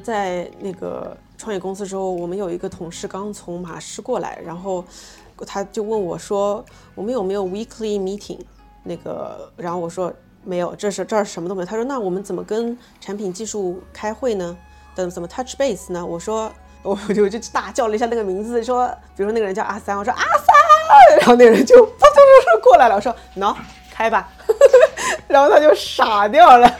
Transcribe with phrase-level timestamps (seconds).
[0.00, 4.84] 在那个创业公司之后，我们有一个同事刚从马市过来，然后
[5.46, 6.64] 他就问我说
[6.96, 8.40] ：“我们有没有 weekly meeting？”
[8.82, 10.12] 那个，然后我说
[10.42, 11.66] 没有，这是这儿什么都没有。
[11.66, 14.56] 他说：“那我们怎么跟产品技术开会呢？
[14.94, 16.50] 等怎么 touch base 呢？”我说
[16.82, 23.54] ：“我就就大叫了一下那个名字，说，比如说那个人叫阿三，我说阿三，然后那个人就噗噗噗过来了，我说喏，
[23.90, 24.28] 开吧，
[25.28, 26.70] 然后他就傻掉了。”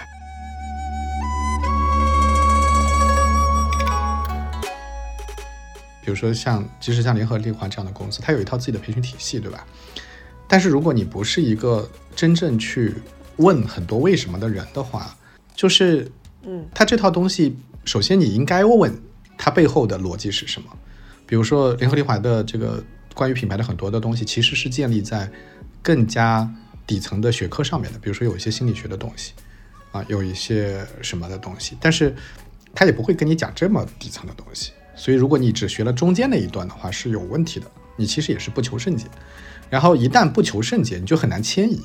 [6.10, 9.64] 比如说像，即使像联合利华这样的公司，它有一套自己的培训体系，对吧？
[10.48, 12.92] 但是如果你不是一个真正去
[13.36, 15.16] 问很多为什么的人的话，
[15.55, 16.10] 就是，
[16.42, 18.92] 嗯，它这套东西，首先你应该问
[19.38, 20.69] 它背后的逻辑是什么。
[21.27, 22.83] 比如说联合利华的这个
[23.14, 25.30] 关于品牌的很多的东西，其实是建立在
[25.80, 26.52] 更加
[26.88, 29.33] 底层的学科上面的，比如说有一些心理学的东西，
[29.92, 32.12] 啊，有一些什么的东西，但是
[32.75, 34.72] 他也不会跟你讲这么底层的东西。
[35.01, 37.67] 所以，如果你只学了中间那一段的话，是有问题的。
[37.97, 39.06] 你其实也是不求甚解。
[39.70, 41.81] 然后，一旦不求甚解，你就很难迁移，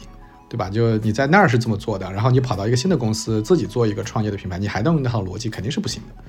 [0.50, 0.70] 对吧？
[0.70, 6.24] 就你在那儿是这么做的，然后你跑到一个新的公司自己做一个创业的品牌，你还能用那套逻辑，肯定是不行的。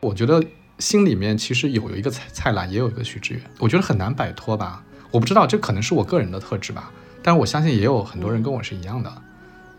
[0.00, 0.44] 我觉得
[0.78, 4.84] 心里面其实有有一个蔡蔡澜，也有一个许知远，我觉得很难摆脱吧。
[5.10, 6.92] 我不知道，这可能是我个人的特质吧。
[7.22, 9.10] 但是我相信也有很多人跟我是一样的。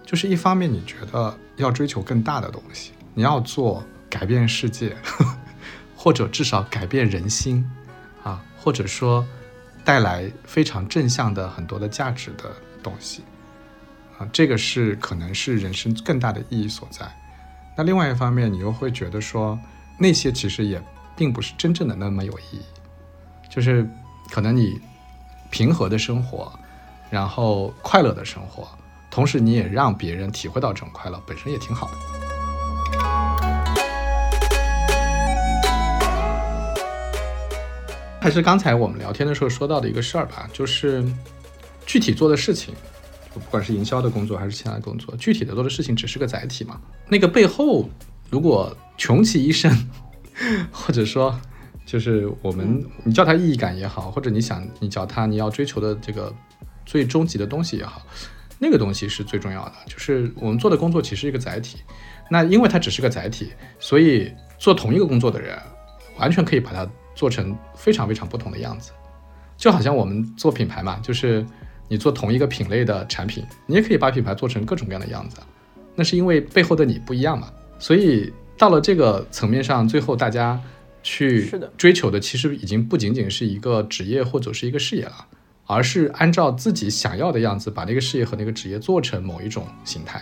[0.06, 4.96] 就是一方面，你觉得要追求更大的东西，你要做改变世界，
[5.96, 7.66] 或者至少改变人心，
[8.24, 9.26] 啊，或者说
[9.84, 12.52] 带来非常正向的很多的价值的
[12.84, 13.24] 东西，
[14.18, 17.10] 啊，这个是可能是人生更大的意义所在。
[17.76, 19.58] 那另外一方面，你又会觉得说
[19.98, 20.82] 那些其实也
[21.16, 22.62] 并不是真正的那么有意义，
[23.50, 23.90] 就是
[24.30, 24.80] 可能你
[25.50, 26.52] 平和的生活，
[27.10, 28.68] 然后快乐的生活。
[29.14, 31.94] 同时，你也让别人体会到这种快乐，本身也挺好的。
[38.20, 41.06] 还是刚才我们聊天的时候说到的一个事儿吧，就是
[41.86, 42.74] 具体做的事情，
[43.36, 46.82] 不管是营销的工作还是其他的工作，具体的做的事情只是个载体嘛。
[47.08, 47.88] 那个背后，
[48.32, 49.72] 如果穷其一生，
[50.74, 51.40] 或者说
[51.86, 56.34] 就是我们你叫它意义感也好，或者你想你叫它你要追求的这个
[56.84, 58.02] 最终极的东西也好。
[58.64, 61.80] 那个东西是最重要的，就是我们做的工作其实是一个载体，
[62.32, 65.60] 那因为它只是个载体，所以做同一个工作的人，
[66.18, 68.94] 完全可以把它做成非常非常不同的样子，
[69.58, 71.46] 就好像我们做品牌嘛，就是
[71.90, 75.38] 你做同一个品类的产品，你也可以把品牌做成各种各样的样子，
[75.94, 80.58] 那是因为背后的你不一样嘛，所以到了这个层面上，最后大家
[81.04, 85.28] 去追求的其实已经不仅仅是一个职业或者是一个事业了。
[85.66, 90.22] 而是按照自己想要的样子，把那个事业和那个职业做成某一种形态。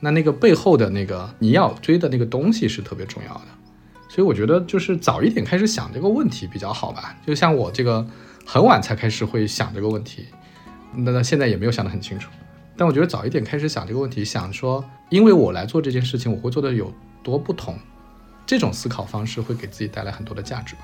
[0.00, 3.46] 那那个背后的那个你要追的那个东西是特别重要的。
[4.08, 7.16] 所以我觉得就是早一点开始想这个问题比较好吧。
[7.26, 8.06] 就像我这个
[8.46, 10.26] 很晚才开始会想这个问题，
[10.94, 12.30] 那那现在也没有想得很清楚。
[12.76, 16.92] 但我觉得早一点开始想这个问题，想说因为我来做这件事情，我会做的有
[17.22, 17.78] 多不同，
[18.46, 20.82] 这种思考方式会给自己带来很多的价值吧。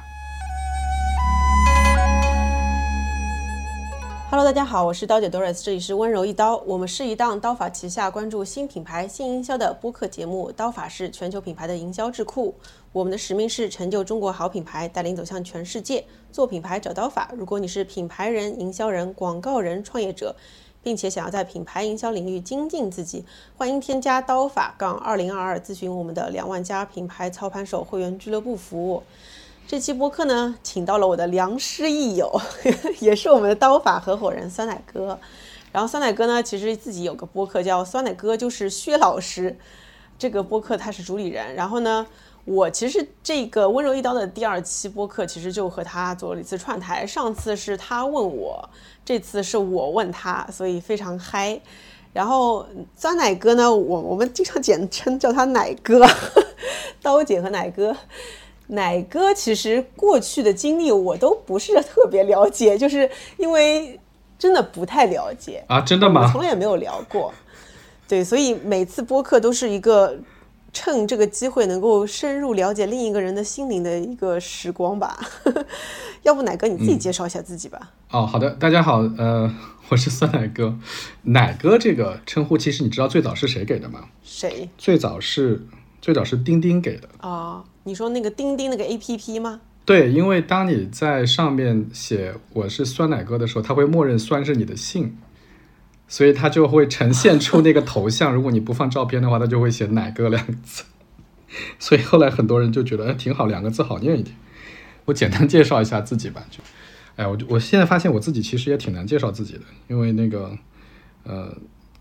[4.30, 6.58] Hello，大家好，我是刀姐 Doris，这里是温柔一刀。
[6.58, 10.52] 我们是一档刀法旗下关注新品牌、新营销的播客节目。
[10.52, 12.54] 刀法是全球品牌的营销智库。
[12.92, 16.04] 我们的使命是成就中国好品牌，带领走向全世界。
[16.30, 17.32] 做品牌找刀法。
[17.36, 20.36] 如果你是品牌人、营销人、广告人、创业者，
[20.80, 23.24] 并且想要在品牌营销领域精进自己，
[23.58, 29.02] 欢迎添加刀法杠二零二二咨询我们的两万家品牌操盘手会员俱乐部服务。
[29.70, 32.40] 这期播客呢，请到了我的良师益友，
[32.98, 35.16] 也是我们的刀法合伙人酸奶哥。
[35.70, 39.56] 然后酸奶哥呢，其实自己有个播客叫酸奶哥，就是薛老师。
[40.18, 41.54] 这个播客他是主理人。
[41.54, 42.04] 然后呢，
[42.44, 47.06] 我其实这个温柔一刀的第二期播客，其实就和他做了一次串台。
[47.06, 48.68] 上次是他问我，
[49.04, 51.60] 这次是我问他，所以非常嗨。
[52.12, 52.66] 然后
[52.96, 56.04] 酸奶哥呢，我我们经常简称叫他奶哥，
[57.00, 57.96] 刀姐和奶哥。
[58.70, 63.98] 奶哥其实过去的经历我都不是特别了解， 就是因为
[64.38, 66.30] 真的不太了解啊，真的吗？
[66.32, 67.32] 从来也没有聊过，
[68.08, 70.18] 对，所以每次播客都是一个
[70.72, 75.18] 趁这个机会能够深入了解另一个人的心灵的一个时光吧。
[76.22, 77.92] 要不奶哥你自己介绍一下自己吧。
[78.10, 79.52] 哦，好的，大家好，呃，
[79.88, 80.78] 我是酸奶哥。
[81.22, 84.04] 奶哥这个称呼，其实你知道最早是谁给的吗？
[84.22, 84.68] 谁？
[84.78, 85.66] 最早是
[86.00, 87.64] 最早是丁丁给的啊。
[87.84, 89.60] 你说那个钉钉那个 A P P 吗？
[89.84, 95.16] 对，因为当你在上面写我是酸奶哥的时候，它会默认酸是你的姓，
[96.06, 98.32] 所以它就会呈现出那个头像。
[98.32, 100.84] 如果你不放照片的话，它就会写“奶哥”两个字。
[101.80, 104.36] 所以后来很多人就觉得，哎，挺好，两个字好念一点。
[105.06, 106.60] 我简单介绍一下自己吧，就，
[107.16, 110.56] 哎，我我现在发现我自己其实也挺难介绍自己的，因为那个，
[111.24, 111.56] 呃，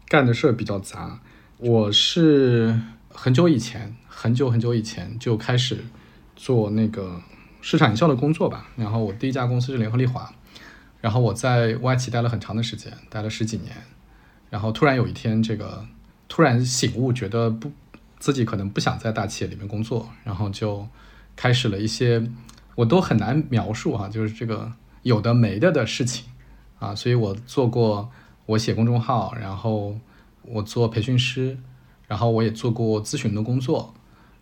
[0.08, 1.20] 干的事儿比较杂。
[1.58, 2.80] 我是
[3.12, 5.86] 很久以前，很久很久以前就开始
[6.36, 7.22] 做那个
[7.62, 8.68] 市场营销的工作吧。
[8.76, 10.30] 然后我第一家公司是联合利华，
[11.00, 13.74] 然后我在外企待了很长的时间，待了十几年。
[14.50, 15.86] 然后突然有一天，这个
[16.28, 17.72] 突然醒悟，觉得不。
[18.20, 20.86] 自己可能不想在大企业里面工作，然后就
[21.38, 22.22] 开始了一些
[22.76, 24.70] 我都很难描述哈，就是这个
[25.04, 26.26] 有的没的的事情
[26.80, 26.94] 啊。
[26.94, 28.12] 所以我做过，
[28.46, 29.98] 我写公众号，然后
[30.42, 31.58] 我做培训师，
[32.10, 33.94] 然后我也做过咨询的工作，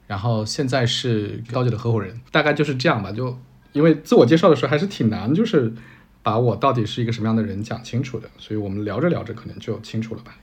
[0.07, 3.11] 然后现在是高级的合伙人，大概就是这样吧。
[3.11, 3.37] 就
[3.73, 5.71] 因为自我介绍的时候还是挺难，就是
[6.23, 10.35] 把我到底是一个什么样的人讲清楚的，所以我们聊着聊着可能就清楚了吧。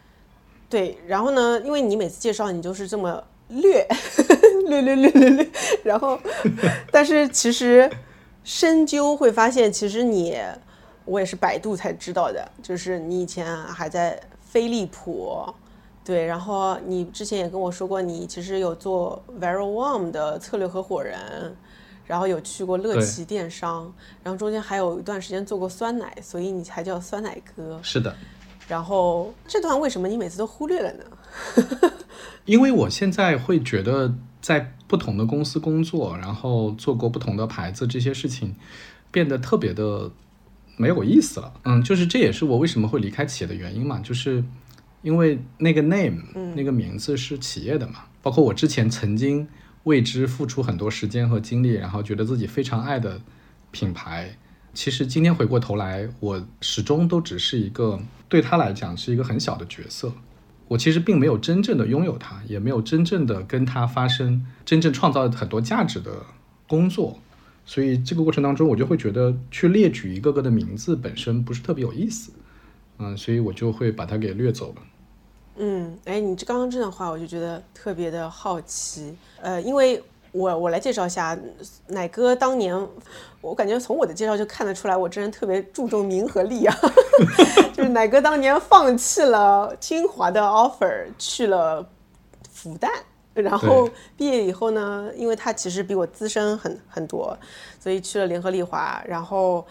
[0.69, 1.61] 对，然后呢？
[1.65, 3.87] 因为你每次介绍你就是这么略
[4.69, 5.51] 略略略略略，
[5.85, 6.19] 然后，
[6.91, 7.89] 但是其实
[8.43, 10.37] 深究会发现，其实你
[11.05, 15.47] 我也是百度才知道的，就是你以前还在飞利浦，
[16.05, 21.57] 对，然后你之前也跟我说过，你其实有做 Very Warm 的策略合伙人，
[22.07, 23.91] 然后有去过乐奇电商，
[24.23, 27.81] 然后中间还有一段时间做过酸奶，所以你才叫酸奶哥。
[27.83, 28.15] 是的。
[28.69, 31.05] 然后这段为什么你每次都忽略了呢？
[32.45, 38.55] 因为我现在会觉得在不同的公司工作，然后做过不同的牌子，这些事情
[39.11, 40.11] 变得特别的
[40.77, 41.53] 没有意思了。
[41.65, 44.43] 嗯，就是这也是我为什么会离开企业的原因嘛，就是
[45.05, 46.23] 因为那个 name，
[46.57, 48.07] 那个名字是企业的嘛。
[48.23, 49.47] 包括我之前曾经
[49.85, 53.21] 为之付出很多时间和精力，然后觉得自己非常爱的
[53.71, 54.37] 品牌。
[54.73, 60.13] 其实今天回过头来，我始终都只是一个对他来讲是一个很小的角色。
[60.69, 66.11] 我其实并没有真正的拥有它，也没有真正的跟它发生真正创造很多价值的
[66.67, 67.21] 工作。
[67.67, 72.33] 所以这个过程当中，我就会觉得去列举一个个的名字本身不是特别有意思。
[72.99, 74.83] 嗯，所以我就会把它给略走了。
[75.57, 79.17] 嗯，哎，你这刚刚这段话，我就觉得特别的好奇。
[79.41, 80.03] 呃，因为。
[80.37, 81.39] 我我来介绍一下，
[81.87, 82.77] 奶哥当年，
[83.41, 86.77] 我感觉从我的介绍就看得出来，我这人特别注重名和利啊。
[87.73, 91.89] 就是奶哥当年放弃了清华的 offer，去了
[92.51, 92.91] 复旦，
[93.33, 97.39] 然后毕业以后呢，因为他其实比我资深很很多，
[97.79, 99.65] 所以去了联合利华，然后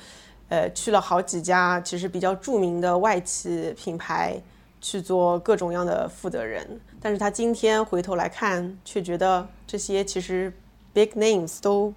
[0.47, 4.41] 呃去了好几家其实比较著名的外企品牌
[4.83, 6.79] 去做各种样的负责人。
[7.01, 10.53] 但是他今天回头来看，却觉得这些其实
[10.93, 11.91] big names 都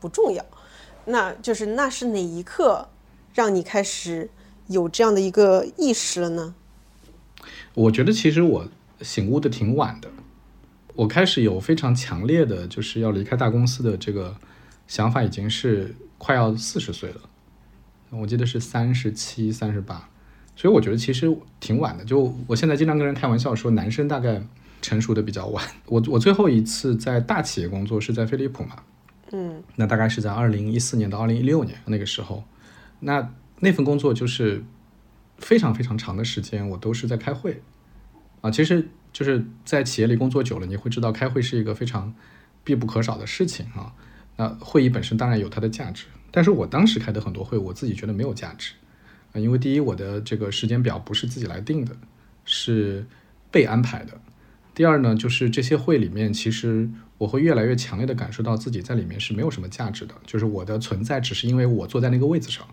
[0.00, 0.42] 不重要。
[1.04, 2.88] 那就是那是哪一刻
[3.34, 4.30] 让你开始
[4.68, 6.54] 有这样的一个意识了呢？
[7.74, 8.68] 我觉得其实我
[9.02, 10.08] 醒悟的挺晚的。
[10.94, 14.36] 我开始有非常强烈的就是要离开大公司的这个
[14.86, 17.20] 想法，已经是快要四十岁了。
[18.10, 20.08] 我记得是三十七、三十八。
[20.58, 22.04] 所以我觉得其实挺晚的。
[22.04, 24.42] 就我现在经常跟人开玩笑说，男生大概
[24.82, 25.64] 成熟的比较晚。
[25.86, 28.76] 我我最后一次在大企业工作是在飞利浦嘛，
[29.30, 32.42] 嗯，那大概是在二零一四年到二零一六年那个时候。
[32.98, 34.64] 那那份工作就是
[35.36, 37.62] 非常非常长的时间，我都是在开会
[38.40, 38.50] 啊。
[38.50, 42.12] 其实就是在企业里工作久了，你会知道开会是一个非常
[42.64, 43.94] 必不可少的事情啊。
[44.36, 48.72] 那会议本身当然有它的价值，但是我当时开的很多会，我自己觉得没有价值。
[49.32, 51.96] 啊，因为第一，我的这个时间表不是自己来定的，
[52.44, 53.06] 是
[53.50, 54.20] 被安排的。
[54.74, 62.66] 第二呢，就是这些会里面，其实我会越来越强烈的感受到自己在里面是没有什么价值的，就是我的存在只是因为我坐在那个位子上，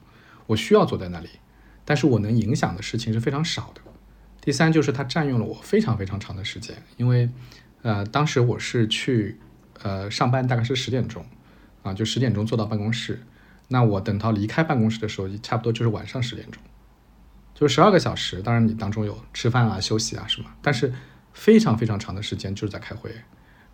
[0.46, 1.30] 我需要坐在那里，
[1.84, 3.82] 但是我能影响的事情是非常少的。
[4.40, 7.28] 第三，就是它占用了我非常非常长的时间，因为
[7.82, 9.40] 呃，当时我是去
[9.82, 11.26] 呃上班，大概是十点钟，
[11.82, 13.20] 啊，就十点钟坐到办公室。
[13.68, 16.62] 那我等到离开办公室的时候，差不多就是晚上十点钟，
[17.54, 18.42] 就十二个小时。
[18.42, 20.94] 当然，你当中有吃饭啊、休息啊什么，但是
[21.34, 23.12] 非常非常长的时间就是在开会，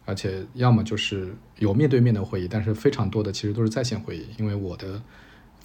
[0.06, 5.02] 而且要么就是有面对面的会议，但是非常多的其实都是在线会议，因为我的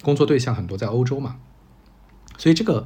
[0.02, 1.36] 工作对象很多在欧洲嘛，
[2.36, 2.84] 所以这个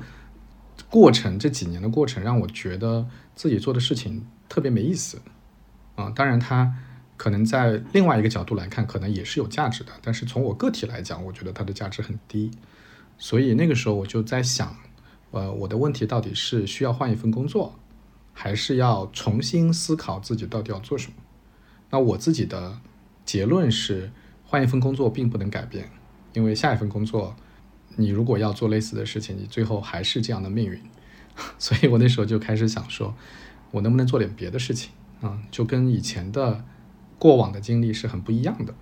[0.91, 5.23] 过程这几年的过程让我觉得自己做的事情特别没意思
[5.95, 6.11] 啊。
[6.15, 6.75] 当然他。
[7.21, 9.93] 可能在另外一个角度来看，可能也是有价值的。
[10.01, 12.51] 但是从我个体来讲，我觉得它的价值很低。
[13.19, 14.75] 所以那个时候我就在想，
[15.31, 17.79] 呃，我的问题到底是需要换一份工作，
[18.33, 21.17] 还是要重新思考自己到底要做什么？
[21.91, 22.81] 那我自己的
[23.27, 24.11] 结论是，
[24.47, 25.91] 换一份工作并不能改变，
[26.33, 27.37] 因为下一份工作，
[27.97, 30.81] 你如果要做类似的事情，你最后还是这样的命运。
[31.59, 33.15] 所以我那时候就开始想说，
[33.73, 35.39] 我能不能做点别的事情啊？
[35.51, 36.65] 就跟以前的
[37.21, 38.75] 过往的经历是很不一样的，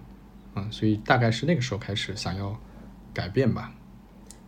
[0.55, 2.57] 啊，所以大概是那个时候开始想要
[3.13, 3.75] 改变吧。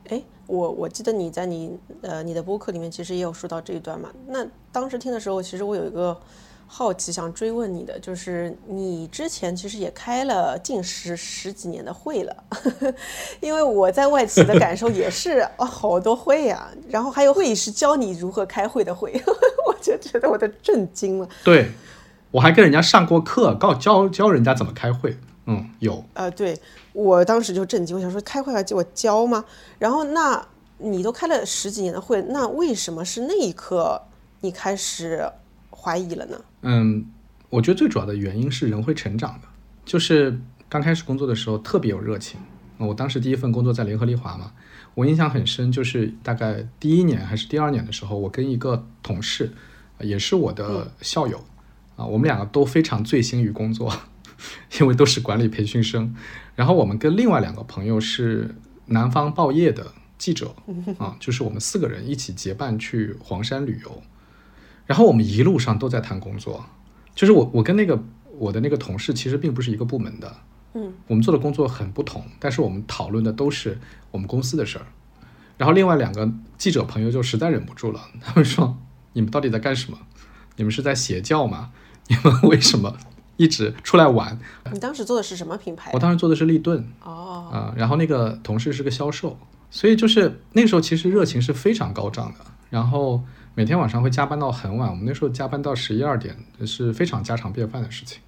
[0.08, 4.08] 哎，我我记得你在你呃你的播客里面其实也有说到这一段嘛。
[4.26, 6.18] 那当时听的时候，其实我有一个。
[6.72, 12.44] 好奇想追问你的，就是你之前其实也开了近十十几年的会了，
[13.42, 19.20] 因为我在外企的感受也是啊， 好多会呀，然后还有会议是教你如何开会的会，
[19.66, 21.28] 我就觉得我都震惊了。
[21.42, 21.72] 对，
[22.30, 25.16] 我还跟人家上过课，告教教人家怎么开会。
[25.46, 26.04] 嗯，有。
[26.14, 26.58] 呃，对
[26.92, 29.44] 我当时就震惊，我想说开会还给我教吗？
[29.78, 30.46] 然后那
[30.78, 34.00] 你都开了十几年的会，那为什么是那一刻
[34.40, 35.30] 你开始？
[35.82, 36.38] 怀疑了呢？
[36.60, 37.06] 嗯，
[37.48, 39.48] 我觉得最主要的原因是人会成长的。
[39.86, 42.38] 就是刚开始工作的时候特别有热情。
[42.76, 44.52] 我当时第一份工作在联合利华嘛，
[44.94, 49.50] 我印象很深，就是大概第一年还是第二年的时候，我跟一个同事，
[50.00, 51.42] 也是我的校友
[52.00, 53.92] 啊，我们两个都非常醉心于工作，
[54.80, 56.14] 因为都是管理培训生。
[56.56, 58.54] 然后我们跟另外两个朋友是
[58.86, 60.54] 南方报业的记者
[60.96, 64.02] 啊，就是我们四个人一起结伴去黄山旅游。
[64.86, 66.64] 然后我们一路上都在谈工作，
[67.14, 68.02] 就是我我跟那个
[68.38, 70.36] 我的那个同事其实并不是一个部门的，
[70.74, 73.78] 嗯，我们做的工作很不同，但是我们讨论的都是
[74.10, 74.86] 我们公司的事儿。
[75.58, 78.78] 然后另外两个记者朋友就实在忍不住了，他们说
[79.12, 79.98] ：“你们到底在干什么？
[80.56, 81.70] 你们是在邪教吗？
[82.10, 82.94] 你们为什么
[83.38, 84.38] 一直出来玩？”
[84.70, 85.90] 你当时做的是什么品牌？
[85.94, 86.84] 我当时做的是立顿。
[87.02, 89.38] 哦，啊，然后那个同事是个销售，
[89.70, 93.22] 所以就是那个时候其实热情是非常高涨的，然后。
[93.56, 98.20] 每天晚上会加班到很晚，我们那时候加班到十一二点是非常家常便饭的事情，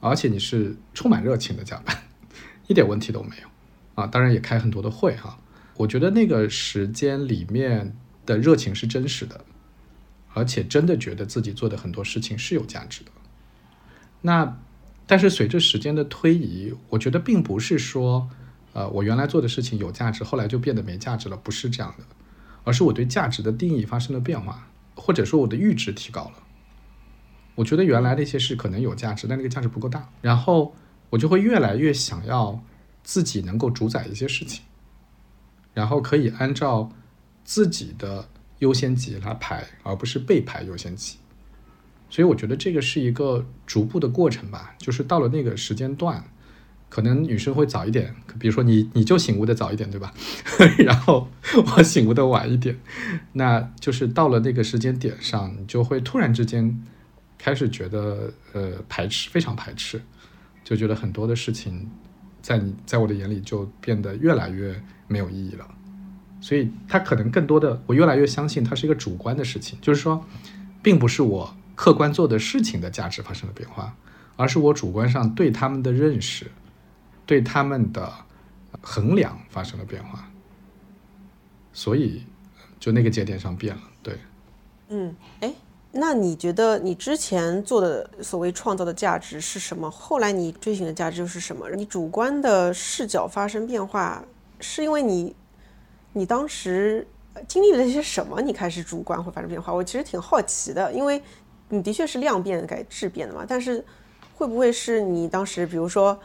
[0.00, 1.94] 而且你是充满热情的加班，
[2.66, 3.48] 一点问题都没有
[3.94, 4.06] 啊！
[4.06, 5.38] 当然也开很多的会哈。
[5.76, 7.94] 我觉得那个时间里面
[8.24, 9.38] 的热情是真实的，
[10.36, 13.10] 而且真的觉得自己做的很多事情是有价值的。
[14.20, 14.58] 那
[15.06, 18.28] 但是随着时间的推移，我觉得并不是说，
[18.74, 22.04] 呃，我原来做的事情有价值，后来就变得没价值了，不是这样的。
[22.64, 26.42] 而是我对价值的定义发生了变化，或者说我的阈值提高了。
[27.54, 30.74] 我觉得原来那些事可能有价值，但那个价值不够大，然后
[31.08, 32.62] 我就会越来越想要
[33.02, 34.62] 自己能够主宰一些事情，
[35.72, 36.90] 然后可以按照
[37.42, 38.28] 自己的
[38.60, 41.16] 优先级来排，而不是被排优先级。
[42.08, 46.24] 所以我觉得这个是一个逐步的过程吧，就是到了那个时间段。
[46.88, 50.14] 可能女生会早一点，比如说你你就醒悟的早一点，对吧？
[50.78, 51.28] 然后
[51.76, 52.78] 我醒悟的晚一点，
[53.32, 56.80] 那就是到了那个时间点上，你就会突然之间
[57.36, 60.00] 开始觉得呃排斥，非常排斥，
[60.62, 61.90] 就觉得很多的事情
[62.40, 65.68] 在你在我的眼里就变得越来越没有意义了。
[66.46, 70.24] 所以它可能更多的，我越来越相信它是一个主观的事情，就是说，
[70.80, 73.96] 并不是我客观做的事情的价值发生了变化，
[74.36, 76.46] 而是我主观上对他们的认识。
[77.26, 78.12] 对他们的
[78.80, 80.30] 衡量发生了变化，
[81.72, 82.22] 所以
[82.78, 83.82] 就那个节点上变了。
[84.00, 84.16] 对，
[84.90, 85.52] 嗯，哎，
[85.90, 89.90] 那你觉得你之前做的所谓创造的价值是什么？
[89.90, 91.68] 后来你追寻的价值又是什么？
[91.70, 94.24] 你主观的视角发生变化，
[94.60, 95.34] 是因为你
[96.16, 97.06] 你当时
[97.46, 98.40] 经历了一些什么？
[98.40, 99.70] 你开始主观会发生变化？
[99.70, 101.22] 我其实挺好奇的，因为
[101.68, 103.44] 你的确是量变改质变的嘛。
[103.46, 103.84] 但是
[104.34, 106.18] 会不会是你当时，比如说？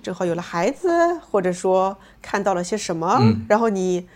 [0.00, 0.88] 正好有了孩子，
[1.28, 4.08] 或者说看到了些什么，然后你，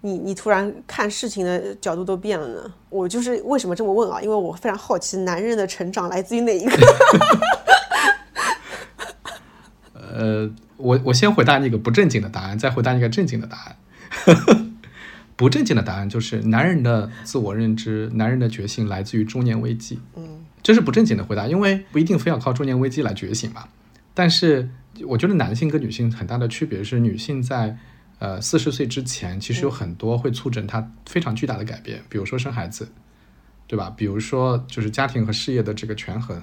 [0.00, 2.72] 你，你突然看事情的角度都变了呢？
[2.88, 4.20] 我就是为什么这么问啊？
[4.22, 6.72] 因为我非常好奇，男人的成长来自于哪一个？
[9.92, 13.76] 呃，我我先回答那个不正经的答案，再回答你个正经的答案。
[15.36, 20.00] 不正经的答案就是，男人的自我认知、男人的觉醒来自于中年危机。
[20.16, 23.68] 嗯，这是不正经的回答，因为不一定非要靠中年危机来觉醒嘛。
[24.14, 24.68] 但是。
[25.06, 27.76] 我觉得男性跟女性很大的区别是，女性在
[28.18, 32.88] 呃四十岁之前，其实有很多会促成她非常巨大的改变，比如说生孩子，
[33.68, 33.94] 对吧？
[33.96, 36.42] 比如说就是家庭和事业的这个权衡，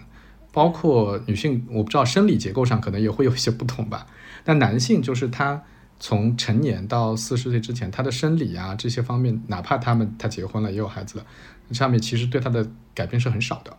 [0.53, 4.07] 包括女性，我不知道生理结构上可能也会有一些不同吧。
[4.45, 5.61] 但男性就是他
[5.99, 11.25] 从成年到四十岁之前，他的生理啊这些方面，哪怕他们他结婚了也有孩子了，
[11.71, 13.75] 上面其实对他的改变是很少的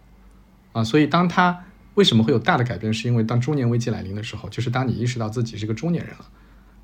[0.72, 0.82] 啊。
[0.82, 2.92] 所以当他为什么会有大的改变？
[2.92, 6.26] 是因为当中年危机来临的时候，就是当你意识到自己是个中年人了，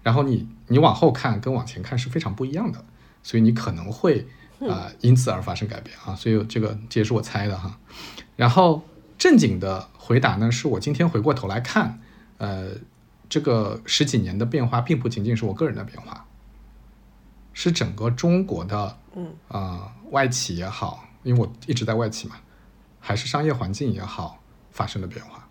[0.03, 2.85] 然后你你往后看跟往前看是非常不一样的，
[3.23, 4.27] 所以你可能会
[4.69, 6.15] 啊因此而发生改变啊。
[6.15, 7.79] 所以这个这也是我猜的哈。
[8.37, 8.83] 然后
[9.19, 12.01] 正经的回答呢，是我今天回过头来看，
[12.39, 12.71] 呃，
[13.33, 16.27] 这个十几年的变化并不仅仅是我个人的变化，
[17.55, 22.37] 是整个中国的，嗯啊、外企也好，因为我一直在外企嘛，
[23.01, 25.49] 还是商业环境也好，发生了变化。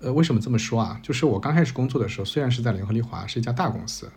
[0.00, 1.00] 呃，为什么这么说啊？
[1.02, 4.12] 就是我刚开始工作的时候，虽然是在联合利华是一家大公司，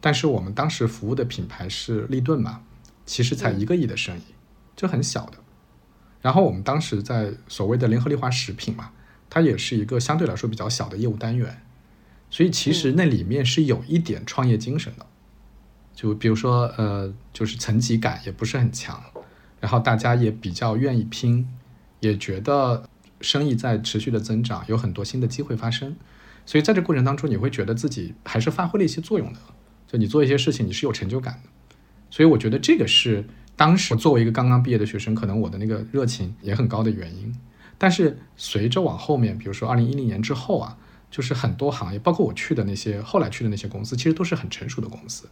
[0.00, 2.62] 但是我们当时服务的品牌是立顿嘛，
[3.06, 4.34] 其实才一个亿的生意，
[4.74, 5.34] 就很小的。
[6.20, 8.90] 然后我们当时在所谓的联合利华食品嘛，
[9.28, 11.62] 它也是一个相对来说比较小的业务单元，
[12.30, 15.04] 所以其实那里面是有一点创业精神的。
[15.94, 19.02] 就比如说，呃，就是层级感也不是很强，
[19.60, 21.46] 然后大家也比较愿意拼，
[21.98, 22.88] 也觉得
[23.20, 25.94] 生意在持续的增长，有很多新的机会发生，
[26.46, 29.38] 所以在这过程当中，你会觉得自己还是发挥了一些作用的。
[29.86, 31.74] 就你做一些事情，你是有成就感的。
[32.10, 33.24] 所以我觉得这个是
[33.56, 37.34] 当时作为一个刚刚毕业的学生，可能我的那个热情也很高的原因。
[37.76, 40.78] 但是随着往后面，比如说二零一零年之后啊，
[41.10, 45.28] 就是很多行业，包括我去的那些后来去的那些公司，其实都是很成熟的公司。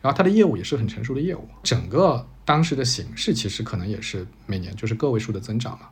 [0.00, 5.90] 然后它的业务也是很成熟的业务，整个当时的形势其实可能也是每年就是个位数的增长了。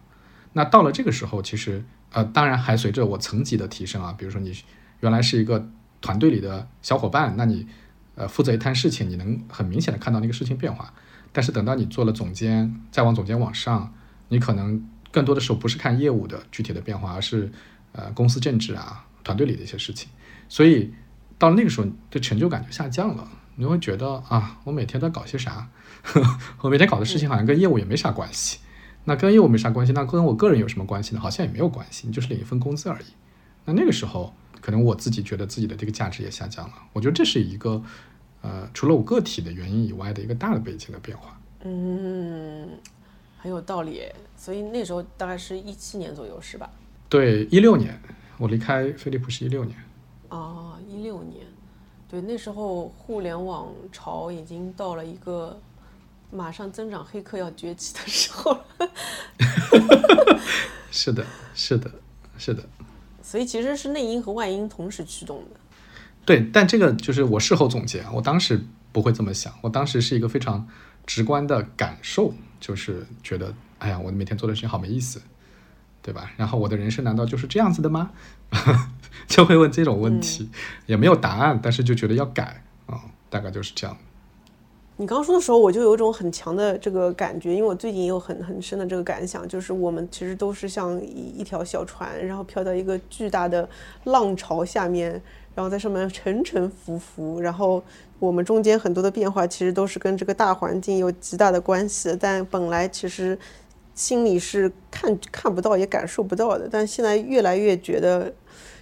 [0.52, 4.52] 那到了这个时候，其实呃，当然还随着我层级的提升啊，比如说你
[5.00, 5.68] 原来是一个
[6.00, 7.66] 团队里的小伙伴，那你
[8.14, 10.94] 呃负责一摊事情，你能很明显的看到那个事情变化。
[11.32, 13.92] 但是等到你做了总监，再往总监往上，
[14.28, 17.52] 你可能更多的时候不是看业务的具体的变化，而是
[17.92, 20.08] 呃公司政治啊、团队里的一些事情。
[20.48, 20.94] 所以
[21.36, 23.28] 到那个时候，的成就感就下降了。
[23.56, 25.68] 你会觉得啊，我每天在搞些啥？
[26.62, 28.60] 我每天搞的事情好像跟业务也没啥关系。
[29.04, 31.20] 那跟业务没啥关系，那跟我个人有什么关系呢？
[31.20, 33.06] 好像也没有关系，你就是领一份工资而已。
[33.64, 36.74] 那那个时候，可能我自己觉得自己的这个价值也下降了。
[36.92, 37.82] 我觉得这是一个
[38.42, 41.40] 呃，除了我个体的原因以外的一个大的背景的变化。
[41.64, 42.68] 嗯，
[43.38, 44.14] 很有道理耶。
[44.36, 46.70] 所以那时候大概是一七年左右，是吧？
[47.08, 47.98] 对，一六年
[48.38, 49.76] 我离开飞利浦是一六年。
[50.28, 51.46] 啊，一六年，
[52.08, 55.58] 对，那时候互联网潮已经到了一个
[56.30, 58.64] 马上增长黑客要崛起的时候了。
[60.90, 61.90] 是的，是的，
[62.36, 62.62] 是的。
[63.22, 65.60] 所以其实是内因和外因同时驱动的。
[66.24, 68.60] 对，但这个就是我事后总结啊，我当时
[68.92, 70.66] 不会这么想，我当时是一个非常
[71.06, 75.22] 直观的感受，就是觉得，哎呀，我每天做的事情好没意思，
[76.06, 76.30] 对吧？
[76.36, 78.12] 然后我的人生难道就是这样子的吗？
[79.26, 80.48] 就会问这种问题，
[80.86, 83.96] 也没有答案，但是就觉得要改啊、大概就是这样。
[84.98, 93.68] 你刚刚说的时候，我就有一种很强的这个感觉，因为我最近也有很很深的这个感想，就是我们其实都是像一一条小船，然后飘到一个巨大的
[94.04, 95.10] 浪潮下面，
[95.56, 97.82] 然后在上面沉沉浮浮，然后
[98.20, 103.36] 我们中间很多的变化其实都是跟这个大环境有极大的关系，但本来其实
[103.96, 108.32] 心里是看看不到也感受不到的，但现在越来越觉得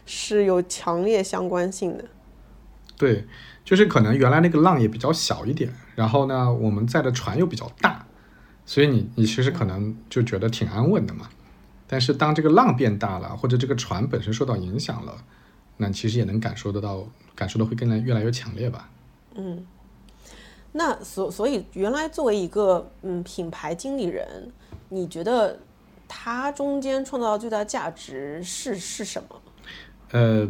[0.05, 2.05] 是有强烈相关性的。
[2.99, 3.25] 对，
[3.65, 8.05] 就是可能原来那个浪也比较小一点，然后呢，我们在的船又比较大，
[8.67, 11.31] 所以你你其实可能就觉得挺安稳的嘛。
[11.87, 15.25] 但是当这个浪变大了，或者这个船本身受到影响了，
[15.77, 18.91] 那其实也能感受得到，感受的会更来越来越强烈吧。
[19.37, 19.65] 嗯
[20.77, 24.51] 那所所以原来作为一个嗯品牌经理人，
[24.95, 25.59] 你觉得
[26.07, 29.43] 他中间创造的最大价值是是什么？
[30.11, 30.49] 呃，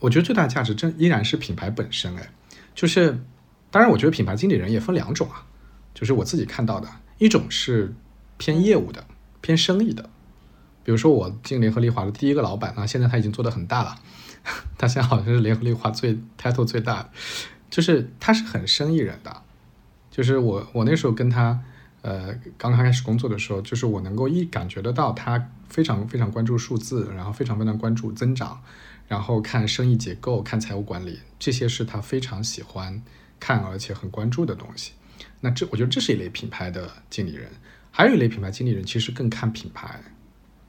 [0.00, 2.30] 我觉得最大价值真依然是品牌本身，哎，
[2.74, 3.18] 就是
[3.70, 5.46] 当然，我觉得品牌经理人也分两种啊，
[5.94, 6.88] 就是我自己看到的，
[7.18, 7.94] 一种是
[8.38, 9.04] 偏业务的、
[9.40, 10.10] 偏生意的，
[10.82, 13.96] 比如说我进联合利华的第一个老板啊，现在他已经做得很大了，
[14.78, 17.10] 他现在好像是联合利华最 title 最大的，
[17.70, 19.42] 就是他是很生意人的，
[20.10, 21.60] 就是我我那时候跟他
[22.08, 28.62] 呃刚刚开始工作的时候，就是我能够一感觉得到他非常非常关注数字，然后非常非常关注增长，
[29.06, 33.02] 然后看生意结构、看财务管理，这些是他非常喜欢
[33.38, 34.92] 看而且很关注的东西。
[35.40, 37.50] 那这我觉得这是一类品牌的经理人，
[37.90, 40.00] 还有一类品牌经理人其实更看品牌，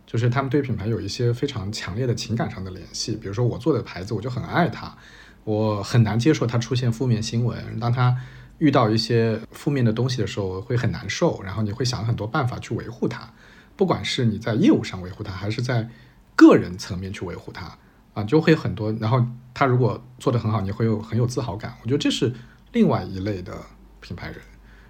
[0.06, 3.16] 就是他们对品牌有一些非常强烈的情感上的联系。
[3.16, 4.98] 比如说我做的牌子，我就很爱它，
[5.46, 7.80] 我很难接受它出现负面新闻。
[7.80, 8.18] 当它
[8.60, 13.34] 遇到一些负面的东西的时候，会很难受，然后你会想很多办法去维护它，
[13.76, 15.90] 不管是你在业务上维护它，还是在
[16.36, 17.78] 个人层面去维护它，
[18.14, 18.92] 啊，就会有很多。
[18.94, 21.76] 然后他如果做得很好，你会有很有自豪感。
[21.82, 22.34] 我觉得这是
[22.72, 23.54] 另外一类的
[24.00, 24.38] 品牌人。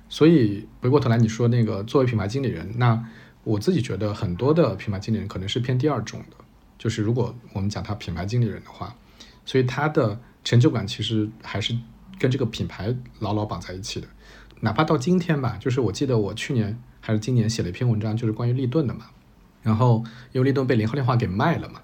[0.09, 3.05] 所以回过头来，你说那个作为品牌经理人，那
[3.43, 6.37] 我自己觉得很多的品牌经理人可能是偏第二种的，
[6.79, 8.95] 就是如果我们讲他品牌经理人的话，
[9.45, 11.77] 所以他的成就感其实还是
[12.19, 14.07] 跟这个品牌牢牢绑在一起的。
[14.59, 19.05] 哪怕到今天吧，就是我记得我去年还是今年写了一篇文章，就是关于立顿的嘛，
[19.63, 20.03] 然后
[20.33, 21.81] 因为立顿被联合利华给卖了嘛，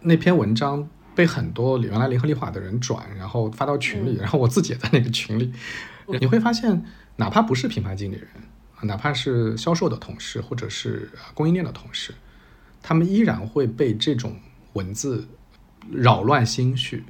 [0.00, 5.52] 那篇文章被很多原来联合利华的人转，然后发到群里， 然后我自己也在那个群里，
[6.18, 6.84] 你会发现，
[7.16, 8.28] 哪怕不是品牌经理人，
[8.82, 12.14] 哪怕是销售的同事或者是供应链的同事，
[12.82, 14.36] 他们依然会被这种
[14.72, 15.28] 文字
[15.90, 17.04] 扰乱心绪，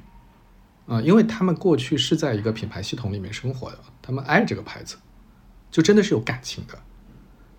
[0.87, 4.95] 啊，因为他们过去是在一个品牌系统里面生活的，他们爱这个牌子，
[5.69, 6.79] 就真的是有感情的，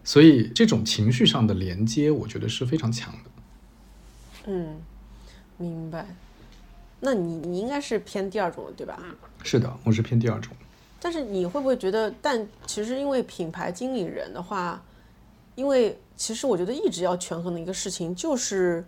[0.02, 3.30] 所以这种情绪上的连接，我觉得是非常强的。
[4.46, 4.80] 嗯，
[5.58, 6.06] 明白。
[7.00, 8.98] 那你你应该是偏第二种对吧？
[9.44, 10.52] 是的，我是偏第二种。
[10.98, 12.12] 但是你会不会觉得？
[12.20, 14.82] 但其实因为品牌经理人的话，
[15.54, 18.84] 因为其实我觉得一直要权衡的一个事情就是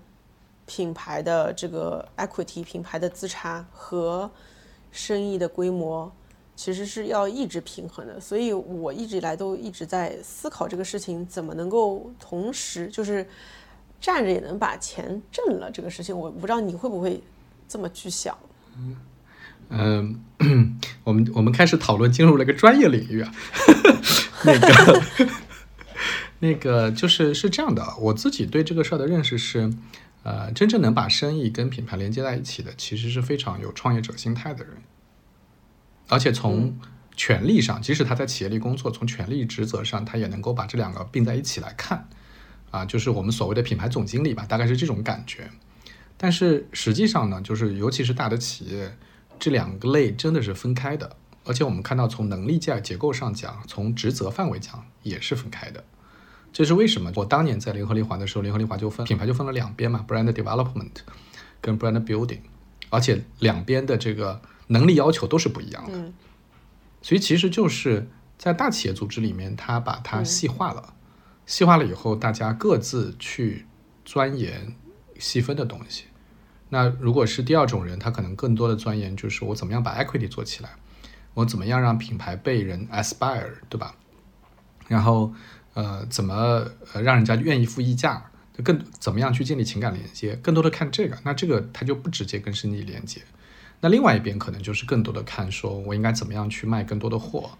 [0.73, 4.31] 品牌的这个 equity，品牌的资产和
[4.93, 6.13] 生意的规模，
[6.55, 8.21] 其实是要一直平衡的。
[8.21, 13.27] 所以我一直以来都一直在思考这个事情怎么能够同时就是
[14.01, 16.17] 站着也能把钱挣了这个事情。
[16.17, 17.21] 我不知道你会不会。
[17.73, 18.37] 这么去想，
[19.69, 20.21] 嗯，
[21.05, 23.33] 我们我们开始讨论进入了一个专业领域啊，
[24.45, 25.03] 那个
[26.41, 29.73] 那个就是是这样的，我自己对这个事儿的认识是，
[30.23, 34.75] 呃，真正能把生意跟品牌连接在一起的，其实是非常有创业者心态的人，
[36.09, 36.79] 而且从
[37.17, 42.09] 权力上，即使他在企业里工作，从权力职责上，他也能够把这两个并在一起来看，
[42.71, 45.51] 啊，就是我们所谓的品牌总经理吧，大概是这种感觉。
[46.17, 48.95] 但是实际上呢，就是尤其是大的企业，
[49.39, 51.17] 这两个类真的是分开的。
[51.47, 55.83] 而且我们看到，从能力架结构上讲，从职责范围讲也是分开的。
[56.53, 57.13] 这是为什么？
[57.15, 60.91] 我当年在联合利华的时候，联合利华就分品牌就分了两边嘛，brand development
[61.61, 62.41] 跟 brand building，
[62.91, 66.13] 而且两边的这个能力要求都是不一样的。
[67.03, 70.95] 所以其实就是在大企业组织里面，它把它细化了，
[71.47, 73.67] 细化了以后，大家各自去
[74.05, 74.75] 钻研
[75.19, 76.05] 细分的东西。
[76.69, 80.71] 那如果是第二种人，他可能更多的钻研就是我怎么样把 equity 做起来，
[81.35, 83.95] 我怎么样让品牌被人 aspire，对吧？
[84.87, 85.33] 然后
[85.83, 86.35] 呃，怎么
[86.93, 88.31] 呃让人家愿意付溢价，
[88.62, 91.16] 更怎么样去建立情感连接，更多的看这个。
[91.25, 93.23] 那这个他就不直接跟生意连接。
[93.81, 97.59] 那另外一边可能就是更多的看，说我应该怎么样去卖更多的货，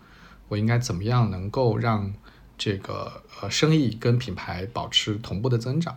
[0.48, 2.12] 我应该怎么样能够让
[2.59, 5.96] 这个呃生意跟品牌保持同步的增长。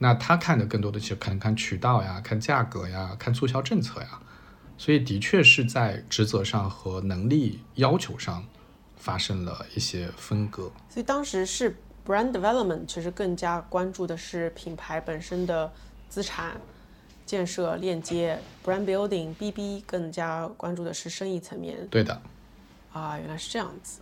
[0.00, 4.20] 那他看的更多的其实可能看渠道呀，看价格呀，看促销政策呀，
[4.76, 8.44] 所以的确是在职责上和能力要求上
[8.98, 10.70] 发生了一些分割。
[10.88, 15.72] 所以当时是 brand development，其实更加关注的是品牌本身的
[16.08, 16.60] 资产
[17.24, 21.86] 建设链接；brand building，BB 更加关注的是生意层面。
[21.90, 22.20] 对的。
[22.92, 24.00] 啊，原来是这样子。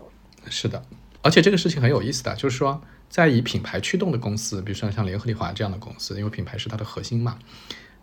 [0.48, 0.82] 是的，
[1.22, 2.80] 而且这个事情很有意思的，就是说。
[3.08, 7.38] 在以品牌驱动的公司，比如说像联合利华这样的公司，因为品牌是它的核心嘛，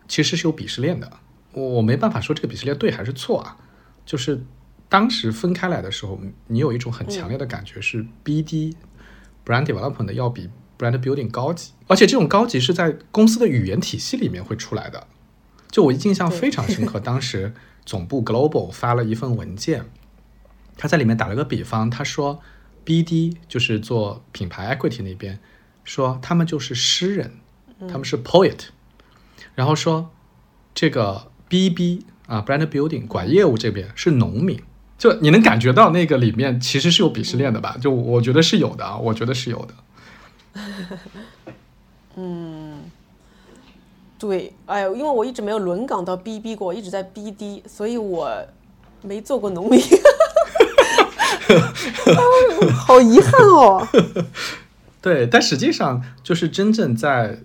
[0.08, 1.12] 其实是有鄙视链的。
[1.51, 3.58] 我我没办法说这个鄙视链对还是错啊。
[4.06, 4.41] 就是
[4.93, 8.75] 当时分开来的时候，你有一种很强烈的感觉是 BD
[9.43, 15.08] brand development 要比 brand building 高级，而且这种高级是在公司的语言体系里面会出来的。
[15.71, 19.86] 就我印象非常深刻，当时总部 global 发了一份文件，
[20.77, 22.39] 他在里面打了个比方，他说。
[22.86, 25.39] BD 就是做品牌 equity 那边，
[25.86, 27.39] 说他们就是诗人，
[27.88, 28.65] 他们是 poet，
[29.56, 30.12] 然后说
[30.75, 34.62] 这个 BB 啊 brand building 管业务这边是农民，
[34.97, 37.75] 就你能感觉到那个里面其实是有鄙视链的吧？
[37.82, 39.73] 就我觉得是有的啊，我觉得是有的。
[42.15, 42.84] 嗯，
[44.19, 48.32] 对，哎呦，因为我一直没有轮岗到 BB 过，我一直在 BD，所以我
[49.01, 49.82] 没做过农民。
[52.75, 53.88] 好遗憾哦。
[55.01, 57.39] 对，但实际上就是真正在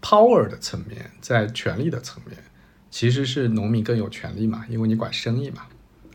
[0.00, 2.38] power 的层面，在权力的层面，
[2.90, 5.62] 其实是农民更有权利嘛，因为你管生意嘛，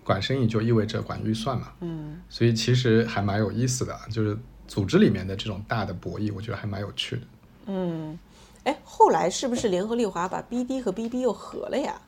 [0.04, 1.74] 管生意就意味着管预算嘛。
[1.82, 4.38] 嗯，所以其实还蛮有意思的，就是
[4.68, 7.22] 组织里面的这种大的博弈，我觉得还蛮有趣的。
[7.68, 8.18] 嗯，
[8.64, 12.02] 哎，后来是不是联合利华把 BD 和 BB 又合了呀？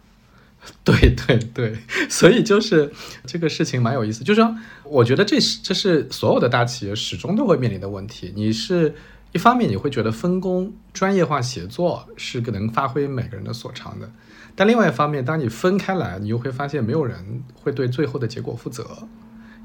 [0.82, 1.78] 对对对，
[2.10, 2.90] 所以就是
[3.26, 8.32] 这个事情蛮有意思，就是说，我觉得这是这是所有的大企业始终都会面临的问题。
[8.34, 8.96] 你是
[9.34, 14.10] 一方面你会觉得分工专业化协作是个能发挥每个人的所长的，
[14.56, 18.86] 但另外一方面，当你分开来，你又会发现没有人会对最后的结果负责，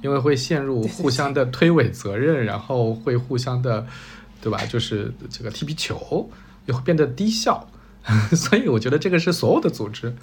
[0.03, 3.87] 因为会陷入互相的推诿责任，然后会互相的，
[4.41, 4.65] 对吧？
[4.67, 6.31] 就是这个踢皮球，
[6.67, 7.69] 也会变得低效。
[8.35, 10.15] 所以我觉得这个是所有的组织。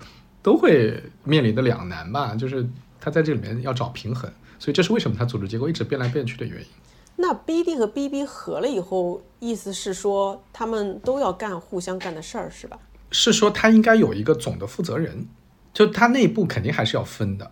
[0.41, 2.63] 都会面临的两难吧，就是
[3.01, 6.67] 他在这里面要找平衡，所以这是为什么他组织结构一直变来变去的原因。
[7.15, 12.78] 那 BD 和 BB 合了以后，意思是说他们都要干互相干的事儿，是吧？
[13.15, 15.28] 是说他应该有一个总的负责人，
[15.73, 17.51] 就他内部肯定还是要分的，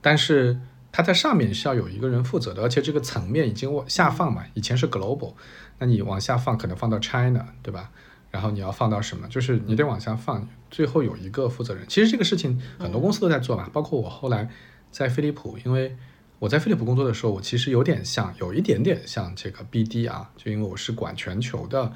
[0.00, 0.60] 但是
[0.92, 5.34] 他在上面是要有一个人负责的，而且这个层面已经往下放嘛，以前是 global，
[5.78, 7.90] 那你往下放可能放到 China，对吧？
[8.30, 9.26] 然后你要放到什么？
[9.28, 11.84] 就是你得往下放，最后有一个负责人。
[11.88, 14.50] 其实这个事情很多公司都在做嘛，包括我后来
[14.90, 15.96] 在飞利浦，因为
[16.38, 21.90] 我在飞利浦工作的时候，我其实有点像，有一点点像这个 BD 啊，就因为我是管全球的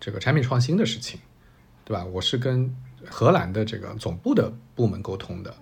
[0.00, 1.20] 这个产品创新的事情，
[1.86, 2.04] 对吧？
[2.04, 2.70] 我是跟
[3.08, 5.54] 荷兰的这个总部的部门沟通的，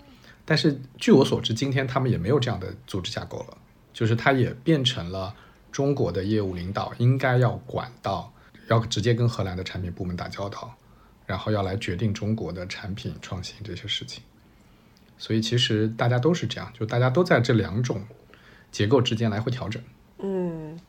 [0.45, 3.57] 但是据我所知，今天他们也没有这样的组织架构了，
[3.93, 5.33] 就是它也变成了
[5.71, 8.33] 中国的业务领导应该要管到。
[8.69, 10.75] 要直接跟荷兰的产品部门打交道，
[11.27, 14.23] 然后要来决定中国的产品创新这些事情，
[15.19, 18.03] 所以其实大家都是这样，就大家都在这两种
[18.73, 19.83] 结构之间来回调整。
[20.21, 20.81] 嗯，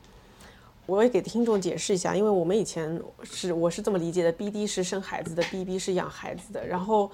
[0.85, 7.11] 我也给听众解释一下，因为我们以前是我是这么理解的，BD 是生孩子的，BB 是养孩子的，然后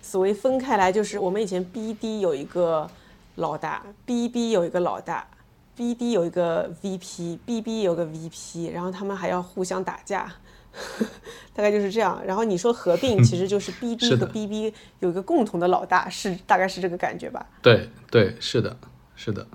[0.00, 2.88] 所谓分开来就是我们以前 BD 有一个
[3.36, 5.26] 老大，BB 有一个老大。
[5.76, 10.28] BD 有一个 VP，BB 有个 VP，然后他们还要互相打架，
[11.54, 12.20] 大概就是这样。
[12.26, 17.46] 然后你说合并， 其实就是 BD 和 BB 有一个共同的老大，是大概是这个感觉吧？
[17.62, 18.76] 对对，是的，
[19.14, 19.46] 是的。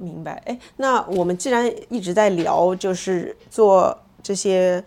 [0.00, 0.42] 明白。
[0.46, 4.82] 哎，那我们既然一直在聊，就是做这些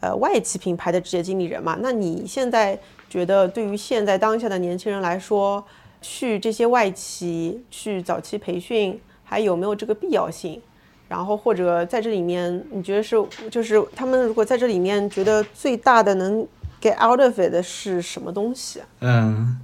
[0.00, 5.64] 呃外企品牌的职业经理人嘛，那你现在觉得对于现在当下的年轻人来说，
[6.00, 9.00] 去这些外企去早期培训？
[9.24, 10.60] 还有没有这个必要性？
[11.08, 13.16] 然后或者在这里面，你觉得是
[13.50, 16.46] 就是他们如果在这里面觉得最大的能
[16.80, 18.80] get out of it 的是什么东西？
[19.00, 19.58] 嗯，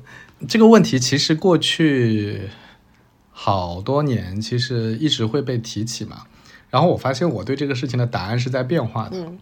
[0.48, 2.48] 这个问题其实过去
[3.40, 6.24] 好多年其实一直会被提起嘛。
[6.70, 9.16] 然后我发现我对这个事情的答案是在变化的。
[9.16, 9.38] 嗯，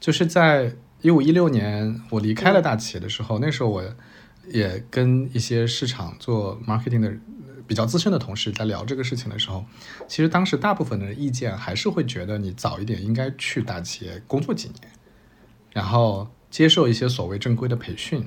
[0.00, 3.84] 就是在一五一六年我离开了大企业的时候，那时候我
[4.48, 7.12] 也跟一些市场做 marketing 的。
[7.68, 9.62] 比较资深的同事在聊这个事情的时候，
[10.08, 14.90] 其实当时大部分的意见还是会觉得你早一点应该去大企业工作几年，
[15.74, 18.26] 然后接受一些所谓正规的培训，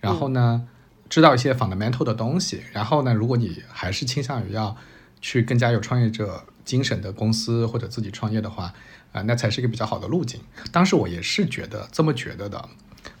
[0.00, 0.66] 然后呢，
[1.14, 4.76] 知道一些 fundamental 的东西，然后呢，如果你还是倾向于要
[5.20, 8.74] 去更加有创业者精神的公司或者自己创业的话，
[9.12, 10.40] 啊，那才是一个比较好的路径。
[10.72, 12.68] 当时我也是觉得这么觉得的，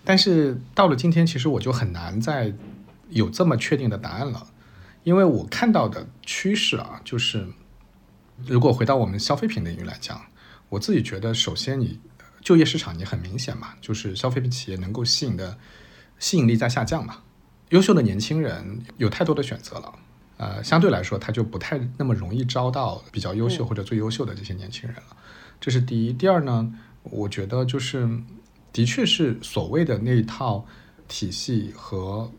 [0.04, 2.52] 但是到了今天，其实我就很难再
[3.10, 4.44] 有这么确定的答案了。
[5.04, 7.46] 因为我看到的趋势啊，就是
[8.44, 10.20] 如果回到我们消费品领域来讲，
[10.68, 12.00] 我自己觉得，首先你
[12.40, 15.56] 就业市场你很明显嘛，就是消费品企业能够吸引的
[16.18, 17.18] 吸引力在下降嘛。
[17.70, 19.94] 优秀的年轻人有太多的选择了，
[20.36, 25.16] 呃，相对来说他就不太那么容易招到比较优秀或者最优秀的这些年轻人了。
[25.60, 26.12] 这是第一。
[26.12, 26.72] 第二呢，
[27.02, 28.08] 我觉得就是
[28.72, 30.66] 的确是所谓的那一套
[31.08, 32.30] 体系和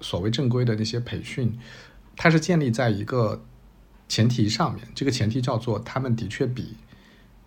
[0.00, 1.58] 所谓正规的那些培训。
[2.16, 3.42] 它是建立在一个
[4.08, 6.76] 前提上面，这个前提叫做他们的确比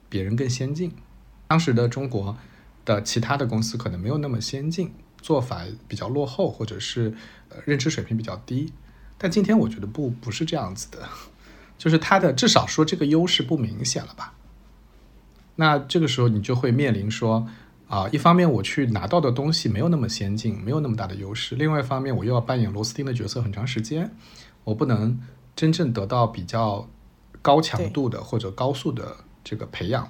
[0.10, 0.92] 别人更先进。
[1.48, 2.36] 当时的中国
[2.84, 4.92] 的其他的公司可能没有那么先进，
[5.24, 7.12] 做法比较落后，或者是
[7.50, 8.72] 呃认知水平比较低。
[9.18, 11.00] 但今天我觉得不不是这样子的，
[11.80, 14.34] 就是它的至少说这个优势不明显了吧？
[15.56, 17.48] 那这个时候你就会面临说
[17.88, 24.14] 啊，一方面我去拿到的东西没有那么先进，没有那么大的优势；另外一方面我又要扮演螺丝钉的角色很长时间。
[24.66, 25.20] 我不能
[25.56, 26.90] 真正得到比较
[27.42, 30.10] 高强度的或者高速的这个培养，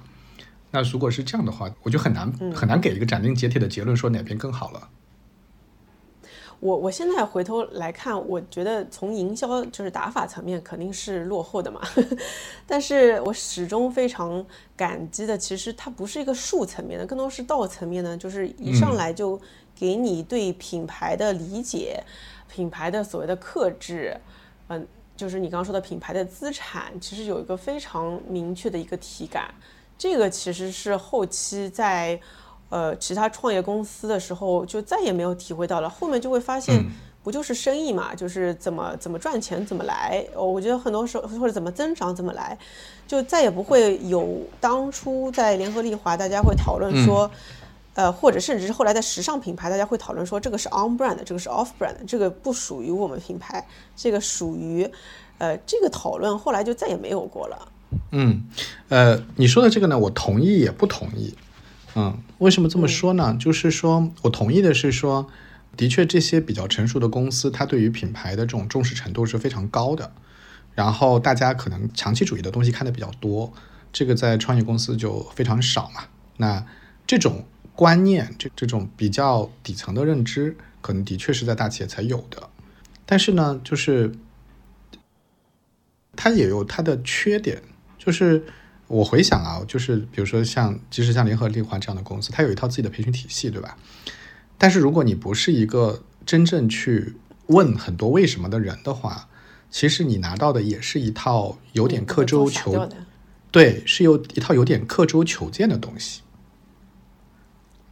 [0.70, 4.88] 那如果是这样的话，我就很难很难给一个斩钉截铁的结论说哪边更好了。
[6.64, 11.78] 我我现在回头来看，我觉得从营销就是打法层面肯定是落后的嘛，
[12.66, 14.42] 但是我始终非常
[14.74, 19.38] 感激的，其实它不是一个术层面的，更多是道层面的，就是一上来就
[19.76, 22.02] 给你对品牌的理解，
[22.48, 24.16] 品牌的所谓的克制。
[24.68, 29.52] 嗯，就是你刚刚说的品牌的资产，其实有一个非常明确的一个体感。
[29.98, 32.18] 这个其实是后期在
[32.74, 35.88] 呃其他创业公司的时候就再也没有体会到了。
[35.88, 36.84] 后面就会发现，
[37.22, 40.26] 不就是生意嘛，就是怎么怎么赚钱怎么来。
[40.34, 42.58] 我觉得很多时候或者怎么增长怎么来，
[43.06, 47.30] 就再也不会有当初在联合利华大家会讨论说。
[47.96, 54.84] 呃，或者甚至是后来的时尚品牌，大家会讨论说这个是 on brand，这个是 off brand，这个不属于我们品牌，这个属于，
[55.38, 57.68] 呃，这个讨论后来就再也没有过了。
[58.10, 58.42] 嗯，
[58.88, 61.32] 呃，你说的这个呢，我同意也不同意。
[61.94, 63.36] 嗯，为什么这么说呢？
[63.38, 65.28] 就是说我同意的是说，
[65.76, 70.12] 的确这些比较成熟的公司，它对于品牌的这种重视程度是非常高的。
[70.74, 73.52] 然后大家可能长期主义的东西看的比较多，
[73.92, 76.04] 这个在创业公司就非常少嘛。
[76.36, 76.66] 那
[77.06, 77.44] 这种。
[77.76, 82.48] 观念，这这种比较底层的认知，可能的确是在大企业才有的。
[83.04, 84.12] 但是呢，就是
[86.14, 87.60] 它也有它的缺点，
[87.98, 88.44] 就是
[88.86, 93.76] 我回想啊，就是比如说像，即使像联合利华这样的公司，它有一套自己的培训体系，对吧？
[94.58, 97.14] 但是如果你不是一个真正去
[97.46, 99.28] 问很多为什么的人的话，
[99.70, 102.88] 其实你拿到的也是一套有点刻舟求，
[103.50, 106.20] 对，是有一套有点刻舟求剑的东西。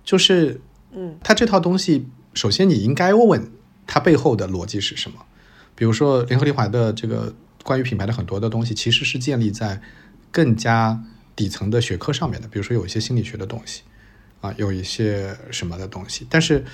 [0.04, 0.60] 就是，
[0.92, 3.50] 嗯，它这套东西，首先你应该问
[3.86, 5.18] 它背后的逻辑是什么。
[5.74, 9.80] 比如说联合利华的这个关于品牌的很多的东西，其实是建立在
[10.32, 11.00] 更加
[11.36, 13.82] 底层的学科上面的，比如说有一些心理学的东西。
[14.42, 16.64] 啊，有一些什么的东西，但是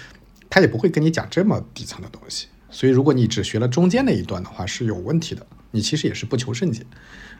[0.48, 2.46] 他也不会跟你讲这么底层的东西。
[2.70, 5.46] 所以，如果你只学了中间那一段的话，是有问题的。
[5.72, 6.82] 你其实也是不求甚解。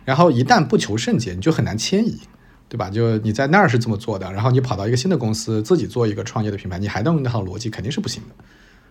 [0.05, 2.21] 然后一旦不求甚解，你就很难迁移，
[2.69, 2.91] 对吧？
[2.91, 8.35] 就你在那儿是这么做的，然后你跑到一个新的公司自己做一个创业的品牌，你还能用那套逻辑，肯定是不行的。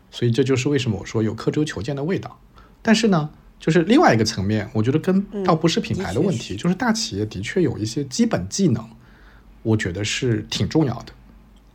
[0.10, 2.40] 所以这就是为什么我说有刻舟求剑的味道。
[2.82, 8.88] 但是呢，就是另外一个层面，我觉得跟倒不是品牌的问题，就是大企业的确有一些基本技能，
[9.64, 11.14] 我觉得是挺重要的。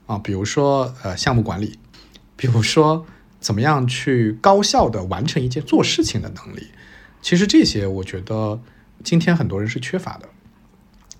[0.07, 1.79] 啊，比如说呃项目管理，
[2.37, 3.07] 比如说
[3.40, 6.68] 怎么样去高效的完成一件做事情的能力，
[7.21, 8.61] 其实这些我觉得
[9.05, 10.29] 今天很多人是缺乏的。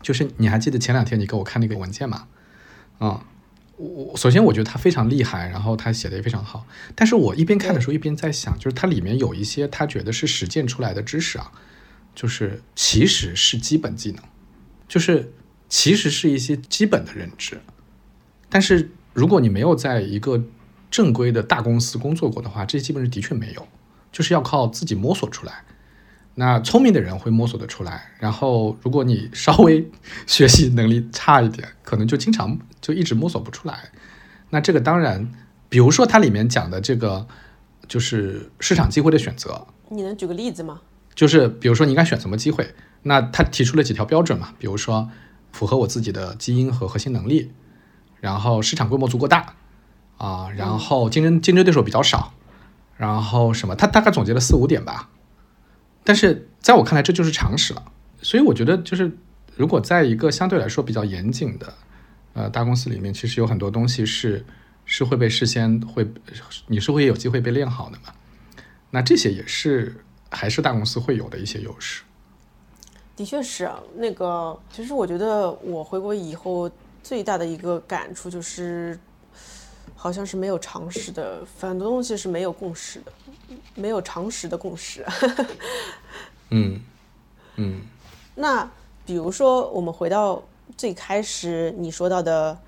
[0.01, 2.27] 就是你还记得前两天你给我看那个文件吗？
[2.99, 3.25] 啊，
[3.83, 6.65] 我首先我觉得他非常厉害，然后他写的也非常好，
[6.95, 11.51] 但是我一边看的时候一边在想，就是它里面有一些他觉得是实践出来的知识啊，
[12.15, 14.23] 就是其实是基本技能，
[14.87, 15.33] 就是
[15.69, 17.61] 其实是一些基本的认知。
[18.49, 20.45] 但是如果你没有在一个
[20.91, 23.67] 正规的大公司工作过的话，这些基本是的确没有，
[24.13, 25.65] 就是要靠自己摸索出来。
[26.35, 29.87] 那聪明的人会摸索得出来，然后如果你稍微
[30.27, 33.91] 学习能力差一点，可能就经常就一直摸索不出来。
[34.51, 35.31] 那这个当然，
[35.69, 37.27] 比如说它里面讲的这个
[37.87, 40.81] 就是市场机会的选择，你能举个例子吗？
[41.15, 42.75] 就是比如说你应该选什么机会？
[43.03, 45.11] 那他提出了几条标准嘛，比如说
[45.51, 47.53] 符合我自己的基因和核心能力。
[48.21, 49.57] 然后市场规模足够大，
[50.17, 52.33] 啊，然后竞争竞争对手比较少，
[52.97, 53.75] 然后什么？
[53.75, 55.11] 他大概总结了四五点吧。
[56.05, 57.83] 但是在我看来，这就是常识了。
[58.21, 59.11] 所以我觉得，就是
[59.57, 61.75] 如果在一个相对来说比较严谨的
[62.35, 64.45] 呃大公司里面，其实有很多东西是
[64.85, 66.07] 是会被事先会
[66.67, 68.13] 你是会有机会被练好的嘛。
[68.91, 69.97] 那这些也是
[70.31, 72.03] 还是大公司会有的一些优势。
[73.17, 76.71] 的确是啊，那个其实我觉得我回国以后。
[77.05, 78.97] 最大的一个感触就是，
[79.97, 83.13] 好像是没有常识的，很多东西是没有共识的，
[83.75, 85.05] 没有常识的共识。
[86.51, 86.81] 嗯
[87.57, 87.81] 嗯。
[88.35, 88.71] 那
[89.05, 90.43] 比如说，我们回到
[90.77, 92.59] 最开始你说到的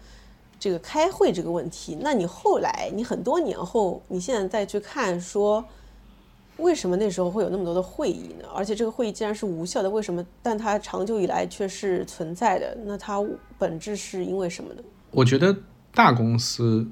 [0.59, 5.65] 这个开会这个问题，那你后来，你很多年后，你现在再去看说。
[6.59, 8.47] 为什么那时候会有那么多的会议呢？
[8.55, 10.25] 而且这个会议既然是无效的，为什么？
[10.41, 12.79] 但它长久以来却是存在的。
[12.85, 13.21] 那它
[13.59, 14.81] 本质是因为什么呢？
[15.11, 15.53] 我觉得
[15.93, 16.87] 大公司，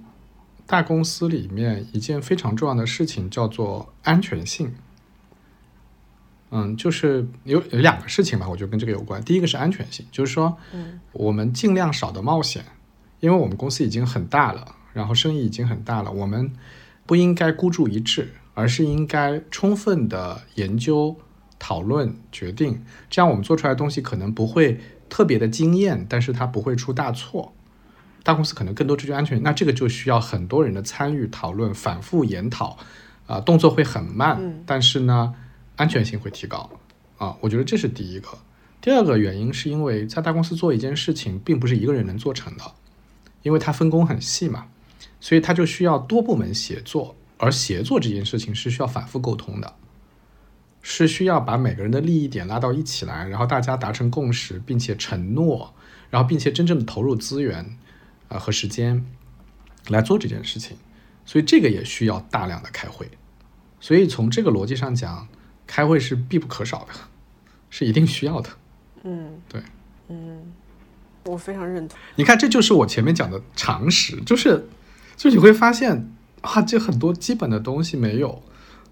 [0.72, 4.72] 大公司里面一件非常重要的事情叫做安全性。
[6.50, 9.22] 嗯，就是有有两个事情吧，我觉得跟这个有关。
[9.22, 12.64] 第一个是安全性，就是说，嗯，我们尽量少的冒险，
[13.20, 16.50] 因为我们公司已经很大了，然后生意已经很大了，我们
[17.04, 18.32] 不应该孤注一掷。
[18.54, 21.16] 而是应该充分的研究、
[21.58, 27.54] 讨论、决定，这样我们做出来的东西可能不会特别的惊艳，但是它不会出大错。
[28.22, 32.78] 大公司可能更多追求安全，那这个就需要很多人的参与、讨论、反复研讨，
[33.26, 35.34] 啊，动作会很慢，但是呢，
[35.76, 36.70] 安全性会提高。
[37.18, 38.28] 啊，我觉得这是第一个。
[38.80, 42.64] 第二个原因是因为在大公司做一件事情，并不是一个人能做成的，
[43.42, 44.66] 因为它分工很细嘛，
[45.20, 47.14] 所以它就需要多部门协作。
[47.38, 49.74] 而协作这件事情是需要反复沟通的，
[50.80, 55.74] 是需要把每个人的利益点拉到一起来，然后大家达成共识，并且承诺，
[56.08, 57.78] 然后并且真正的投入资源
[58.32, 59.04] 啊和时间
[59.88, 60.76] 来做这件事情，
[61.24, 63.08] 所以这个也需要大量的开会。
[63.80, 65.28] 所以从这个逻辑上讲，
[65.66, 66.94] 开会是必不可少的，
[67.70, 68.50] 是一定需要的。
[69.04, 69.62] 嗯，对，
[70.08, 70.52] 嗯，
[71.24, 71.98] 我非常认同。
[72.16, 74.68] 你看，这就是我前面讲的常识，就是
[75.16, 76.10] 就你会发现。
[76.42, 78.42] 啊，这很多基本的东西没有，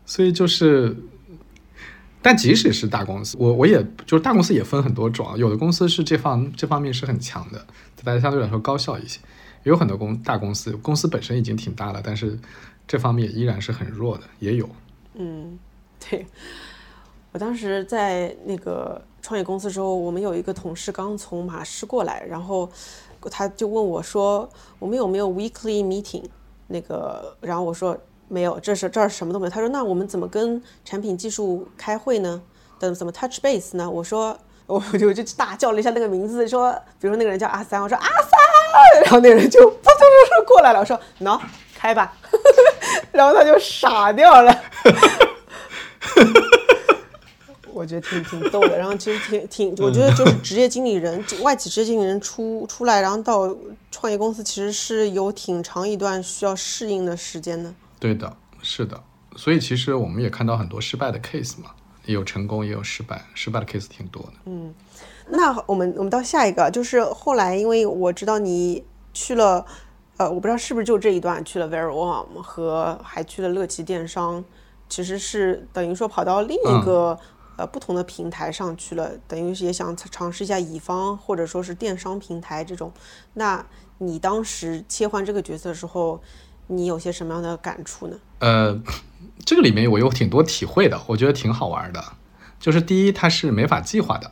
[0.07, 0.97] 所以就是，
[2.23, 7.67] 但即使是大公司，我我也就是大公司也分很多种，有的公司是这方这方面是很强的，
[8.05, 9.21] 大家相对来说高效一些，
[9.65, 12.39] 有很多公大公司，公司本身已经挺大了，但是
[12.87, 14.69] 这方面依然是很弱的，也有。
[15.15, 15.59] 嗯，
[15.99, 16.27] 对，
[17.33, 22.71] 我当时在那个创业公司之后，我们有一个同事刚从马师过来，然后。
[23.31, 24.49] 他就问我说，
[24.79, 26.25] 我们有没有 weekly meeting？
[26.69, 27.95] 那个，然后我说
[28.29, 29.51] 没有，这是这儿什么都没有。
[29.51, 32.41] 他说那我们怎么跟产品技术开会呢？
[32.79, 33.91] 怎怎么 touch base 呢？
[33.91, 34.39] 我说
[34.73, 41.41] 我就就大叫了一下那个名字，说比如说那个人叫阿三，我说阿三，然后那个人就扑通扑通过来了，我说喏
[41.75, 42.13] 开吧，
[43.11, 44.57] 然后他就傻掉了。
[47.73, 53.57] 我觉得挺挺逗的，然后其实挺挺，我觉得就是职业经理人，外企职业经理人出出来，然后到
[53.91, 57.73] 创业公司，其实是有挺长一段需要适应的时间的。
[57.99, 59.01] 对的，是的，
[59.37, 61.71] 所以其实我们也看到很多失败的 case 嘛，
[62.07, 64.33] 有成功，也有失败，失败的 case 挺多的。
[64.47, 64.75] 嗯，
[65.29, 69.65] 那我们我们到下一个，就是后来因为我知道你去了，
[70.17, 74.45] 呃，我不知道是不是就这一段去了 Verywarm 和还去了乐奇电商，
[74.89, 77.19] 其实是等于说跑到另一个。
[77.57, 82.91] 呃，不同的平台上去了，等于也想尝试一下乙方或者说是电商平台这种。
[83.35, 83.63] 那
[83.99, 86.23] 你当时切换这个角色的时候，
[86.71, 88.17] 你有些什么样的感触呢？
[88.39, 88.81] 呃，
[89.45, 92.03] 这个里面我有挺多体会的，我觉得挺好玩的。
[92.59, 94.31] 就是第一，它是没法计划的，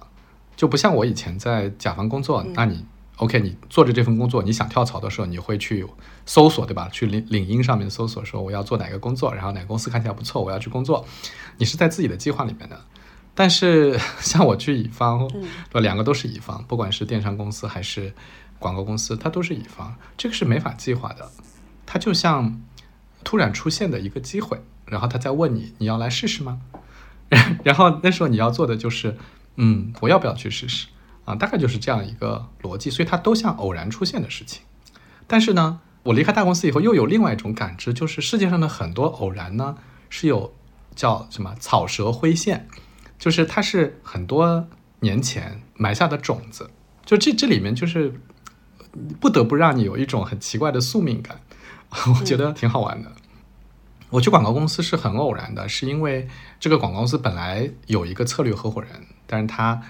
[0.55, 2.85] 就不像我以前在甲方工作，那你
[3.17, 5.85] OK，你做着这份工作，你想跳槽的时候，你会去
[6.27, 6.89] 搜索，对吧？
[6.93, 11.05] 去领领英上面搜索说我要做哪个工作，然后哪个公司看起来不错，我要去工作。
[11.57, 12.79] 你是在自己的计划里面的。
[13.35, 15.29] 但是 像我去乙方，
[15.71, 18.13] 对两个都是乙方，不管是电商公司还是
[18.59, 21.31] 广告公司，它都是乙方，这个是没法计划的。
[21.91, 22.61] 它就像
[23.25, 26.61] 突然出现的一个机会，然后他在问你，你要来试试吗？
[27.31, 29.17] 然 然后那时候你要做的就是，
[29.57, 30.89] 嗯，我要不要去试试
[31.25, 31.35] 啊？
[31.35, 34.63] 大概就是这样一个逻辑，所以它都像偶然出现的事情。
[35.27, 39.77] 但是呢，我离开大公司以后，又有另外一种感知，就是世界上的很多偶然呢，
[40.11, 40.55] 是有
[40.95, 42.69] 叫什么草蛇灰线。
[43.19, 44.69] 就是它是很多
[45.01, 46.71] 年前埋下的种子，
[47.05, 48.21] 就这这里面就是
[49.19, 51.41] 不得不让你有一种很奇怪的宿命感，
[52.21, 53.11] 我觉得挺好玩的。
[54.11, 56.27] 我去广告公司是很偶然的，是因为
[56.59, 58.91] 这个广告公司本来有一个策略合伙人，
[59.27, 59.83] 但是他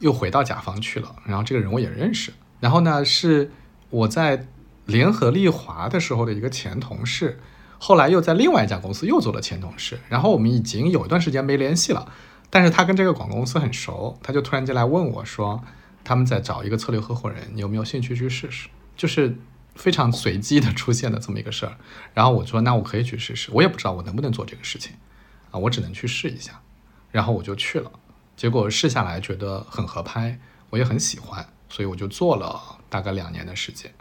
[0.00, 2.32] 又回到甲方去了，然后这个人我也认识。
[2.60, 3.50] 然后呢，是
[3.88, 4.46] 我在
[4.84, 7.40] 联合利华的时候的一个前同事，
[7.78, 12.12] 后来又在另外一家公司又做了前同事，然后我们已经有一段时间没联系了。
[12.50, 15.62] 但是他跟这个广告公司很熟，他就突然间来问我说，
[16.04, 18.68] 他们在找一个策略合伙人，你有没有兴趣去试试？
[18.94, 19.34] 就是
[19.74, 21.76] 非常随机的出现的这么一个事儿。
[22.14, 24.94] 然后我说，那我可以去试试，我也不知道我能不能做这个事情，
[25.50, 26.60] 啊，我只能去试一下。
[27.10, 27.90] 然后我就去了，
[28.36, 30.38] 结果试下来觉得很合拍，
[30.70, 33.92] 我也很喜欢，所以我就做了大概两年的时间。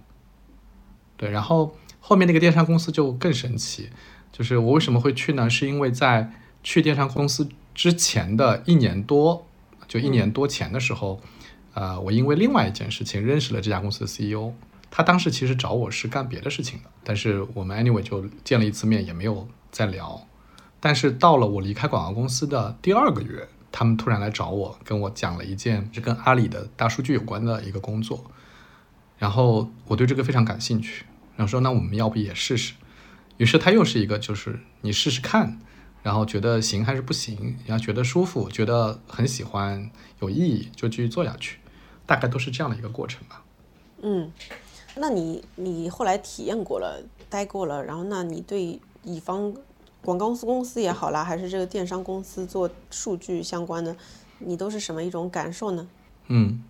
[1.17, 3.89] 对，然后后面那个电商公司就更神奇，
[4.31, 5.49] 就是我为什么会去呢？
[5.49, 6.31] 是因为在
[6.63, 7.49] 去电商公司。
[7.73, 9.47] 之前的一年多，
[9.87, 11.21] 就一年多前的时候，
[11.73, 14.51] 呃，我因为另外一件事情认识了这家公司的 CEO。
[14.91, 20.27] 他当时其实找我是干别的事情的，但是我们 anyway 就见了一次面，也没有再聊。
[20.79, 28.29] 但是到了我离开广告公司的第二个月，他们突然来找我，跟我讲了一件是跟阿里的大数据有关的一个工作。
[29.17, 32.73] 然后我对这个非常感兴趣，然后说那我们要不也试试？
[33.37, 35.59] 于是他又是一个就是你试试看。
[36.03, 41.59] 然后觉得行还是不行，然后觉得舒服，觉得很喜欢，有意义，就继续做下去，
[42.07, 43.43] 大概都是这样的一个过程吧。
[44.01, 44.31] 嗯，
[44.95, 49.53] 那你你后来体验过了，待过了，然后那你对乙方
[50.03, 53.95] 广告公司也好啦，还是这个电商公司做数据相关的，
[54.39, 55.87] 你都是什么一种感受呢？
[56.27, 56.63] 嗯，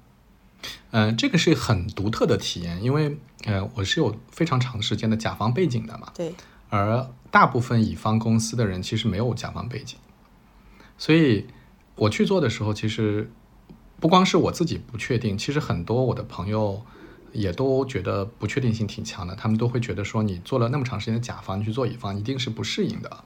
[0.92, 6.12] 呃，这个是很独特的体验，因为呃，我是有非常长时间的甲方背景的嘛。
[6.14, 6.34] 对。
[6.70, 9.98] 而大部分乙方公司的人其实没有甲方背景，
[10.98, 11.48] 所以
[11.96, 13.30] 我去做的时候，其实
[14.00, 16.82] 不光是我自己不确定，其实很多我的朋友
[17.32, 19.36] 也都觉得不确定性挺强的。
[19.36, 23.24] 他们都会觉得说，你做了那么长时间的甲方，你去做乙方一定是不适应的。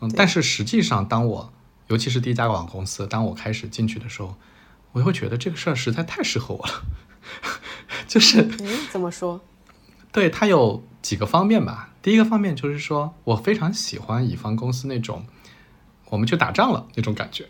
[0.00, 1.52] 嗯，但是实际上，当我
[1.88, 4.36] 尤其是第一家广告公司，当我开始进去的时候，
[4.92, 6.82] 我会觉得这个事儿实在太适合我了。
[8.08, 9.40] 就是嗯，怎么说？
[10.10, 11.90] 对它有几个方面吧。
[12.02, 15.24] 第一个方面就是说，我非常喜欢乙方公司那种
[16.10, 17.46] 我们去打仗了那种感觉。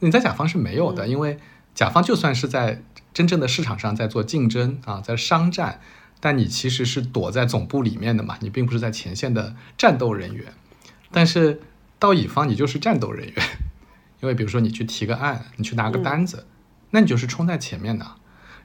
[0.00, 1.38] 你在甲方是没有的，因为
[1.74, 2.82] 甲方就算是在
[3.12, 5.80] 真正的市场上在做竞争啊，在商战，
[6.20, 10.52] 但你其实是躲在总部里面的嘛，你并不是在前线的战斗人员。
[11.10, 11.60] 但是
[11.98, 13.34] 到乙方，你就是战斗人员，
[14.22, 16.46] 因为比如说你去提个案，你去拿个单子，
[16.90, 18.06] 那你就是冲在前面的。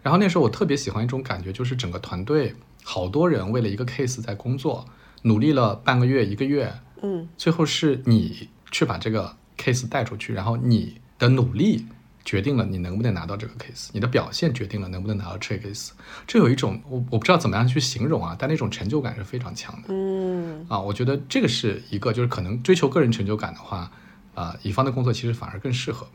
[0.01, 2.55] 然后那时候我特别喜欢一种感觉，就是整个团队。
[2.83, 4.85] 好多人为了一个 case 在工作，
[5.23, 11.85] 努力了半个月、一个月，嗯，最后是你去把这个 case 带出去，然后你的努力
[12.27, 15.91] 决定了你能不能拿到这个 case，你的表现决定了能不能拿到这个 case。
[16.27, 19.87] 这有一种我我不知道怎么样去形容啊，但那种成就感是非常强的。
[19.87, 23.89] 嗯啊，我觉得这个是一个，就是可能追求个人成就感的话，
[24.35, 26.05] 啊，乙方的工作其实反而更适合。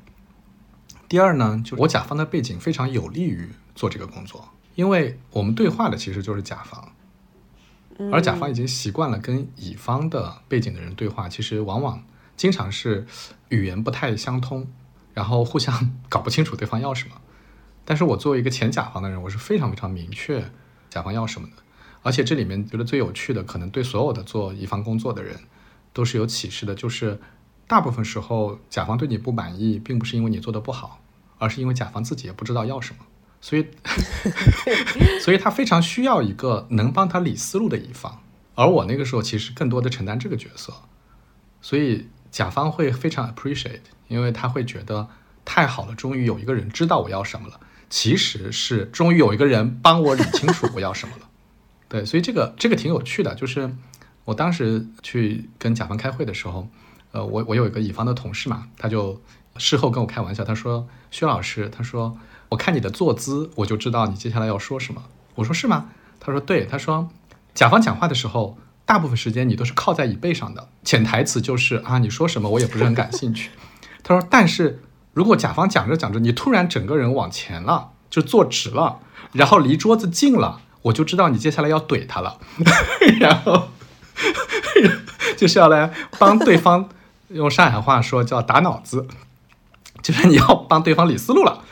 [1.08, 6.92] 第二呢，就我甲方的背景非常有利于做这个工作，因为我们对话的其实就是甲方，
[8.12, 12.04] 而甲方已经习惯了跟乙方的背景的人对话，其实往往
[12.36, 13.06] 经常是
[13.48, 14.66] 语言不太相通。
[15.14, 17.16] 然后互相搞不清楚对方要什么，
[17.84, 20.50] 但是我作为一个前甲方的人，我是非常非常明确
[20.88, 21.62] 甲方要什么的，
[22.02, 25.38] 而且这里面觉得最有趣的，可能对所有的做乙方工作的人
[25.92, 27.20] 都是有启示的，就是
[27.66, 31.00] 大部分时候甲方对你不满意，并不是因为你做的不好，
[31.38, 33.04] 而是因为甲方自己也不知道要什么，
[33.40, 33.66] 所以
[35.20, 38.22] 所以他非常需要一个能帮他理思路的乙方，
[38.54, 40.72] 而我那个时候其实更多的承担这个角色，
[41.60, 43.80] 所以甲方会非常 appreciate。
[44.12, 45.08] 因为他会觉得
[45.44, 47.58] 太好了，终于有一个人知道我要什么了。
[47.90, 51.28] 其实是终于有一个人帮我理清楚我要什么了。
[51.90, 53.34] 对，所以这个这个挺有趣的。
[53.34, 53.70] 就是
[54.24, 56.66] 我当时去跟甲方开会的时候，
[57.10, 59.20] 呃，我我有一个乙方的同事嘛，他就
[59.58, 62.16] 事后跟我开玩笑，他说：“薛老师，他说
[62.48, 65.02] 我看你的坐姿，我就知道你接下来要说什么。”
[65.36, 67.10] 我说：“是吗？”他说：“对。”他说
[67.52, 68.56] ：“甲方讲话的时候，
[68.86, 73.50] 大部分时间你都是靠在椅背上的，潜台词就是啊，你说什么我也不是很感兴趣。”
[74.12, 74.82] 他说：“但是
[75.14, 79.00] 如果甲方讲着讲着，你突然整个人往前了，就坐直了，
[79.32, 82.38] 然后离桌子近了，我就知道你接下来要怼他了，
[83.20, 83.68] 然后
[85.36, 86.88] 就是要来帮对方，
[87.28, 89.06] 用上海话说叫打脑子，
[90.02, 91.62] 就是你要帮对方理思路了。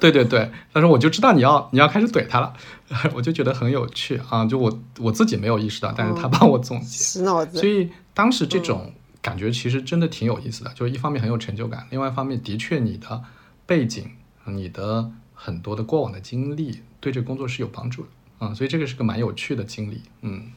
[0.00, 2.52] 对对对，他说我就知道你要你要开始怼他了，
[3.14, 7.58] 我就觉得很有趣啊，就我我自己没有意识到，但是他帮我总结，洗脑子。
[7.58, 8.92] 所以当时这种。”
[9.26, 13.24] 感觉其实真的挺有意思的，就是一方面很有成就感，另外一方面的确你的
[13.66, 14.12] 背景、
[14.44, 18.08] 你的很多的过往的经历对这个工作是有帮助的，
[18.38, 20.52] 嗯，所以这个是个蛮有趣的经历，嗯。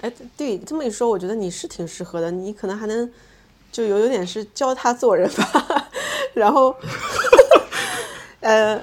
[0.00, 3.08] 哎，对，这么一说，我觉得你是挺适合的，你可能还能
[3.70, 5.88] 就有有点是教他做人吧，
[6.34, 6.76] 然后，
[8.42, 8.74] 呃，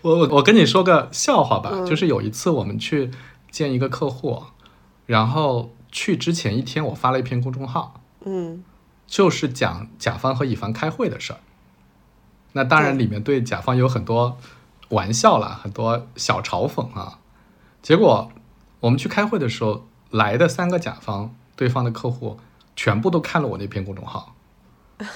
[0.00, 3.10] 我我我跟你说个笑话吧，就是有一次我们去
[3.50, 4.42] 见一个客户，
[5.04, 5.70] 然后。
[5.92, 8.64] 去之前一天，我发了一篇公众号，嗯，
[9.06, 11.38] 就是讲甲方和乙方开会的事儿。
[12.54, 14.38] 那当然里面对甲方有很多
[14.88, 17.18] 玩笑啦，很多小嘲讽啊。
[17.82, 18.32] 结果
[18.80, 22.38] 我们去开会的时候，来的三个甲方，对方的客户
[22.74, 24.34] 全部都看了我那篇公众号，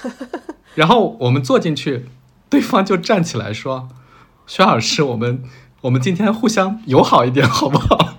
[0.75, 2.07] 然后我们坐进去，
[2.49, 3.89] 对方就站起来说
[4.45, 5.43] ：“薛老师，我们
[5.81, 8.15] 我们今天互相友好一点，好不好？”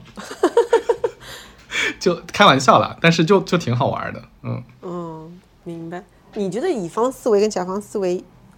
[1.98, 6.02] 就开玩笑了，但是就就挺好玩的，嗯嗯，明白。
[6.34, 8.14] 你觉得乙方思维跟甲方思维，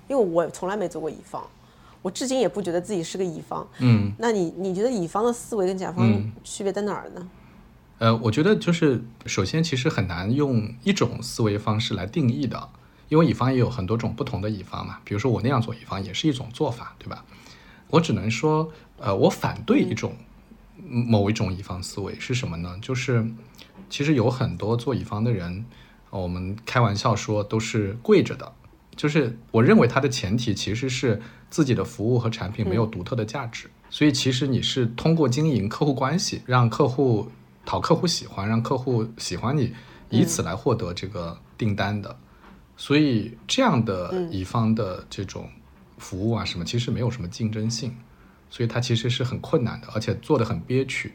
[0.09, 1.43] 因为我从来没做过乙方，
[2.03, 4.13] 我至今也不觉得自己是个乙方，嗯。
[4.19, 7.29] 那你你觉得乙方的思维跟甲方区别在哪儿呢？
[7.99, 12.69] 呃，我觉得就是首先其实很难用一种思维方式来定义的，
[13.09, 14.99] 因为乙方也有很多种不同的乙方嘛。
[15.05, 17.25] 比如说我那样做乙方也是一种做法，对吧？
[17.89, 20.15] 我只能说，呃，我反对一种。
[20.89, 22.79] 某一种乙方思维是什么呢？
[22.81, 23.25] 就是
[23.89, 25.65] 其实有很多做乙方的人，
[26.11, 28.53] 我们开玩笑说都是跪着的。
[28.97, 37.31] 就是我认为它的前提其实是自己的服务和产品没有独特的价值，所以其实你是通过经营客户关系，让客户
[37.65, 39.73] 讨客户喜欢，让客户喜欢你，
[40.11, 42.15] 以此来获得这个订单的。
[42.77, 45.49] 所以这样的乙方的这种
[45.97, 47.97] 服务啊什么，其实没有什么竞争性。
[48.51, 51.15] 所以它其实是很困难的，而且做的很憋屈。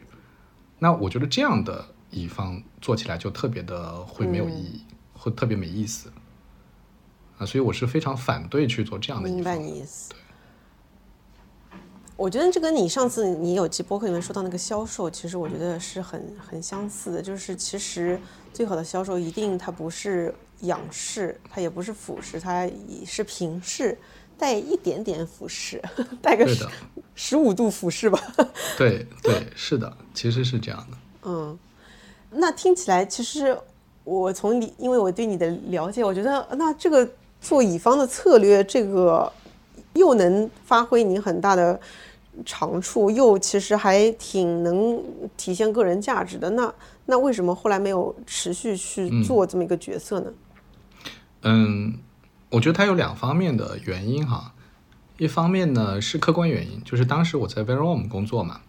[0.78, 4.82] 那我觉得这样的乙方做起来就特别的会没有意义，
[5.12, 6.10] 会特别没意思。
[7.38, 9.28] 啊，所以我是非常反对去做这样的。
[9.28, 10.10] 明白你意思。
[10.10, 10.16] 对。
[12.16, 17.20] 我觉得这跟你上次你有期播客里面说到那个销售，其实我觉得是很很相似的。
[17.20, 18.18] 就是其实
[18.54, 22.66] 最好的销售一定它不是仰视，它也不是俯视，它
[23.04, 23.98] 是平视。
[24.38, 25.82] 带一点点俯视，
[26.20, 26.66] 带个十
[27.14, 28.20] 十五度俯视吧。
[28.76, 30.96] 对对，是的，其实是这样的。
[31.28, 31.58] 嗯，
[32.30, 33.56] 那听起来，其实
[34.04, 37.08] 我从你，因为我对你的了解，我觉得那这个
[37.40, 39.32] 做乙方的策略，这个
[39.94, 41.80] 又能发挥你很大的
[42.44, 45.02] 长处，又其实还挺能
[45.36, 46.50] 体现个人价值的。
[46.50, 46.74] 那
[47.06, 50.32] 那为什么后来没有持续去做这么一个角色呢？
[51.42, 51.98] 嗯。
[52.50, 54.54] 我觉得它有两方面的原因哈，
[55.18, 58.60] 一方面呢是客观原因，就是当时我在 Verom 工作嘛，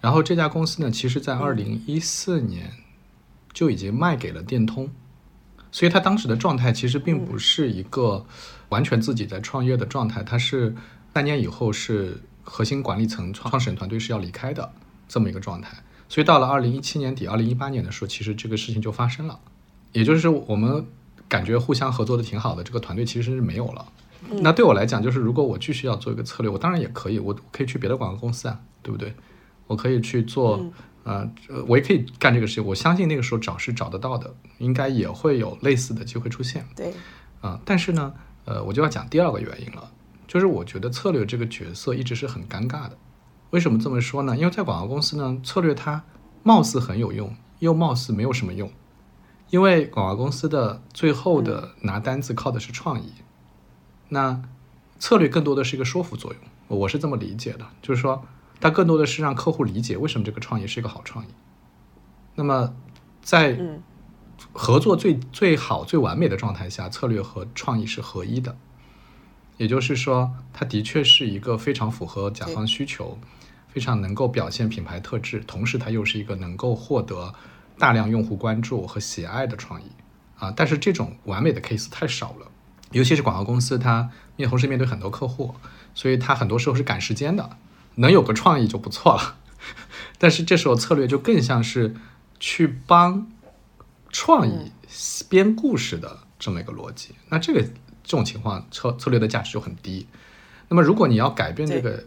[0.00, 2.72] 然后这家公司呢，其实在二零一四年
[3.52, 4.90] 就已经卖给了电通，
[5.72, 8.24] 所以他当时的状态其实并不是一个
[8.68, 10.74] 完全自己在创业的状态，他是
[11.12, 14.70] 三年以后是核心管理层创始人团队是要离开的
[15.08, 15.76] 这么一个状态。
[16.08, 19.40] 所以到了二零一七年底、二零一八年的时候，其实这个事情就发生了，
[19.92, 20.86] 也就是我们
[21.28, 23.86] 感觉互相合作的挺好的，这个团队其实是没有了。
[24.42, 29.14] 那对我来讲，就是如果我继续要做一个策略，我当然也可以，我可以去别的广告公司啊，对不对？
[29.66, 30.60] 我可以去做，
[31.04, 31.30] 呃，
[31.66, 32.64] 我也可以干这个事情。
[32.64, 36.66] 我相信那个时候找是找得到的，应该也会有类似的机会出现。
[36.74, 36.92] 对，
[37.40, 38.12] 啊，但是呢，
[38.44, 39.90] 呃，我就要讲第二个原因了，
[40.26, 42.98] 就是我觉得策略这个角色一直是很尴尬的。
[43.50, 44.36] 为什么这么说呢？
[44.36, 46.02] 因为在广告公司呢，策略它
[46.42, 48.70] 貌似很有用，又貌似没有什么用。
[49.50, 53.12] 因为广告公司的最后的拿单子靠的是创意，
[54.08, 54.42] 那
[54.98, 56.78] 策略更多的是一个说服作用。
[56.78, 58.24] 我是这么理解的，就是说，
[58.60, 61.28] 它更多的是让客户理解为什么这个创意是一个好创意。
[62.34, 62.74] 那么，
[63.22, 63.58] 在
[64.52, 68.56] 合作最最好、最完美的状态下，策略和创意是合一的。
[69.56, 73.18] 也就是说，它的确是一个非常符合甲方需求。
[73.70, 77.32] 非常能够表现品牌特质，同时它又是一个能够获得
[77.78, 79.84] 大量用户关注和喜爱的创意
[80.38, 80.52] 啊！
[80.56, 82.50] 但是这种完美的 case 太少了，
[82.92, 85.54] 尤其是广告公司，它面同时面对很多客户，
[85.94, 87.56] 所以它很多时候是赶时间的，
[87.94, 89.36] 能有个创意就不错了。
[90.18, 91.94] 但是这时候策略就更像是
[92.40, 93.30] 去帮
[94.10, 94.72] 创意
[95.28, 97.14] 编故事的这么一个逻辑。
[97.28, 97.70] 那这个这
[98.16, 100.06] 种情况策策略的价值就很低。
[100.68, 102.04] 那么如果你要改变这个。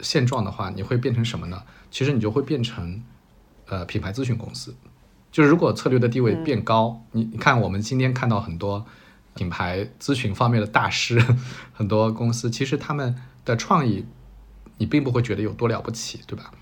[0.00, 1.62] 现状的话，你会变成什么呢？
[1.90, 3.02] 其实你就会变成，
[3.66, 4.74] 呃，品牌咨询公司。
[5.34, 8.86] 就是如果策略的地位变高，你你看，我们今天看到很多
[9.34, 11.20] 品牌咨询方面的大师，
[11.74, 13.12] 很多公司，其实他们
[13.44, 14.06] 的创意，
[14.78, 16.52] 你并不会觉得有多了不起，对吧？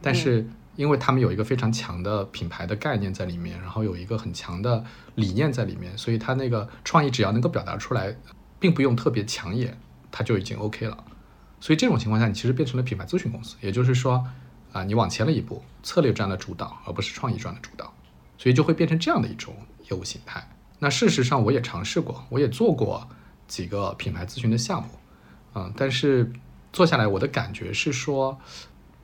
[0.00, 4.82] 但是因为他们有一个非常强的品牌的概念在里面，然后有一个很强的
[5.16, 8.16] 理念在里面，所以他那个创意只要能够表达出来，
[8.58, 9.76] 并不用特别抢眼，
[10.10, 10.96] 他就已经 OK 了。
[11.60, 14.26] 所以这种情况下，你其实变成了品牌咨询公司，也就是说，
[14.72, 17.92] 啊，你往前了一步，策略占了主导，而不是创意占了主导，
[18.42, 19.54] 所以就会变成这样的一种
[19.88, 20.44] 业务形态。
[20.80, 23.08] 那事实上，我也尝试过，我也做过
[23.46, 24.88] 几个品牌咨询的项目，
[25.54, 26.28] 嗯，但是
[26.72, 28.36] 做下来，我的感觉是说，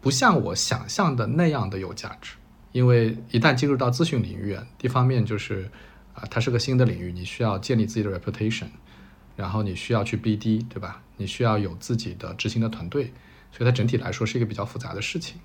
[0.00, 2.32] 不像我想象的那样的有价值。
[2.72, 5.70] 因为一旦进入到咨询领域，一方面就是
[6.14, 8.66] 啊，它是个新的领域，你需要建立自己的 reputation。
[9.36, 11.00] 然后你需要去 BD，对吧？
[11.16, 13.12] 你需要有自己的执行的团队，
[13.52, 15.38] 所以它整体来说是一个比较复杂的事情。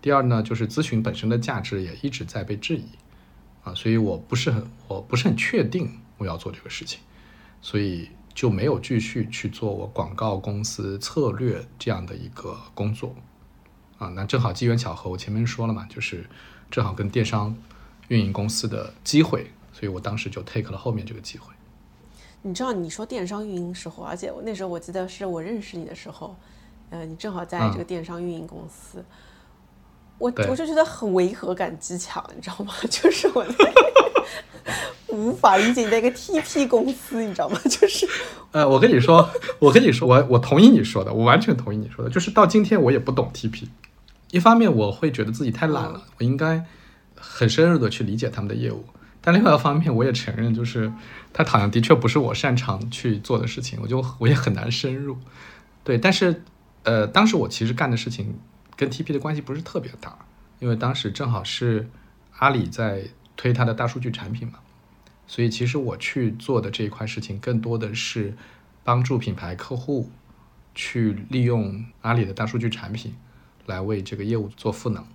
[0.00, 2.84] 第二呢，就是咨询本身的价值也一直在被质疑，
[3.64, 7.00] 啊，所以我不是很我不是很确定我要做这个事情，
[7.60, 13.14] 所以就没有继续去做我广告公司策略这样的一个工作，
[13.98, 16.28] 啊，那正好机缘巧合，我前面说了嘛，就是
[16.70, 17.56] 正好跟电商
[18.08, 21.52] 运营公司的机会，所以我当时就 take 了后面这个机会。
[22.42, 26.36] 你知道你说电商运营时候，而且我那时候我记得是我认识你的时候，
[26.90, 29.02] 呃，你正好在这个电商运营公司，
[30.24, 32.72] 我我就觉得很违和感极强，你知道吗？
[32.88, 33.44] 就是我
[35.08, 37.60] 无法理解你在一个 TP 公司，你知道吗？
[37.68, 38.08] 就是
[38.52, 43.64] 呃，我跟你说，我跟你说，我我同意你说的，我完全同意你说的，就是到今天我也不懂 TP，
[44.30, 46.64] 一方面我会觉得自己太懒了，我应该
[47.14, 48.84] 很深入的去理解他们的业务。
[49.20, 50.90] 但另外一方面，我也承认，就是
[51.32, 55.16] 它好像的确不是我擅长去做的事情，我就我也很难深入。
[55.82, 56.42] 对，但是，
[56.82, 58.38] 呃，当时我其实干的事情
[58.76, 60.16] 跟 TP 的关系不是特别大，
[60.58, 61.88] 因为当时正好是
[62.38, 63.04] 阿里在
[63.36, 64.60] 推它的大数据产品嘛，
[65.26, 68.36] 所以其实我去做的这一块事情，更多的是
[68.82, 70.10] 帮助品牌客户
[70.74, 73.14] 去利用阿里的大数据产品
[73.66, 75.06] 来为这个业务做赋能，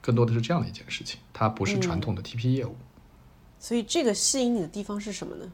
[0.00, 2.76] 更多的是这样的一件事情，它不是传统的 TP 业务。
[3.58, 5.50] 所以这个吸引你的地方是什么呢？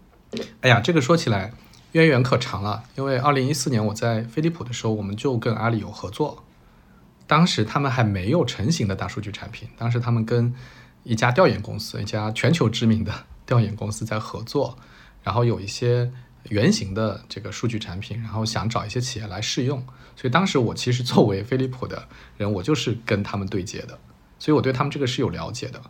[0.60, 1.54] 哎呀，这个说起来
[1.92, 2.84] 渊源可长了。
[2.96, 6.44] 因为二零一四年我在飞利浦的时候，我们就跟阿里有合作。
[7.26, 10.52] 当时他们还没有成型的大数据产品，当时他们跟
[11.02, 13.12] 一家调研公司，一家全球知名的
[13.46, 14.76] 调研公司在合作，
[15.22, 16.10] 然后有一些
[16.50, 19.78] 原型的这个数据产品，然后想找一些企业来试用。
[20.16, 22.06] 所以当时我其实作为飞利浦的
[22.36, 23.98] 人，我就是跟他们对接的，
[24.38, 25.80] 所以我对他们这个是有了解的。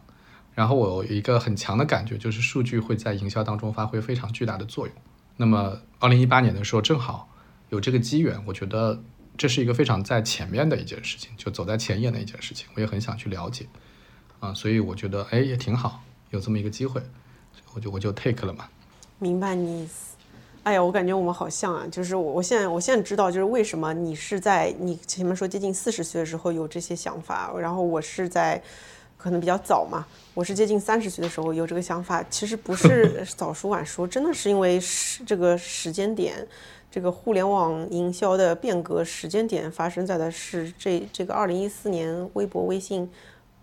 [0.55, 4.95] 然后我有一个很强的感觉，就是数据会在营销当中发挥非常巨大的作用。
[5.37, 7.29] 那么，二零一八年的时候正好
[7.71, 9.03] 有这个机缘，我觉得
[9.37, 12.69] 这是一个非常在前面的一件事情，就走在前沿的一件事情。
[12.75, 13.67] 我也很想去了解，
[14.41, 17.03] 啊，所以我觉得哎也挺好，有这么一个机会，
[17.75, 18.69] 我就我就 take 了嘛。
[19.19, 20.17] 明白你意思。
[20.63, 28.63] 哎呀，我感觉我们好像啊，就是我我现在我现在知道，就是为什么你是在你前面说接近四十岁的时候有这些想法，然后我是在。
[29.17, 30.05] 可能比较早嘛。
[30.35, 36.47] 我是接近三十岁的时候有这个想法，其实不是 早熟晚熟，真的是因为时这个时间点，
[36.95, 43.11] 这个互联网营销的变革时间点发生在的是这这个二零一四年微博微信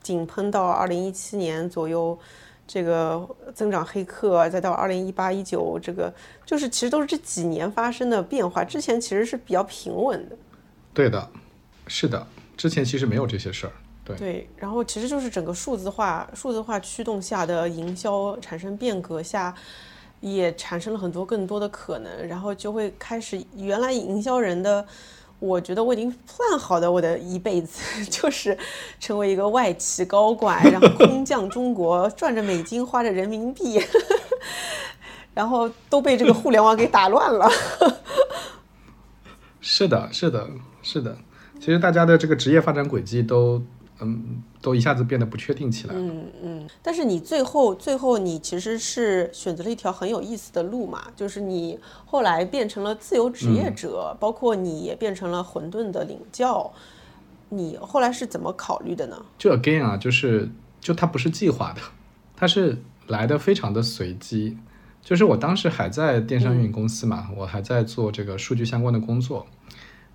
[0.04, 2.20] 井喷到二零一七年左右。
[2.68, 6.14] 这个增长黑客，再到二零一八一九，这个
[6.46, 8.66] 就是其实都是这几年发生的变化。
[8.66, 10.36] 之前其实是比较平稳的。
[10.94, 11.30] 对的，
[11.88, 12.28] 是的，
[12.58, 13.74] 之前其实没有这些事儿。
[14.04, 19.54] 对对，然后其实就是整个数字化、数字化驱动下的营销产生变革下，
[20.22, 24.86] 也产生了很多更多的可能，然后就会开始原来营销人的。
[25.40, 28.56] 我觉得我已经 plan 好的，我的一辈子 就是
[29.00, 33.82] 成为一个外企高管，然后空降中国，赚着美金，花着人民币，
[35.34, 37.50] 然后都被这个互联网给打乱了。
[39.60, 40.48] 是的，是的，
[40.84, 41.18] 是的。
[41.60, 43.62] 其实大家的这个职业发展轨迹都。
[44.04, 45.93] 嗯，都一下子变得不确定起来。
[45.95, 56.74] 嗯嗯，但是你最后最后你其实是选择了一条很有意思的路嘛，就是你后来变成了自由职业者，包括你也变成了混沌的领教。
[57.49, 59.24] 你后来是怎么考虑的呢？
[59.38, 60.49] 就 again 啊，就是
[60.80, 61.82] 就它不是计划的，
[62.36, 62.78] 它是
[63.08, 64.58] 来的非常的随机。
[65.02, 69.45] 就是我当时还在电商运营公司嘛，我还在做这个数据相关的工作，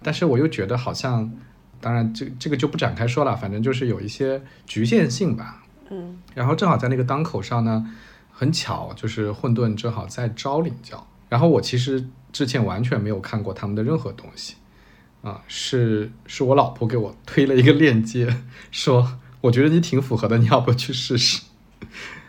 [0.03, 1.33] 但是我又觉得好像。
[1.81, 5.63] 当然，这这个就不展开说了，反正就是有一些局限性吧。
[5.91, 7.95] 嗯，然后正好在那个当口上呢，
[8.33, 11.07] 很巧，就是混沌正好在招领教。
[11.29, 14.55] 然后我其实之前完全没有看过他们的任何东西，
[15.23, 18.37] 啊，是是我老婆给我推了一个链接，
[18.71, 21.43] 说我觉得你挺符合的，你要不要去试试？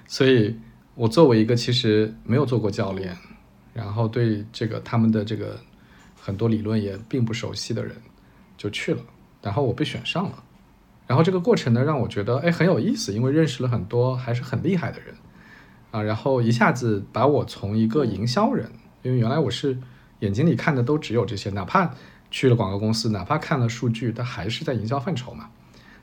[0.08, 0.60] 所以，
[0.95, 3.18] 我作为一个其实没有做过教练，
[3.74, 5.60] 然后对这个他们的这个
[6.20, 7.95] 很多理论也并不熟悉的人，
[8.58, 9.02] 就去了。
[9.48, 10.43] 然后我被选上了，
[11.08, 15.16] 然后这个过程呢让我觉得哎很有意思，因为认识了很多还是很厉害的人
[15.91, 18.70] 啊，然后一下子把我从一个营销人，
[19.04, 19.78] 因为原来我是
[20.20, 21.93] 眼睛里看的都只有这些，哪怕
[22.30, 25.50] 去了广告公司，哪怕看了数据，它还是在营销范畴嘛。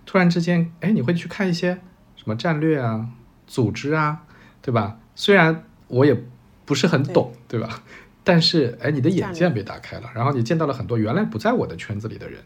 [0.07, 1.79] 突然之间，哎，你会去看一些
[2.17, 3.11] 什么战略啊、
[3.47, 4.25] 组织啊，
[4.63, 4.97] 对吧？
[5.15, 6.19] 虽然我也
[6.65, 7.83] 不是很懂，对吧？
[8.25, 12.41] 但是哎，你的眼界被打开了，然后你见到了很多原来不在我的圈子里的人。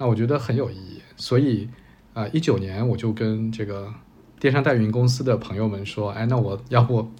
[0.00, 1.68] 那我觉得很有意义，所以
[2.14, 3.92] 啊，一九年我就跟这个
[4.40, 7.12] 电商代运营公司的朋友们说，哎，那我要不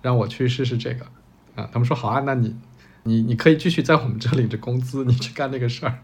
[0.00, 1.04] 让我去试试这个
[1.56, 1.68] 啊？
[1.72, 2.56] 他们说好啊，那你
[3.02, 5.98] 你你可以继续在我们这领着工资，你去干那个事儿。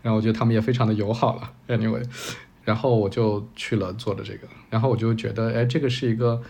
[0.00, 2.04] 然后我觉得他们也非常的友好了，anyway，
[2.62, 6.40] 然后我就去了做了这个，然后我就觉得，哎，这个是一个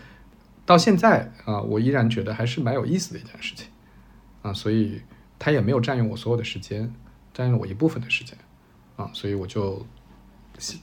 [0.67, 3.67] 到现在啊，我依然觉得还是蛮有意思的一件事情
[4.43, 5.01] 啊，所以
[5.39, 6.93] 它也没有占用我所有的时间，
[7.33, 8.37] 占用了我一部分的时间。
[8.95, 9.85] 啊，所以我就，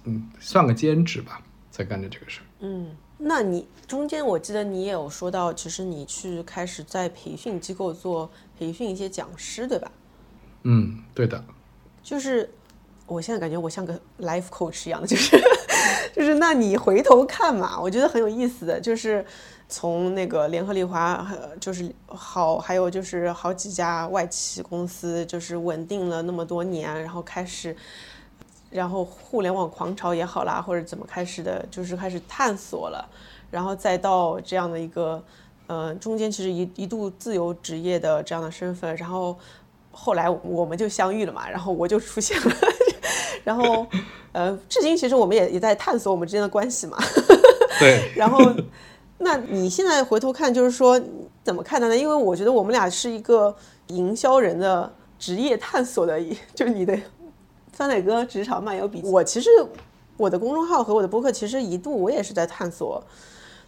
[0.05, 2.45] 嗯，算个兼职吧，在干着这个事儿。
[2.61, 9.91] 嗯，那你中间我记得你也有说到，其实你去开始在培训机构做培训一些讲师，对吧？
[10.65, 11.43] 嗯，对的。
[12.03, 12.51] 就是
[13.07, 15.37] 我现在感觉我像个 life coach 一样的，就是
[16.15, 19.25] 就是，那你回头看嘛，我觉得很有意思的就是。
[19.73, 21.25] 从那个联合利华，
[21.61, 27.77] 就是好，还有就是好几家外企公司，就是稳定了那么多年，然后开始，
[28.69, 33.09] 然后互联网狂潮也好啦，或者怎么开始的，就是开始探索了，
[33.49, 35.23] 然后再到这样的一个，
[35.69, 39.39] 呃，中间其实一一度自由职业的这样的身份，然后
[39.93, 42.53] 后来我们就相遇了嘛，然后我就出现了，
[43.51, 43.87] 然后
[44.33, 46.97] 呃，至今其实我们也也在探索我们之间的关系嘛，
[47.81, 48.39] 对， 然后。
[49.23, 50.99] 那你现在回头看，就是说
[51.45, 51.95] 怎么看待呢？
[51.95, 53.55] 因为我觉得我们俩是一个
[53.89, 56.19] 营销人的职业探索的，
[56.55, 56.99] 就是你的
[57.77, 59.09] 酸奶哥职场漫游笔记。
[59.11, 59.51] 我其实
[60.17, 63.05] 我的公众号和我的博客，其实一度我也是在探索，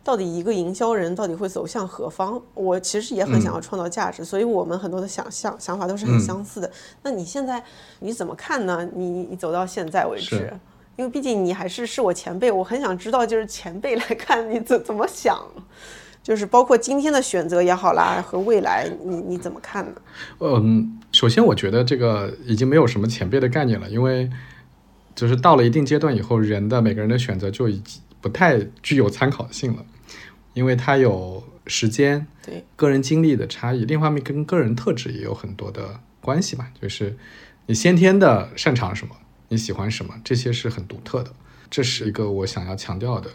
[0.05, 2.41] 到底一个营销人到底会走向何方。
[2.55, 6.71] 我其实也很想要创造价值，所以我们很多的想象想法都是很相似的。
[7.03, 7.63] 那你现在
[8.01, 8.89] 你怎么看呢？
[8.95, 10.53] 你你走到现在为止？
[10.97, 15.41] 因为毕竟你还是是我前辈，我很想知道，就是前辈来看你怎怎么想，
[16.23, 19.93] 就是包括今天的选择也好啦，和未来你你怎么看呢？
[20.41, 24.29] 嗯，首先我觉得这个已经没有什么前辈的概念了，因为
[25.15, 29.83] 就是到了一定阶段以后，人的每个人的选择就已经不太具有参考性了，
[30.55, 37.17] 因为他有时间、对个人经历的差异，另一方面跟个人特质也有很多的关系吧，就是
[37.67, 39.17] 你先天的擅长什么。
[39.49, 40.15] 你喜欢什么？
[40.25, 41.31] 这些是很独特的，
[41.69, 43.29] 这是一个我想要强调的。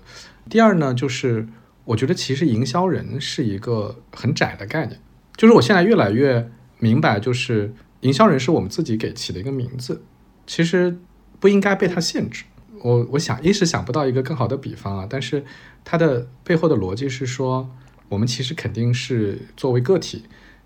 [0.50, 1.48] 第二呢，就是
[1.86, 5.00] 我觉得其实营销人是一个很窄的概念，
[5.36, 6.50] 就是我现在越来越
[6.80, 10.02] 明白，就是营销人是我们自己给起的一个名字，
[10.48, 10.98] 其实
[11.40, 12.46] 不应该被它限制。
[12.82, 15.44] 我我想一时想不到一个更好的比方啊，但是
[15.84, 17.70] 它的背后的逻辑是说，
[18.10, 20.24] 我们其实肯定是作为个体，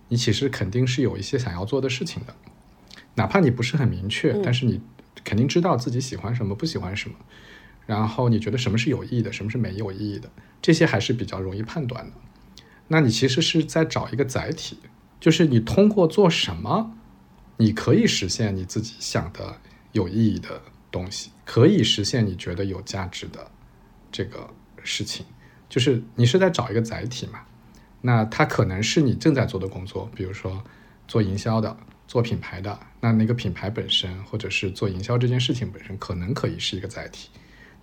[0.09, 2.35] 你其实肯定是有一些想要做的事情的，
[3.15, 4.81] 哪怕你不是很明确，但是你
[5.23, 7.15] 肯定知道自己喜欢什么，不喜欢什么，
[7.85, 10.29] 然后你觉得什么是有意义的，什么是没有意义的，
[10.61, 12.11] 这些还是比较容易判断的。
[12.87, 14.77] 那你其实是在找一个载体，
[15.19, 16.91] 就是你通过做什么，
[17.57, 19.57] 你可以实现你自己想的
[19.93, 23.49] 有意义的东西，可以实现你觉得有价值的
[24.11, 24.49] 这个
[24.83, 25.25] 事情，
[25.69, 27.39] 就是你是在找一个载体嘛。
[28.01, 30.63] 那它可能是你正在做的工作，比如说
[31.07, 31.77] 做营销的、
[32.07, 37.29] 做品牌的，那那个品牌本身，或者是做营销这件事情本身，可能可以是一个载体，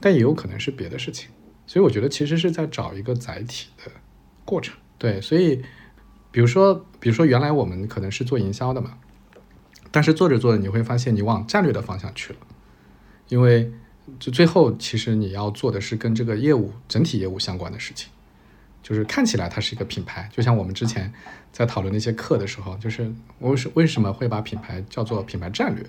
[0.00, 1.30] 但也有可能是别的事情。
[1.66, 3.92] 所以我觉得其实是在找一个载体的
[4.44, 4.74] 过程。
[4.96, 5.62] 对，所以，
[6.32, 8.98] 比如说，比如说，原来我们可能是做营销的嘛，
[9.92, 12.38] 但是做着做着，你会发现你往战略的方向去了，
[13.28, 13.70] 因为
[14.18, 18.10] 就最后其实你要做的是跟这个业务整体业务相关的事情，
[18.82, 21.12] 就是看起来它是一个品牌，就像我们之前
[21.52, 25.84] 在讨论那些课的时候，就是我是为什么会把品牌叫做品牌战略，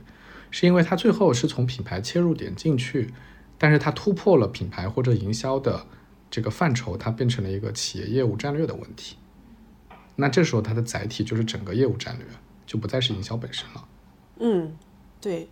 [0.51, 3.13] 是因为它最后是从品牌切入点进去，
[3.57, 5.85] 但是它突破了品牌或者营销的。
[6.31, 9.15] 这个范畴它变成了一个企业业务战略的问题，
[10.15, 12.27] 那这时候它的载体就是整个业务战略，
[12.67, 13.87] 就不再是营销本身了。
[14.37, 14.77] 嗯，
[15.19, 15.49] 对，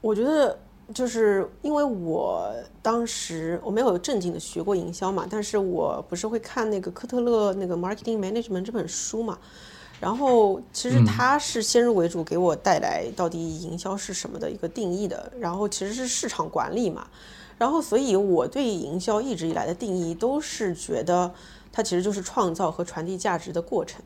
[0.00, 0.58] 我觉得
[0.94, 9.38] 就是因为我当时我没有正经的学过营销嘛，但是我不是会看那个科特勒那个 Marketing Management 这本书嘛，
[10.00, 17.06] 然后其实他是先入为主给我带来到底营销是什么的一个定义的，然后其实是市场管理嘛。
[17.58, 21.32] 然后，所以我对营销一直以来的定义都是觉得
[21.72, 24.02] 它其实就是创造和传递价值的过程。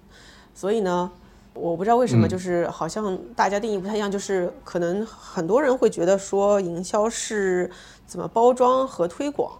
[0.54, 1.10] 所以呢，
[1.54, 7.70] 我不知道为什么，就是好像大家定义不太一样，就是可能很多人会觉得说营销是
[8.06, 9.52] 怎么包装和推广。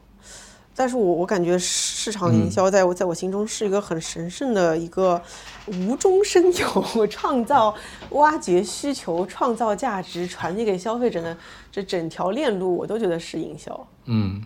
[0.73, 5.21] 但是我我感觉市场营销在我在我心中是一个很神圣的一个
[5.67, 7.75] 无中生有、创造、
[8.11, 11.37] 挖掘需求、创造价值、传递给消费者的
[11.71, 13.89] 这整条链路，我都觉得是营销。
[14.07, 14.43] 嗯，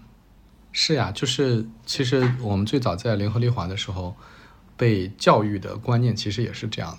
[0.72, 4.12] 是呀，就是其实我们最早在联合利华的时候
[4.76, 6.98] 被教育的观念其实也是这样的，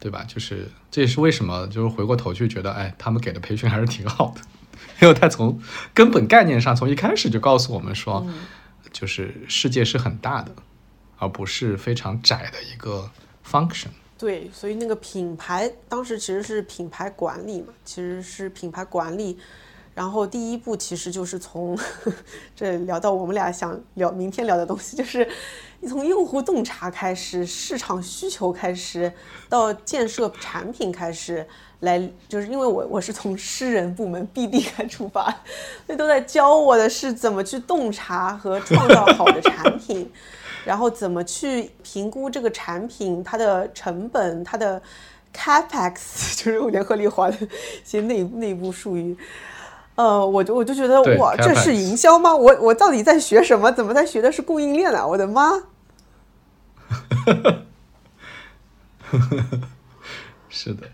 [0.00, 0.24] 对吧？
[0.26, 4.40] 就是这也是为什么就是回过头去觉得，哎，他们给的培训还是挺好的，
[5.00, 5.60] 因为他从
[5.94, 8.26] 根本概念上从一开始就告诉我们说。
[8.92, 10.52] 就是世界是很大的，
[11.16, 13.08] 而不是非常窄的一个
[13.48, 13.86] function。
[14.18, 19.38] 对，所以那个品牌当时其实是品牌管理嘛，其实是品牌管理。
[19.94, 21.78] 然后第一步其实就是从
[22.56, 25.28] 这聊到我们俩想聊明天聊的东西，就是
[25.80, 29.10] 你从用户洞察开始，市场需求开始，
[29.48, 31.46] 到建设产品开始。
[31.80, 35.24] 来，就是因为我我是从诗人部门 BD 开出发，
[35.86, 40.12] 所以都在教我的是怎么去洞察和创造好的产品，
[40.62, 44.82] 然后怎么去评估这个产品它的成本、它的
[45.34, 47.48] capex， 就是联合利华的一
[47.82, 49.16] 些内内部术语。
[50.00, 52.34] 呃，我就我就觉得哇，这是营销吗？
[52.34, 53.70] 我我到底在学什么？
[53.70, 55.06] 怎么在学的是供应链啊？
[55.06, 55.62] 我的妈！
[60.48, 60.86] 是的。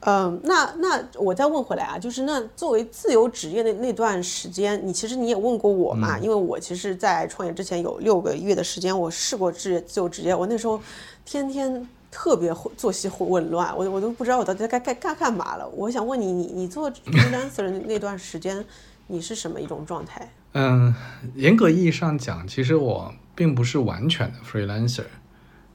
[0.00, 6.18] 嗯，那那我再问回来啊，就是那作为自由职业的那段时间，你其实你也问过我嘛？
[6.18, 10.80] 因为我其实，在创业之前有六个月的时间，我试过自自由职业，我那时候
[11.24, 11.88] 天天
[12.18, 15.68] 特别作息紊乱，我我都不知道我到底该该干干嘛了。
[15.68, 18.64] 我想问你，你你做 freelancer 那段时间，
[19.06, 20.28] 你是什么一种状态？
[20.54, 20.92] 嗯，
[21.36, 25.04] 严格意义上讲，其实我并不是完全的 freelancer，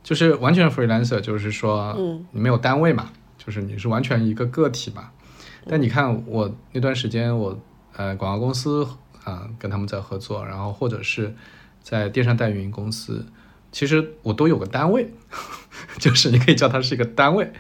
[0.04, 3.10] 就是完全 freelancer，就是说，嗯，你没有单位嘛。
[3.38, 5.12] 就是你是完全一个个体嘛，
[5.66, 7.58] 但你看我那段时间，我
[7.96, 8.86] 呃广告公司
[9.24, 11.34] 啊跟他们在合作，然后或者是
[11.82, 13.26] 在电商代运营公司，
[13.74, 15.12] 其实我都有个单位，
[16.00, 17.52] 就是你可以叫它是一个单位。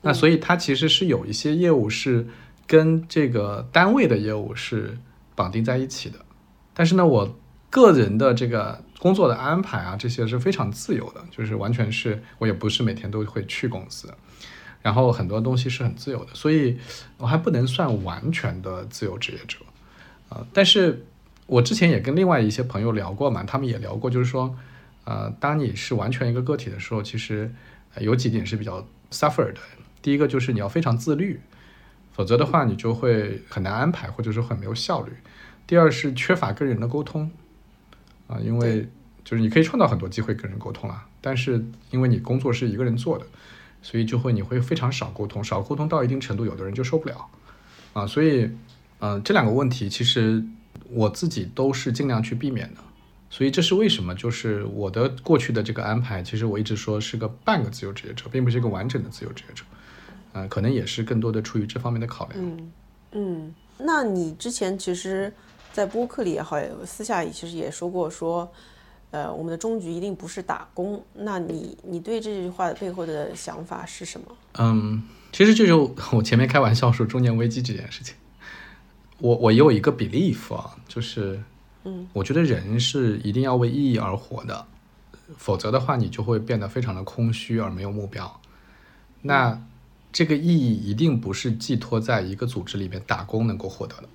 [0.00, 2.26] 那所以它其实是有一些业务是
[2.66, 4.96] 跟这个单位的业务是
[5.34, 6.18] 绑定在一起的，
[6.72, 7.36] 但是呢，我
[7.68, 14.08] 个人的这个工作的安排啊，这些是非常自由的，就是完全是我也不是每天都会去公司。
[14.82, 16.78] 然后很多东西是很自由的，所以
[17.18, 19.58] 我还不能算完全的自由职业者，
[20.28, 21.04] 啊，但是
[21.46, 24.56] 我之前也跟另外一些朋友聊过嘛，他们也聊过，就是说，
[25.06, 27.50] 呃，当你是完全一个个体的时候，其实
[28.00, 29.60] 有几点是比较 suffer 的。
[30.02, 31.40] 第一个就是你要非常自律，
[32.12, 35.12] 否则的话你就会很难安排，或者说很没有效率。
[35.66, 37.30] 第二是缺乏跟人的沟通，
[38.26, 38.86] 啊，因为
[39.24, 43.24] 就是你可以创造很多机会跟人沟通啊，但是因为你工作是一个人做的。
[43.82, 47.28] 所以就会你会非常少沟通，少沟通到一定程度，有的人就受不了，
[47.92, 48.50] 啊，所以，
[48.98, 50.42] 嗯，这两个问题其实
[50.90, 52.80] 我自己都是尽量去避免的。
[53.28, 54.14] 所以这是为什么？
[54.14, 59.64] 就是我的过去的这个安排，其实我一直说是个半个自由职业者，并不是一个完整的自由职业者。
[60.32, 62.38] 呃，可能也是更多的出于这方面的考量。
[62.40, 62.72] 嗯
[63.12, 65.32] 嗯，那你之前其实，
[65.72, 68.50] 在播客里也好，私下里其实也说过，说，
[69.10, 71.02] 呃，我们的终局一定不是打工。
[71.14, 74.26] 那你你对这句话的背后的想法是什么？
[74.58, 75.02] 嗯，
[75.32, 78.14] 其实这就 我前面开玩笑说中年危机这件事情，
[79.18, 81.40] 我我有一个 belief 啊，就是。
[81.86, 84.66] 嗯，我觉得人是一定要为意义而活的，
[85.38, 88.40] 否则的话，你就会变得非常的空虚而没有目标。
[89.22, 89.62] 那
[90.12, 94.08] 这个意义一定不是寄托在一个组织里面打工能够获得的。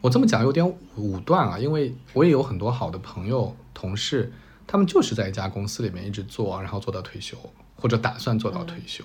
[0.00, 0.66] 我这么讲有点
[0.96, 4.32] 武断啊，因为我也有很多好的朋友、同事，
[4.66, 7.36] 他们就是在一家公司里面一直做，然后做到退休，
[7.76, 9.04] 或者打算做到退休，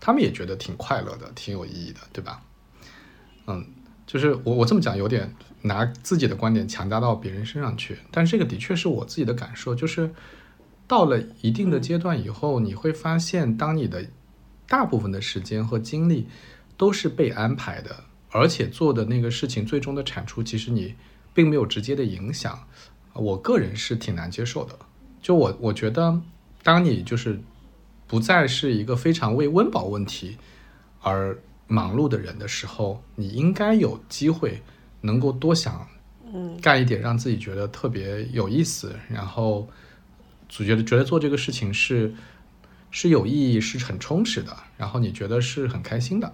[0.00, 2.42] 他们也觉得挺快乐的，挺有意义的，对吧？
[3.46, 3.64] 嗯。
[4.06, 5.32] 就是我我这么讲有点
[5.62, 10.10] 拿自己的观点强加到别人身上去，但是这个的确是我自己的感受，就是
[10.86, 14.04] 到了一定的阶段以后，你会发现，当你的
[14.66, 16.26] 大部分的时间和精力
[16.76, 20.94] 都是被安排的，而且做的那个事情最终的产出，其实你
[21.34, 22.66] 并没有直接的影响，
[23.14, 24.78] 我个人是挺难接受的。
[25.20, 26.20] 就我我觉得，
[26.62, 27.40] 当你就是
[28.06, 30.36] 不再是一个非常为温饱问题
[31.00, 31.38] 而。
[31.72, 34.60] 忙碌的人的时候，你应该有机会
[35.00, 35.86] 能够多想，
[36.32, 39.68] 嗯，干一点让自己觉得特别有意思，然后
[40.48, 42.14] 总觉得觉得做这个事情是
[42.90, 46.32] 是有意义、是很充实的，然后你觉得是很开心的。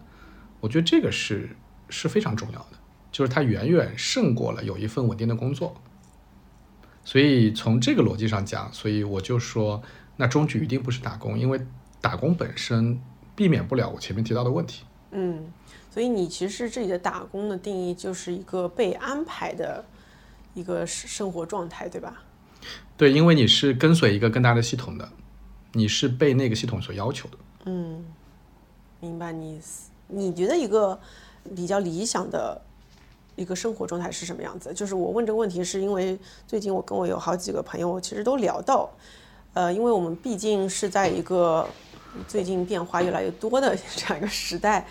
[0.60, 1.56] 我觉得这个是
[1.88, 2.78] 是非常重要的，
[3.12, 5.80] 就是它远远胜过了有一份稳定的工作。
[7.04, 9.80] 所以从这个逻辑上讲，所以我就说，
[10.16, 11.60] 那终局一定不是打工，因为
[12.00, 13.00] 打工本身
[13.36, 14.82] 避免不了我前面提到的问题。
[15.12, 15.44] 嗯，
[15.96, 19.82] 所以你其实这里的打工的定义就是一个被安排的
[20.52, 22.22] 一个生活状态，对吧？
[22.98, 25.08] 对，因为你是跟随一个更大的系统的，
[25.72, 27.38] 你是被那个系统所要求的。
[27.64, 28.04] 嗯，
[29.00, 29.88] 明白你意思。
[30.08, 31.00] 你觉得一个
[31.54, 32.60] 比较理想的
[33.34, 34.74] 一个生活状态是什么样子？
[34.74, 38.90] 就是我问这个问题，是因为最近我跟我有好几个朋友其实都聊到，
[39.54, 41.66] 呃，因为我们毕竟是在一个。
[42.26, 44.86] 最近变化越来越多的 这样一个时代，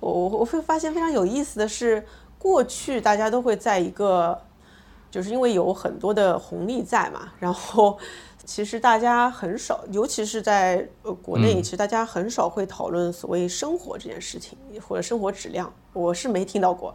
[0.00, 2.04] 我我我会发现非常有意思的是，
[2.38, 4.38] 过去大家都会在一个，
[5.10, 7.98] 就是因为有很多的红利在嘛，然后
[8.44, 16.94] 其实大家很少，尤其是在呃国内，其实大家很少会讨论所谓生活这件事情或者生活质量，我是没听到过，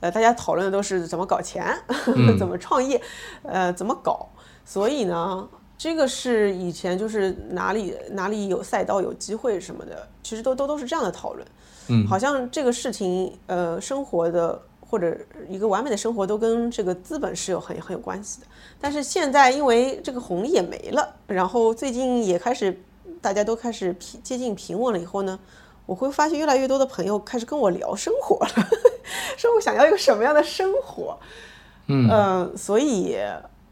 [0.00, 1.76] 呃，大家讨论的都是怎么搞钱，
[2.38, 3.00] 怎么创业，
[3.42, 4.28] 呃，怎么搞，
[4.64, 5.48] 所以呢。
[5.76, 11.44] 这个是以前就是哪里哪里有赛道有机会什么的，其实都都都是这样的讨论。
[11.88, 15.16] 嗯，好像这个事情，呃，生活的或者
[15.48, 18.46] 一个完美的生活都跟这个资本是有很很有关系的。
[18.80, 22.80] 但是现在因为这个红利也没了，然后最近也开始
[23.20, 25.38] 大家都开始平接近平稳了以后呢，
[25.86, 28.68] 我会发现越来越多的朋友开始跟我聊生活了，
[29.36, 31.18] 说我想要一个什么样的生活。
[31.86, 33.18] 嗯，所以。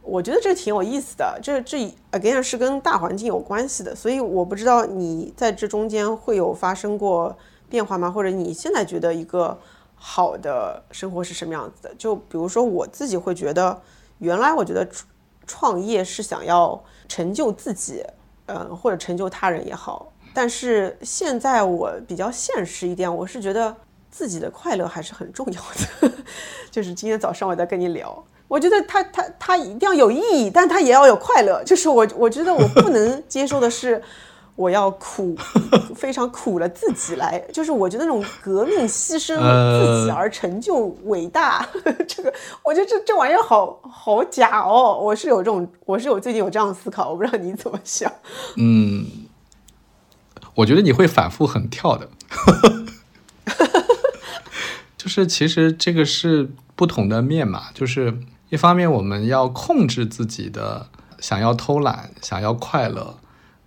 [0.05, 1.79] 我觉得这挺有意思的，这这
[2.11, 7.39] again 是跟大环境有关系的，所以我不知道你在这中间会有发生过
[7.73, 8.11] 变化吗？
[8.11, 9.59] 或者你现在觉得一个
[9.95, 11.95] 好的生活是什么样子的？
[11.97, 13.81] 就比如说我自己会觉得，
[14.19, 14.87] 原来我觉得
[15.47, 18.05] 创业是想要成就自己，
[18.45, 23.75] 嗯，或者成就他人也好，但是现在我比较现实一点，我是觉得
[24.11, 26.13] 自己的快乐还是很重要的。
[26.71, 28.23] 就是今天早上我在跟你聊。
[28.49, 31.65] 我觉得他他他一定要有意义，但他也要有快乐。
[31.65, 34.03] 就是我我觉得我不能接受的是，
[34.55, 35.37] 我要苦
[35.97, 41.67] 非常苦了自己来，就是我觉得那种革命牺牲自己而成就伟大，
[42.07, 42.33] 这个
[42.65, 44.99] 我觉得这这玩意儿好好假哦。
[44.99, 48.13] 我是有这种，我是有最近有这样思考，我不知道你怎么想。
[48.57, 49.07] 嗯，
[50.55, 52.09] 我觉得你会反复横跳的，
[54.99, 58.19] 就是其实这个是不同的面嘛，就是。
[58.53, 60.87] 一方面，我们要控制自己的
[61.19, 63.17] 想要偷懒、想要快乐，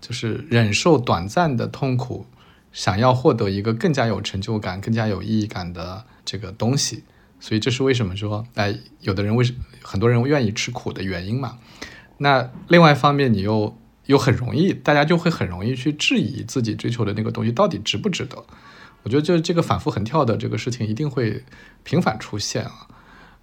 [0.06, 2.28] 就是忍受短暂的痛苦，
[2.72, 7.04] 想要获得一个更加有成就感、更加有意义感的这个东西。
[7.40, 11.58] 所以，这是为什么说，哎，有的人为什么很多人愿意吃苦的原因嘛？
[12.20, 13.76] 那另外一方面，你又
[14.06, 18.46] 又很容易，大家就会很容易去质疑自己追求的那个东西到底值不值得。
[19.02, 21.44] 我觉得，就这个反复横跳的这个事情，一定会
[21.84, 22.88] 频繁出现啊。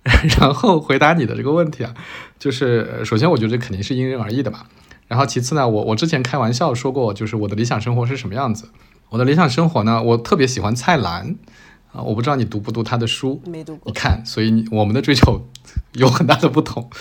[0.38, 1.92] 然后回答你的这个问题啊，
[2.38, 4.66] 就是首先我觉得肯定是因人而异的嘛。
[5.08, 8.70] 然后其次呢，我我之前开玩笑说过，就是我的理想生活是什么样子。
[9.10, 11.36] 我的理想生活呢，我特别喜欢蔡澜
[11.92, 13.90] 啊，我不知道你读不读他的书，没读过。
[13.90, 15.46] 你看，所以我们的追求
[15.92, 16.88] 有很大的不同。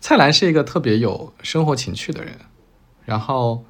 [0.00, 2.36] 蔡澜是一个特别有生活情趣的人，
[3.04, 3.64] 然后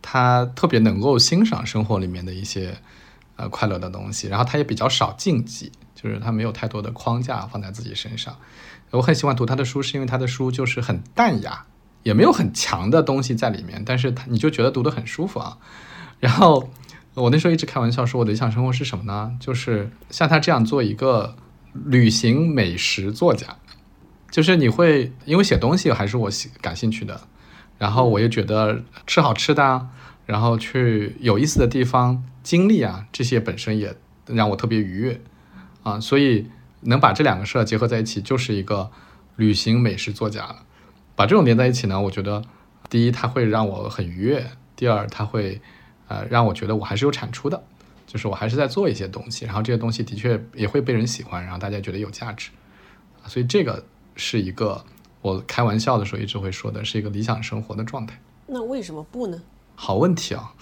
[0.00, 2.78] 他特别能够欣赏生活里面的一些
[3.36, 8.34] 呃快乐的东西，然后他也比较少禁忌，就是他没有太多的框架放在自己身上。
[8.94, 11.66] 我很喜欢读他的书，是因为他的书就是很淡雅，
[12.04, 15.58] 也没有很强的东西在里面，但是他你就觉得读得很舒服啊。
[16.20, 16.70] 然后
[17.14, 19.36] 我那时候一直开玩笑说，我的理想生活是什么呢？
[19.40, 21.36] 就是像他这样做一个
[21.72, 23.56] 旅行美食作家，
[24.30, 27.20] 就是你会因为写东西还是我喜感兴趣的，
[27.78, 29.88] 然后我又觉得吃好吃的啊，
[30.24, 35.20] 然后去有意思的地方经历啊，这些本身也让我特别愉悦
[35.82, 36.46] 啊，所以
[36.84, 38.90] 能把这两个事儿结合在一起，就是一个
[39.36, 40.64] 旅行美食作家了。
[41.16, 42.42] 把这种连在一起呢，我觉得
[42.88, 45.60] 第一它会让我很愉悦，第二它会
[46.08, 47.62] 呃让我觉得我还是有产出的，
[48.06, 52.50] 就是我还是在做一些东西，然后这些东西的确也会被人喜欢，然后大家觉得有价值，
[53.22, 53.84] 啊所以这个
[54.16, 54.84] 是一个
[55.22, 58.20] 我开玩笑的时候一直会说的，是一个理想生活的状态。
[58.46, 59.40] 那为什么不呢？
[59.76, 60.52] 好问题啊，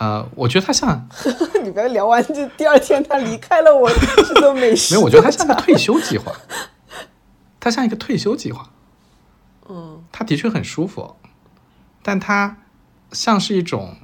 [0.00, 1.06] 呃，我觉得他像
[1.62, 4.94] 你不要聊完就第二天他离开了我，这都没事。
[4.96, 6.32] 没有，我觉得他像个退休计划，
[7.60, 8.70] 他像一个退休计划。
[9.68, 11.16] 嗯，他的确很舒服，
[12.02, 12.56] 但他
[13.12, 13.94] 像是一种，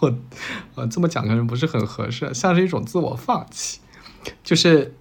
[0.00, 0.14] 我
[0.74, 3.80] 呃这么讲可能不是很合适，像是一种自我放弃。
[4.44, 4.94] 就是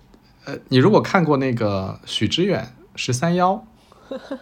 [0.46, 3.68] 呃，你如果看过那个许知远十三幺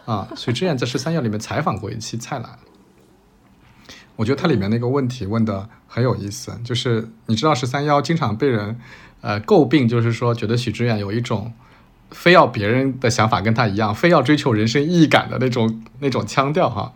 [0.05, 2.59] 啊，许知远在十三幺里面采访过一期蔡澜，
[4.19, 8.77] 我觉得它里面那个问题问的很有意思，就是你知道十三幺经常被人
[9.21, 11.53] 呃诟病，就是说觉得许知远有一种。
[12.11, 16.91] 非要别人的想法跟他一样，非要追求人生意义感的那种那种腔调哈，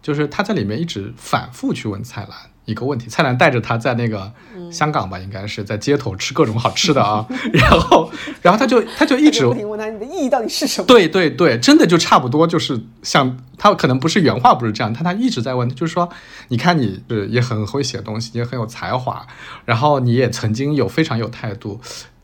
[0.00, 2.30] 就是他在里面一直反复去问蔡澜
[2.66, 4.30] 一个问题，蔡澜带着他在那个
[4.70, 8.10] 香港吧，应该是在街头吃各种好吃的啊， 然后
[8.42, 10.86] 然后他就他就一直不停问他你的意义到底是什么？
[10.86, 16.08] 对对对，真的就差不多就是像他可能不是原话不是这样，但他一直在问，就是说
[16.48, 19.26] 你看你是也很会写东西，也很有才华，
[19.64, 21.80] 然后你也曾经有非常有态度，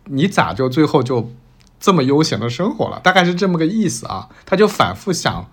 [0.07, 1.33] 你咋就最后就？
[1.85, 4.29] 这么悠闲的生活了，大概是这么个意思啊。
[4.47, 5.51] 他就反复想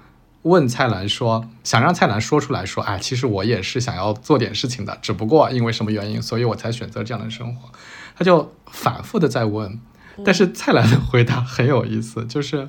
[0.49, 7.69] 问蔡澜说，想让蔡澜说出来说，哎，其实我也是想要做点事情的，只不过因为什么原因，所以我才选择这样的生活。
[8.17, 9.79] 他就反复的在问，
[10.25, 12.67] 但是蔡澜的回答很有意思，就是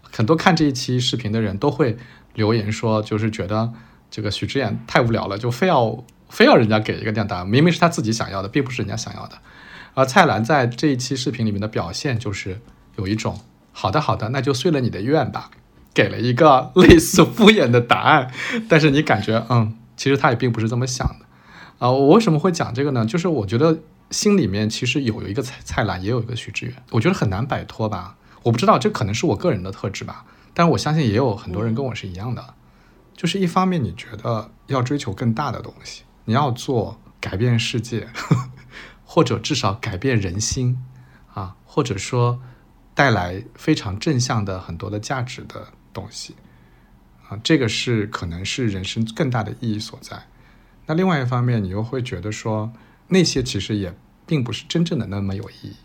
[0.00, 1.96] 很多看这一期视频的人都会
[2.34, 3.72] 留言说，就是觉得
[4.10, 9.38] 这个许知远太无聊了，就非要非要人家给一个这样答案，明明是他自己想要的，并不是人家想要的。
[9.94, 12.60] 而蔡澜在这一期视频里面的表现就是。
[12.98, 13.38] 有一种
[13.70, 15.52] 好的好的，那就遂了你的愿吧，
[15.98, 18.32] 给了一个类似敷衍的答案，
[18.68, 21.26] 但是你感觉嗯，其实他也并不是这么想的
[21.80, 21.90] 啊。
[21.90, 23.04] 我为什么会讲这个呢？
[23.04, 23.80] 就是我觉得
[24.12, 28.16] 心里面其实有一个蔡蔡澜，也有一个许志远，我觉得很难摆脱吧。
[28.44, 30.24] 我不知道这可能是我个人的特质吧，
[30.54, 32.54] 但是我相信也有很多人跟我是一样的，
[33.16, 38.06] 就是一方面你觉得要追求更大的东西，你要做改变世界，
[39.04, 40.78] 或者至少改变人心
[41.34, 42.38] 啊，或者说。
[42.98, 45.68] 带来非常正向的很多的价值的
[45.98, 46.34] 东西，
[47.28, 50.22] 啊，这个是可能是人生更大的意义所在。
[50.86, 52.72] 那另外一方面，你又会觉得说，
[53.08, 53.92] 那些其实也
[54.26, 55.76] 并不是真正的那么有意义。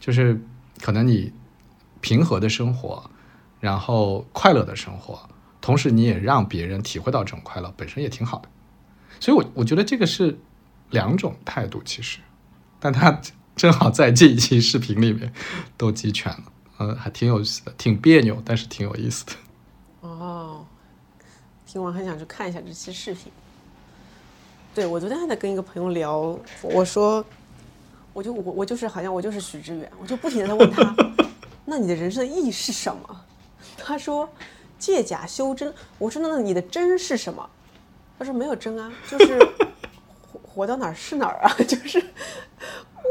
[0.00, 0.40] 就是
[0.80, 1.32] 可能你
[2.00, 3.10] 平和的生活，
[3.60, 5.28] 然后快乐的生活，
[5.60, 8.48] 同时你也让别人体会到这种快乐，本身也挺好的。
[9.20, 10.38] 所以，我我觉得这个是
[10.90, 12.18] 两种态度，其实，
[12.80, 13.20] 但他。
[13.58, 15.32] 正好在这一期视频里面
[15.76, 16.44] 都集全了，
[16.78, 19.32] 嗯，还挺有意思的，挺别扭，但是挺有意思的。
[20.08, 20.64] 哦，
[21.66, 23.32] 听完很想去看一下这期视频。
[24.74, 27.24] 对我昨天还在跟一个朋友聊，我说，
[28.12, 30.94] 我就我我就是好像我就是许知远，我就不停的在问他，
[31.66, 33.24] 那你的人生的意义是什么？
[33.76, 34.28] 他说
[34.78, 35.74] 借假修真。
[35.98, 37.48] 我说那那你的真是什么？
[38.18, 39.38] 他说没有真啊，就是
[40.22, 42.00] 活活到哪儿是哪儿啊，就是。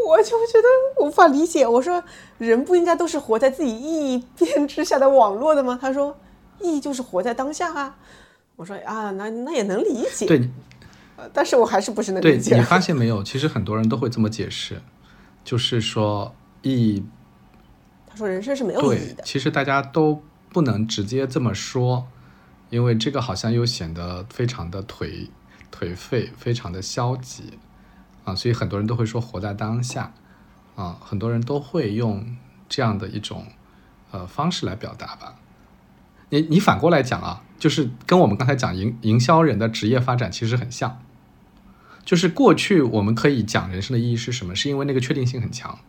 [0.05, 1.65] 我就觉得无法理解。
[1.65, 2.03] 我说，
[2.37, 5.77] 人不应该都是活在自己意义编织下的网络的吗？
[5.81, 6.17] 他说，
[6.59, 7.97] 意义就是活在当下啊。
[8.55, 10.25] 我说啊，那那也能理解。
[10.25, 10.49] 对，
[11.31, 12.55] 但是我还是不是能理解。
[12.55, 13.23] 你发现没有？
[13.23, 14.81] 其实很多人都会这么解释，
[15.43, 17.03] 就是说意义。
[18.07, 19.23] 他说人生是没有意义的。
[19.23, 22.07] 其实大家都不能直接这么说，
[22.69, 25.29] 因为这个好像又显得非常的颓
[25.71, 27.59] 颓废，非常的消极。
[28.27, 30.11] 啊，所以很多人都会说活在当下，
[30.75, 32.35] 啊，很多人都会用
[32.67, 33.45] 这样的一种
[34.11, 35.35] 呃方式来表达吧。
[36.29, 41.01] 你你反过来讲啊，就是跟我们刚才讲营营销人的职业发展其实很像，
[42.03, 45.79] 就是过去我们可以讲人生的意义是什么，是因为那个确定性很强。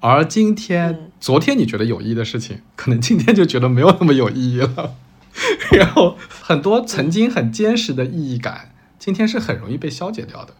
[0.00, 4.96] 而今天，昨天你觉得有意义的事情，可能今天就觉得没有那么有意义了。
[5.72, 10.54] 然后很多曾经很坚实的意义感，今天是很容易被消解掉的。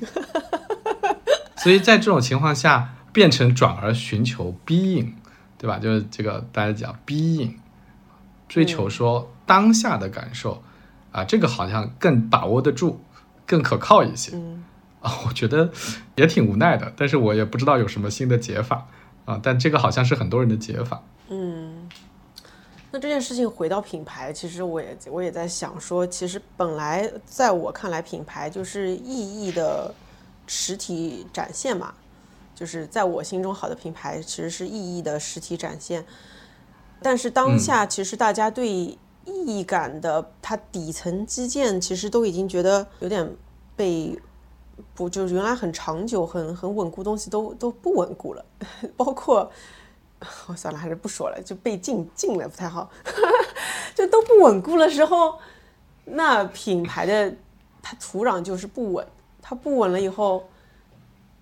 [1.62, 5.12] 所以在这种情况下，变成转而寻求 being，
[5.58, 5.78] 对吧？
[5.78, 7.54] 就是这个大家讲 being，
[8.48, 10.62] 追求说当下的感受
[11.12, 13.00] 啊，这个好像更把握得住，
[13.46, 14.36] 更可靠一些。
[15.00, 15.70] 啊，我觉得
[16.14, 18.86] 也挺无奈的，但是我也不知道有什么新的解法
[19.24, 19.38] 啊。
[19.42, 21.02] 但这个好像是很多人的解法。
[21.28, 21.88] 嗯，
[22.90, 29.92] 那这件事情回到品牌，其实我也我也在想说，其实本来在我看来，品牌就是意义的
[30.52, 31.94] 实体展现嘛。
[32.54, 36.04] 就是在我心中，好的品牌其实是意义的实体展现。
[37.00, 43.28] 但是当下，其实大家对意义感的它底层基建，其实都已经觉得有点
[43.74, 44.20] 被。
[44.94, 48.44] 不，就是原来很长久、很很稳固东西都都不稳固了，
[48.96, 49.48] 包括，
[50.46, 52.90] 我算了，还是不说了，就被禁禁了不太好，
[53.94, 55.38] 就都不稳固的时候，
[56.06, 57.32] 那品牌的
[57.82, 59.06] 它土壤就是不稳，
[59.52, 60.48] 它不稳了以后，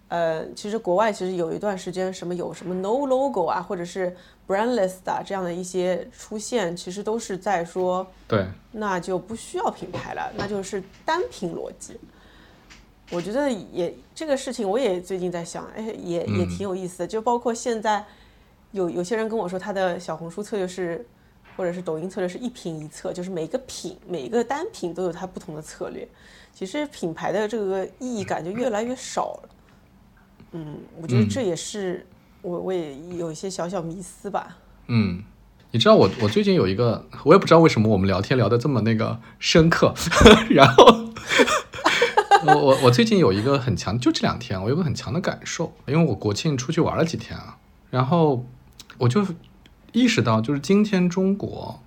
[0.09, 4.17] 呃，其实国外其实有一段时间什么有什么 no logo 啊，或者是
[4.49, 11.97] brandless 啊这样的一些出现，其实都是在说，对，那就不需要品牌了，那就是单品逻辑。
[13.13, 17.07] 我觉得也这个事情，我也最近在想，哎，也也挺有意思的。
[17.07, 18.05] 就包括现在，
[18.73, 21.07] 有有些人跟我说，他的小红书策略是，
[21.57, 26.09] 或者是抖音策略是一品一策，就是每个品每个单品都有它不同的策略。
[26.53, 29.49] 其实品牌的这个意义感就越来越少了。
[30.53, 32.07] 嗯，我觉得这也是
[32.43, 34.57] 我我也有一些小小迷思吧。
[34.89, 35.23] 嗯，
[35.71, 39.95] 你知道我我最近有一个，我也不知道为什么我们聊天聊得这么那个深刻，
[40.51, 41.11] 然后。
[42.43, 47.59] 我我我最近有一个很强，就这两天我有个很强的感受，因为我国庆出去玩了几天啊，
[47.91, 48.47] 然后
[48.97, 49.27] 我就
[49.93, 51.79] 意识到，就是今天中国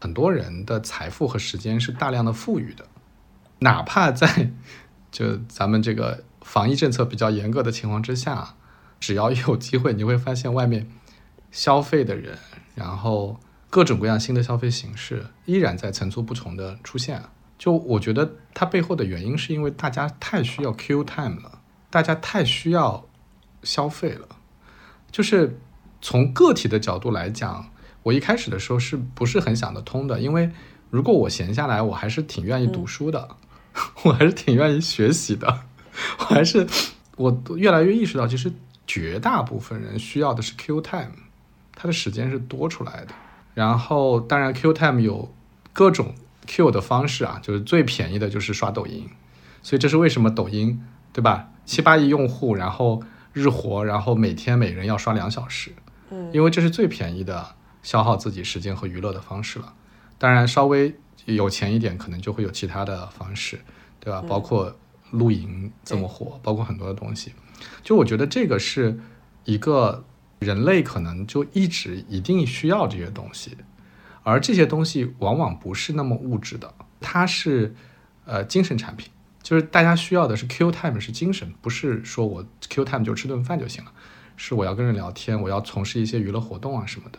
[0.00, 2.84] 很多人的财富和时间是大量的富裕的，
[3.60, 4.50] 哪怕在
[5.10, 8.54] 就咱们这个防疫政策比较严格的情况之下，
[8.98, 10.90] 只要有机会，你会发现外面
[11.50, 12.38] 消费的人，
[12.74, 13.38] 然后
[13.68, 17.22] 各种各样新的消费形式依然在层出不穷的出现。
[17.58, 21.60] 就我觉得它背后的原因是因为大家太需要 Q time 了，
[21.90, 23.06] 大家太需要
[23.62, 24.26] 消费了。
[25.10, 25.60] 就是
[26.00, 27.70] 从个体的角度来讲，
[28.04, 30.18] 我一开始的时候是不是很想得通的？
[30.20, 30.50] 因为
[30.88, 33.36] 如果我闲下来，我还是挺愿意读书的，
[34.04, 35.60] 我还是挺愿意学习的，
[36.18, 36.66] 我还是
[37.16, 38.52] 我越来越意识到，其实
[38.86, 41.12] 绝大部分人需要的是 Q time，
[41.74, 43.14] 他的时间是多出来的。
[43.54, 45.32] 然后当然 Q time 有
[45.72, 46.14] 各种。
[46.46, 49.08] Q 的方式啊，就是最便宜的，就是刷抖音，
[49.62, 51.48] 所以这是为什么抖音对吧？
[51.64, 53.00] 七八亿用户，然后
[53.32, 55.72] 日活，然后每天每人要刷两小时，
[56.10, 57.54] 嗯，因为这是最便宜的
[57.84, 59.74] 消耗自己时间和娱乐的方式了。
[60.18, 63.60] 当然，稍微有钱一点，可能就会有其他的方式，
[63.98, 64.22] 对吧？
[64.22, 64.74] 包括
[65.10, 67.32] 露营这么火，包括很多的东西。
[67.82, 68.98] 就我觉得这个是
[69.44, 70.04] 一个
[70.38, 73.56] 人类可能就一直一定需要这些东西。
[74.22, 77.74] 而这些东西往往不是那么物质的，它是，
[78.26, 79.10] 呃，精神产品，
[79.42, 83.92] 就是大家需要的是 Q time 是精神，不是说我 Q time 就吃顿饭就行了，
[84.36, 87.18] 是我要跟人聊天，我要从事一些娱乐活动啊什么的。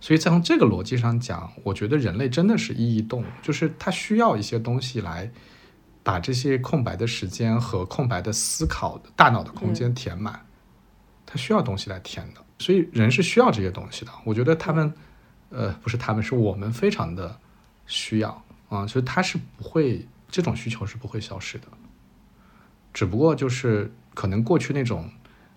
[0.00, 5.30] 所以在从这个逻辑上讲，我觉得人类真的是意义动物，就是它需要一些东西来
[6.02, 10.44] 把这些空白的时间和空白的思考大脑的空间填满，
[11.24, 12.44] 它需要东西来填的。
[12.58, 14.12] 所以人是需要这些东西的。
[14.24, 14.92] 我觉得他们。
[15.48, 17.38] 呃，不是他们，是我们非常的
[17.86, 21.68] 需要啊，所以它是不会这种需求是不会消失的，
[22.92, 25.08] 只不过就是可能过去那种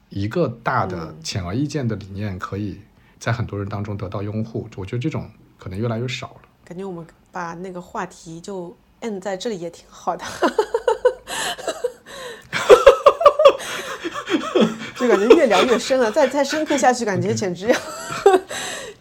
[0.10, 2.80] 一个大的显而易见的理念，可以
[3.20, 6.42] 在很多人当中得到拥护，我觉得这种可能越来越少了。
[6.64, 10.24] 感觉我们把那个话题就摁在这里也挺好的，
[14.96, 17.76] 就感觉越聊越深了，再再深刻下去，感觉简直要。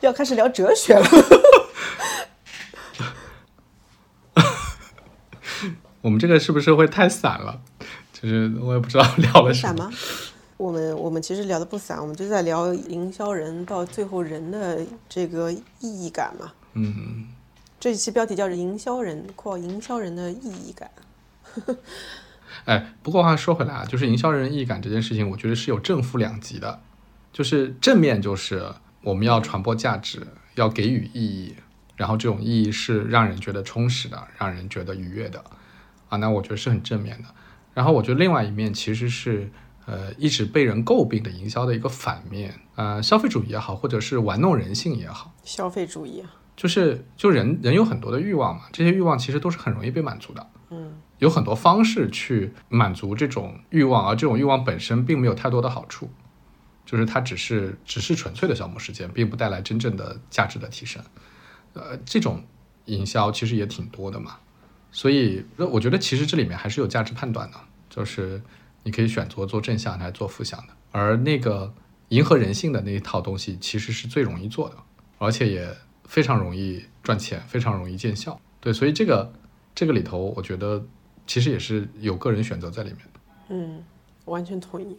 [0.00, 1.04] 要开始聊哲学了，
[6.02, 7.60] 我们这个是不是会太散了？
[8.12, 9.92] 就是我也不知道聊了什么。
[10.58, 16.52] 我们我们其实聊的不散，我们就在聊营销人到最后人的这个意义感嘛。
[16.74, 17.28] 嗯。
[17.80, 20.90] 这一期标题叫“营销人或营销人的意义感”。
[22.66, 26.80] 哎，不过话说回来啊，就是营销人意义感这件事情，我觉得是有正负两极的，
[27.32, 28.74] 就是正面就是。
[29.02, 30.26] 我们要传播价值，
[30.56, 31.54] 要给予意义，
[31.96, 35.42] 然后这种意义是让人觉得充实的，让人觉得愉悦的，
[36.08, 37.28] 啊，那我觉得是很正面的。
[37.74, 39.48] 然后我觉得另外一面其实是
[39.88, 50.46] 呃一直被人诟病的营销的一个反面，呃消费主义也好，或者是玩弄人性也好，消费主义啊，就是就人人有很多的欲望嘛，这些欲望其实都是很容易被满足的。
[50.70, 56.10] 嗯，有很多方式去满足这种欲望，而这种欲望本身并没有太多的好处，
[56.84, 61.02] 就是它只是只是纯粹的消磨时间，并不带来真正的价值的提升。
[61.72, 62.44] 呃，这种
[62.84, 64.36] 营销其实也挺多的嘛，
[64.92, 67.56] 所以那我觉得其实这里面还是有价值判断的，
[67.88, 68.42] 就是
[68.82, 71.72] 你可以选择做正向还是做负向的，而那个
[72.08, 74.76] 迎合人性的那一套东西其实是最容易做的，
[75.18, 75.68] 而且也
[76.04, 78.40] 非常容易赚钱，非常容易见效。
[78.60, 79.32] 对，所以这个
[79.74, 80.84] 这个里头，我觉得
[81.26, 83.20] 其实也是有个人选择在里面的。
[83.50, 83.84] 嗯，
[84.24, 84.96] 完全同意。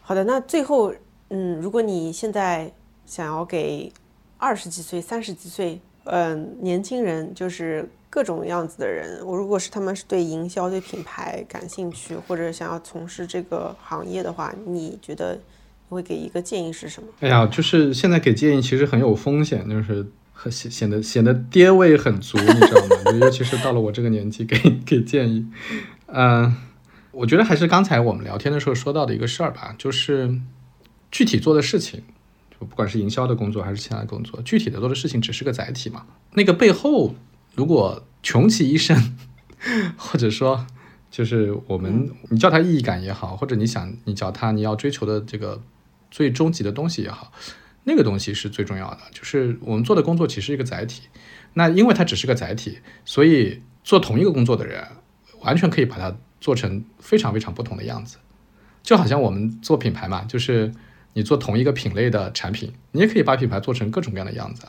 [0.00, 0.94] 好的，那最后，
[1.30, 2.72] 嗯，如果你现在
[3.04, 3.92] 想要给
[4.36, 17.08] 二十几岁、三十几岁，嗯，年轻人，就是各种样子的人，我如果是他们是对营销、对品牌感兴趣，或者想要从事这个行业的话，你觉得你会给一个建议是什么？
[17.20, 23.12] 哎呀，就是现在给建议其实很有风险，就是很显显得显得爹味很足，你知道吗？
[23.20, 24.56] 尤其是到了我这个年纪给
[24.86, 25.46] 给建议，
[26.06, 26.54] 嗯、
[27.10, 30.40] 我觉得还是刚才我们聊天的时候说到的一个事儿吧，就是
[31.10, 32.02] 具体做的事情，
[32.50, 36.06] 就不管是营销的工作还是其他工作，具体的做的事情只是个载体嘛。
[36.32, 37.14] 那个背后，
[37.58, 39.16] 如果穷其一生，
[39.98, 40.64] 或者说
[41.10, 45.60] 就是我们你叫它意义感也好，或者你想你叫它你要追求的这个
[46.08, 47.32] 最终极的东西也好，
[47.82, 48.98] 那个东西是最重要的。
[49.10, 51.08] 就是我们做的工作其实是一个载体，
[51.54, 54.86] 那因为它只是个载体，所以做同一个工作的人，
[55.40, 58.18] 完全可以把它做成非常非常不同的样子。
[58.84, 60.72] 就好像我们做品牌嘛，就是
[61.14, 64.68] 你做同一个品类的产品，你也可以把品牌做成各种各样的样子，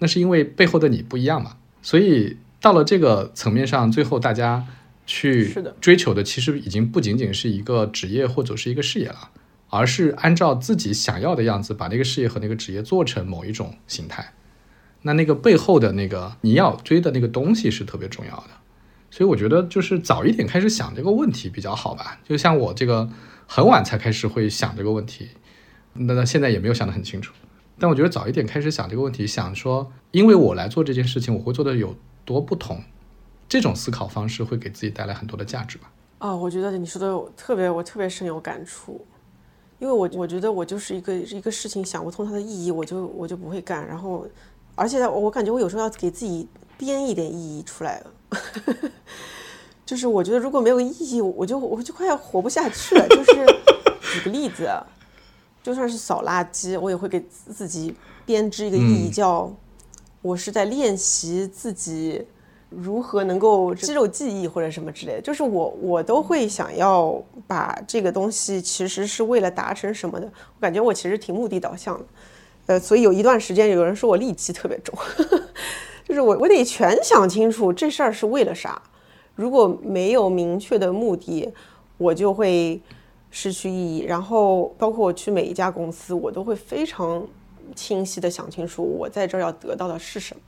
[0.00, 1.56] 那是因为背后的你不一样嘛。
[1.86, 4.66] 所以到了这个层面上，最后大家
[5.06, 9.30] 去追求的，其实已经不仅仅是一个职业或者是一个事业了，
[9.70, 14.32] 而是按照自己想要的样子，把那个事业和那个职业做成某一种形态。
[15.02, 18.48] 那那个背后的那个你要追的那个东西是特别重要的。
[19.12, 22.18] 所以我觉得就是早一点开始想这个问题比较好吧。
[22.28, 23.08] 就像我这个
[23.46, 25.28] 很晚才开始会想这个问题，
[25.92, 27.32] 那那现在也没有想得很清楚。
[27.78, 31.94] 但我觉得早一点开始想这个问题，想说因为我来做这件事情，我会做的有
[32.24, 32.80] 多不同，
[33.48, 35.90] 这种思考方式会给自己带来很多的价值吧。
[36.18, 39.06] 啊、我觉得你说的特别，我特别深有感触，
[39.78, 44.26] 因为我我觉得我就是一个一个事情想不通它的意义，我就我就不会干，然后
[44.74, 46.48] 而且我感觉我有时候要给自己
[46.78, 48.10] 编一点意义出来了，
[49.84, 53.06] 就是我觉得如果没有意义，我就我就快要活不下去了。
[53.08, 53.32] 就是
[54.12, 54.70] 举个例子，
[55.66, 57.92] 就算是扫垃圾，我也会给自己
[58.24, 59.52] 编织一个意义，叫
[60.22, 62.24] 我是在练习自己
[62.70, 72.04] 如何能够肌肉记忆或者什么之类的，就是我我都会想要把这个东西其实是为了达成什么的，我感觉我其实挺目的导向的，
[72.66, 74.96] 呃，所以有一段时间有人说我戾气特别重，
[76.06, 78.80] 就是我我得全想清楚这事儿是为了啥，
[79.34, 81.52] 如果没有明确的目的，
[81.98, 82.80] 我就会
[83.30, 84.04] 失去意义。
[84.04, 87.26] 然后包括我去每一家公司，我都会非常
[87.74, 90.40] 清晰的想清楚我在这儿要得到的是什么。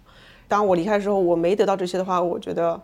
[0.46, 2.80] 当我离开的时候，我没得到这些的话，我觉得，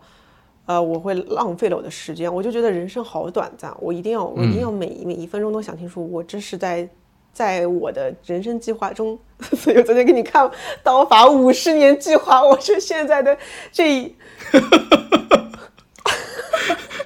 [0.66, 2.32] 呃，我会浪费了我的时间。
[2.32, 6.86] 我就觉得人生好短暂，我一定要，我一定要每一每一分钟都想清楚，我这是在
[7.32, 9.18] 在我的人生计划中。
[9.56, 10.50] 所以我昨天给你看
[10.82, 13.36] 刀法五十年计划，我是现在的
[13.72, 14.14] 这一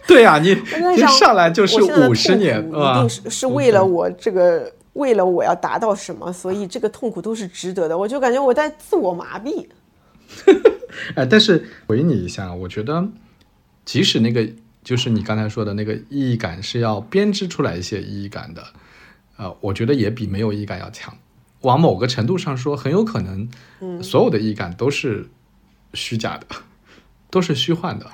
[0.08, 7.96] 对呀、你你我在想上来就是五十年，一定是是为了我这个，为了我要达到什么，所以这个痛苦都是值得的。
[7.96, 9.66] 我就感觉我在自我麻痹。
[11.14, 13.06] 哎，但是回你一下，我觉得
[13.84, 14.48] 即使那个
[14.82, 18.64] 就是你刚才说的那个意义感是要编织出来一些意义感的，
[19.36, 21.14] 呃，我觉得也比没有意义感要强。
[21.62, 25.28] 往某个程度上说，很有可能，所有的意义感都是
[25.92, 26.46] 虚假的，
[27.30, 28.06] 都是虚幻的，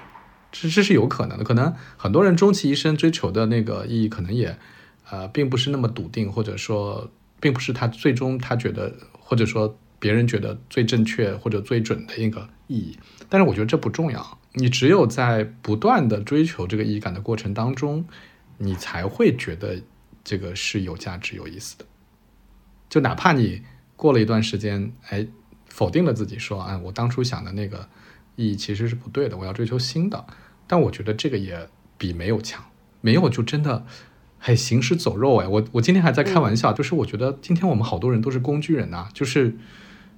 [0.54, 1.42] 这这是有可能的。
[1.42, 4.56] 可能很多人终其一生追求的那个意义，可能也
[5.10, 7.10] 呃并不是那么笃定，或者说
[7.40, 12.96] 并不是他最终他觉得，或者说别人觉得最正确或者最准的一个意义。
[13.28, 18.06] 但是我觉得这不重要，你只有在不断的追求这个意义感的过程当中，
[18.56, 19.82] 你才会觉得
[20.22, 21.84] 这个是有价值、有意思的。
[22.88, 23.60] 就哪怕你
[23.96, 25.26] 过了一段时间，哎，
[25.66, 27.88] 否定了自己，说，哎，我当初想的那个
[28.36, 30.24] 意义其实是不对的，我要追求新的。
[30.66, 31.68] 但我觉得这个也
[31.98, 32.64] 比没有强，
[33.00, 33.84] 没有就真的，
[34.38, 35.46] 很，行尸走肉哎。
[35.46, 39.56] 我我今天还在开玩笑，就是我觉得今天我们好多人都是工具人呐、就是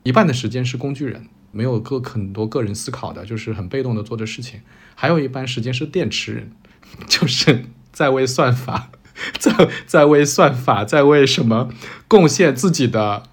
[0.03, 4.61] 一半的时间是工具人，没有个很多个人思考的，就是很被动的做的事情；
[4.95, 6.53] 还有一半时间是电池人，
[7.09, 8.91] 就是在为算法，
[9.39, 11.71] 在在为算法，在为什么
[12.07, 13.25] 贡献自己的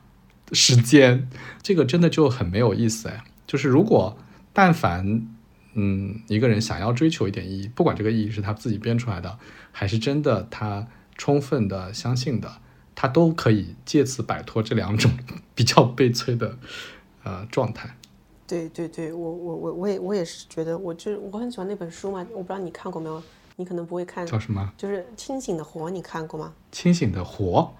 [0.52, 1.28] 时间，
[1.62, 3.24] 这个真的就很没有意思哎。
[3.46, 4.18] 就是如果
[4.52, 5.28] 但凡
[5.74, 9.38] 嗯一个人想要追求一点意义，不管这个意义是他自己编出来的，
[9.72, 10.88] 还是真的他
[11.18, 12.52] 充分的相信的，
[12.96, 15.12] 他都可以借此摆脱这两种
[15.56, 16.58] 比较悲催的
[17.24, 17.96] 呃状态。
[18.46, 23.24] 对对对，我我我我也我也是觉得，我就我很喜欢那本书嘛，我不知道你看过没有，
[23.56, 24.72] 你可能不会看，叫什么？
[24.78, 26.54] 就是《清醒的活》，你看过吗？
[26.72, 27.74] 清醒的活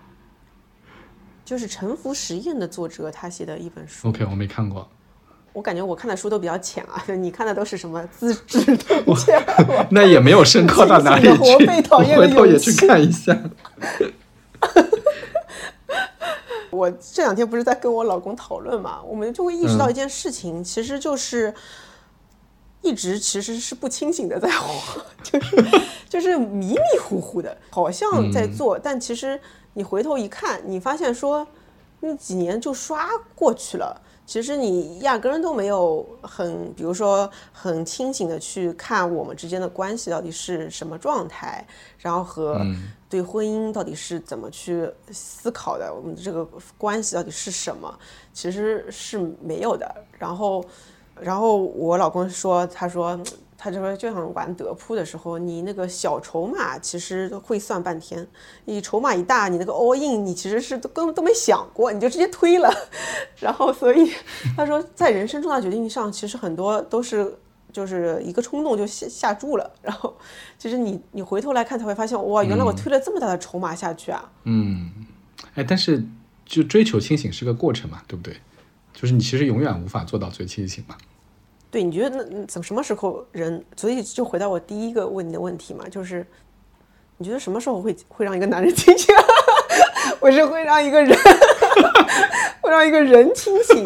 [1.46, 4.08] 就是《沉浮实验》的作者他写的一本书。
[4.08, 4.90] ，OK，我没看过。
[5.54, 9.40] 我感觉我看的书都比较浅啊， 你看的都是什么资质推荐？
[9.92, 13.38] 那也没有深刻到哪里 去，被讨厌的我回头也去看一下。
[16.72, 21.54] 我这两天不是在跟我老公讨论嘛，我们就会意识到一件事情，其实就是
[22.82, 25.56] 一直其实是不清醒的在活，就是
[26.10, 29.40] 就是迷迷糊糊的，好像在做，但其实
[29.76, 31.46] 你回头一看，你发现说
[32.00, 34.02] 那几年就刷过去了。
[34.26, 41.66] 其实你压根儿都没有很，比如说很清醒的去看我们之间的关系到底是什么状态，
[41.98, 42.66] 然后和
[43.10, 46.48] 对婚姻到底是怎么去思考的，我们的这个
[46.78, 47.94] 关系到底是什么，
[48.34, 49.94] 其实是没有的。
[50.18, 50.64] 然后，
[51.20, 53.20] 然后我老公说，他说，
[53.64, 58.28] 他就说就像玩德扑的时候，你那个小筹码其实会算半天，
[58.66, 62.70] 你筹码一大，你那个 all in 你其实是都根本都没想过，你就直接推了。
[63.40, 64.12] 然后，所以
[64.58, 67.34] 他说，在人生重大决定上，其实很多都是
[67.72, 69.72] 就是一个冲动就下下注了。
[69.82, 70.14] 然后，
[70.60, 74.30] 其实你你回头来看才会发现，哇，原来我推了这么大的筹码下去啊！
[74.44, 74.92] 嗯
[75.56, 76.04] 哎，但是
[76.46, 78.36] 就追求清醒是个过程嘛，对不对？
[78.94, 80.98] 就是你其实永远无法做到最清醒嘛。
[81.74, 83.66] 对，你觉得那怎么什么时候人？
[83.76, 86.24] 所以就回到我第一个问你的问题嘛，就是
[87.18, 89.08] 你觉得什么时候会会让一个男人清醒？
[90.22, 91.18] 我是会让一个人
[92.62, 93.84] 会让一个人清醒，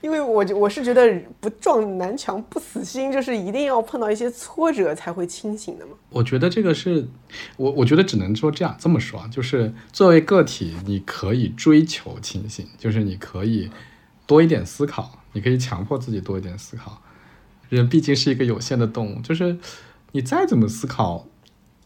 [0.00, 5.92] 因为我就我是觉得不撞南墙不死心，就是一定要碰到一些挫折才会清醒的嘛。
[6.08, 7.06] 我觉得这个是
[7.58, 13.70] 我，我觉得只能说这样这么说啊，就是作为个体，你可以追求清醒，就是你可以
[14.26, 17.02] 多一点思考，你可以强迫自己多一点思考。
[17.68, 19.58] 人毕竟是一个有限的动物，就是
[20.12, 21.26] 你再怎么思考，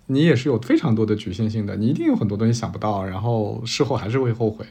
[0.07, 4.67] 你也是有非常多的局限性的，你一定有很多东西想不到，然后事后还是会后悔。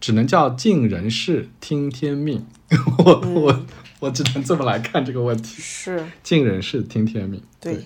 [0.00, 2.46] 只能叫尽人事，听天命。
[3.04, 3.66] 我我
[4.00, 7.42] 我只能这么来看这个问题：是，尽人事，听天命。
[7.60, 7.84] 对。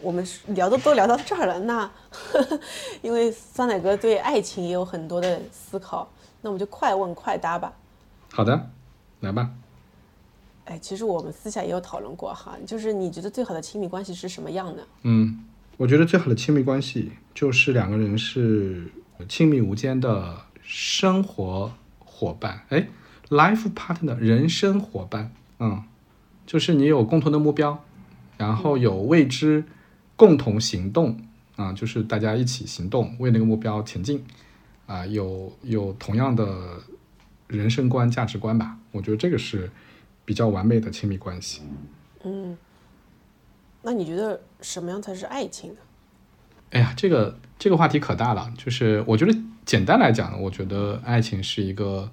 [0.00, 1.90] 我们是聊的都聊到这儿了，那
[3.02, 6.08] 因为酸奶哥对爱情也有很多的思考，
[6.40, 7.72] 那我们就快问快答吧。
[8.30, 8.70] 好的，
[9.18, 9.50] 来吧。
[10.68, 14.86] 哎，其实我们私下也有讨论过哈，就是你觉得最好的亲密关系是什么样的？
[15.02, 15.42] 嗯，
[15.78, 18.92] 我觉得最好的亲密关系就是两个人是
[19.26, 22.86] 亲密无间的生活伙伴，哎
[23.30, 25.82] ，life partner，人生伙伴，嗯，
[26.46, 27.82] 就是你有共同的目标，
[28.36, 29.64] 然后有为之
[30.16, 31.18] 共同行动，
[31.56, 34.22] 啊，就是大家一起行动，为那个目标前进，
[34.86, 36.78] 啊，有有同样的
[37.46, 39.70] 人生观、价值观吧，我觉得这个是
[40.28, 41.62] 比较完美的亲密关系。
[42.22, 42.54] 嗯
[43.80, 45.80] 那你觉得什么样才是爱情呢？
[46.68, 48.52] 哎呀，这个这个话题可大了。
[48.58, 49.34] 就是我觉得
[49.64, 52.12] 简单来讲，我觉得爱情是一个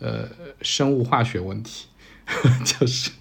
[0.00, 0.28] 呃
[0.60, 1.86] 生物化学问题，
[2.66, 3.12] 就是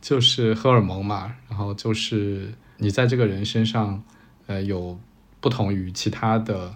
[0.00, 4.00] 就是荷尔蒙嘛，然后就是你在这个人身上
[4.46, 4.96] 呃有
[5.40, 6.72] 不同于其他的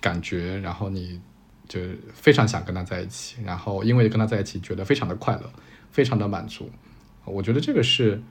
[0.00, 1.20] 感觉，然后你
[1.68, 1.80] 就
[2.14, 5.52] 非常想跟他在一起，然后因为跟他在一起觉得非常的快乐，
[5.96, 6.70] 非常的满足。
[7.24, 8.22] 我觉得这个是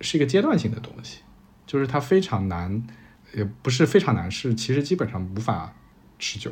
[0.00, 1.18] 是一个阶段性的东西，
[1.66, 2.86] 就是它非常难。
[3.34, 5.74] 也不是非常难，是其实基本上无法
[6.18, 6.50] 持久，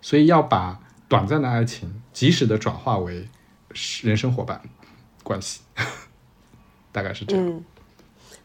[0.00, 3.28] 所以要把短暂的爱情及时的转化为
[4.02, 4.60] 人生伙伴
[5.22, 5.60] 关系，
[6.90, 7.46] 大概是这样。
[7.46, 7.64] 嗯，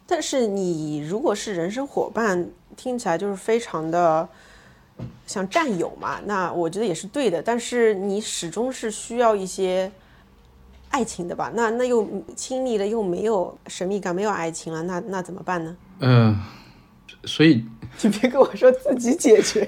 [0.05, 4.29] 但是你如果是人生伙伴，听起来就是非常的
[5.25, 7.41] 像战友嘛，那我觉得也是对的。
[7.41, 9.91] 但是你始终是需要一些
[10.93, 11.51] 爱情的吧？
[11.55, 15.75] 那那又亲密了，又没有神秘感，没有爱情了，那那怎么办呢？
[16.01, 16.39] 嗯、
[17.25, 17.65] 所以
[18.03, 19.67] 你别跟我说自己解决。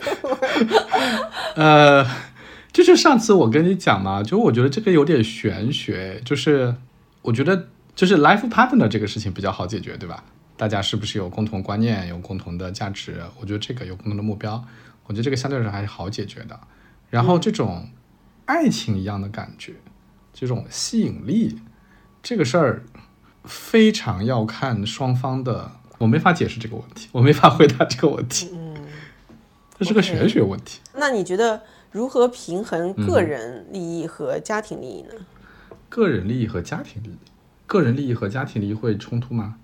[1.58, 2.06] 呃，
[2.72, 6.76] 就是上次我跟你讲嘛，就我觉得这个有点玄学，就是
[7.24, 10.24] 我觉得就是 life partner 这个事情比较好解决，对吧？
[10.56, 13.20] 大家是不是有共同观念，有共同的价值？
[13.42, 14.64] 我觉得这个有共同的目标，
[15.08, 16.60] 我觉得这个相对来说还是好解决的。
[17.10, 17.90] 然后这种
[18.46, 19.74] 爱情一样的感觉，
[20.38, 21.62] 这种吸引力，
[22.22, 22.84] 这个事儿
[23.46, 28.50] 非常要看双方的，我没法解释这个问题，我没法回答这个问题。
[28.54, 28.76] 嗯
[29.78, 30.80] 这是个玄学问题。
[30.94, 35.14] 那你觉得如何平衡个人利益和家庭利益呢？
[35.90, 37.18] 个人利益和家庭利益，
[37.66, 39.56] 个人利益和家庭利益会冲突吗？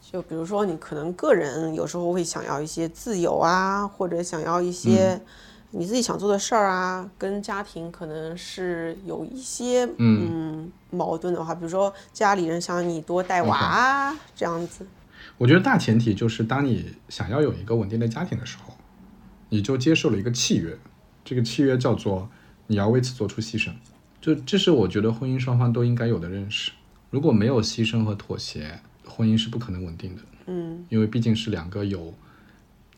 [0.00, 5.20] 就比如说，你可能个人有时候会想要一些自由啊，或者想要一些
[5.70, 14.86] 你自己想做的事儿啊，跟家庭可能是有一些嗯矛盾的话，比如说家里人想你多带娃啊这样子。
[15.36, 18.74] 我觉得大前提就是，当你想要有一个稳定的家庭的时候，
[19.50, 20.76] 你就接受了一个契约，
[21.24, 22.28] 这个契约叫做
[22.66, 23.70] 你要为此做出牺牲。
[24.20, 26.72] 就这是我觉得婚姻双方都应该有的认识。
[27.10, 30.22] 如果没有牺牲和妥协，婚姻是不可能稳定的。
[30.46, 32.14] 嗯，因为毕竟是两个有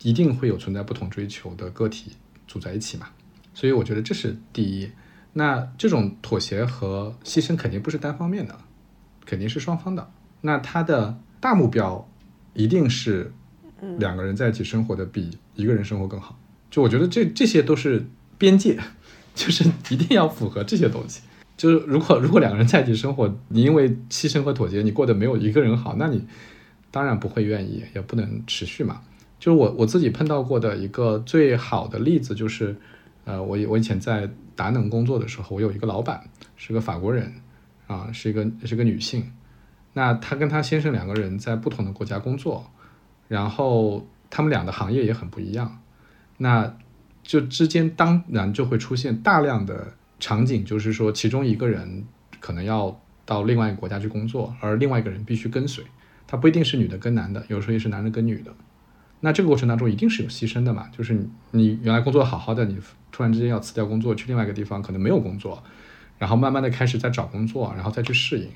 [0.01, 2.13] 一定会有存在不同追求的个体
[2.51, 3.07] 组在一起嘛，
[3.53, 4.89] 所以我觉得这是第一。
[5.33, 8.57] 那这种妥协和牺牲肯定不是单方面的，
[9.25, 10.11] 肯定是双方的。
[10.41, 12.05] 那他的大目标
[12.53, 13.31] 一定是
[13.97, 16.37] 两个人在一起生活的比一个人生活更好。
[16.69, 18.05] 就我觉得这这些都是
[18.37, 18.77] 边界，
[19.33, 21.21] 就是一定要符合这些东西。
[21.55, 26.25] 就是如果如果两个人在一起生活，你因为牺牲和妥协，你过得没有一个人好，那你
[26.89, 29.01] 当然不会愿意，也不能持续嘛。
[29.41, 32.75] 就是我我自己碰到过的一个最好的例子，就是，
[33.25, 37.33] 呃，我我以前在达能工作的时候，我有一个老板是个法国人，
[37.87, 39.31] 啊，是一个是个女性，
[39.93, 42.69] 那她跟她先生两个人在不同的国家工作，
[43.27, 45.81] 然后他们俩的行业也很不一样，
[46.37, 46.77] 那
[47.23, 52.05] 就之间当然就会出现大量的场景，就是说其中一个人
[52.39, 55.83] 可能要到另外一个国家去工作，而另外一个人必须跟随。
[56.27, 58.53] 他不一定是女的跟男的，有时候也是男的跟女的。
[59.23, 60.89] 那这个过程当中一定是有牺牲的嘛？
[60.95, 62.77] 就是你你原来工作好好的，你
[63.11, 65.63] 突然之间要辞掉工作去另外一个地方，可能没有工作，
[66.17, 68.47] 然后慢慢的开始在找工作，然后再去适应。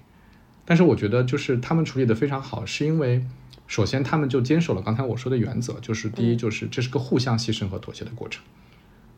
[0.66, 3.24] 但是我觉得就是他们处理的非常好，是因为
[3.68, 8.44] 首先他们就坚守了刚才我说的原则，就是第一就是这是个互相牺牲和妥协的过程，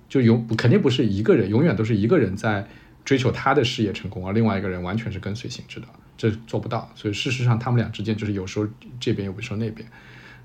[0.10, 2.68] 就永肯定不是一个人永远都是一个人在
[3.06, 5.88] 追求他的事业成功，而另外一个人完全是跟随性质的，
[6.18, 6.92] 这做不到。
[6.94, 8.68] 所以事实上他们俩之间就是有时候
[9.00, 9.88] 这边有时候那边。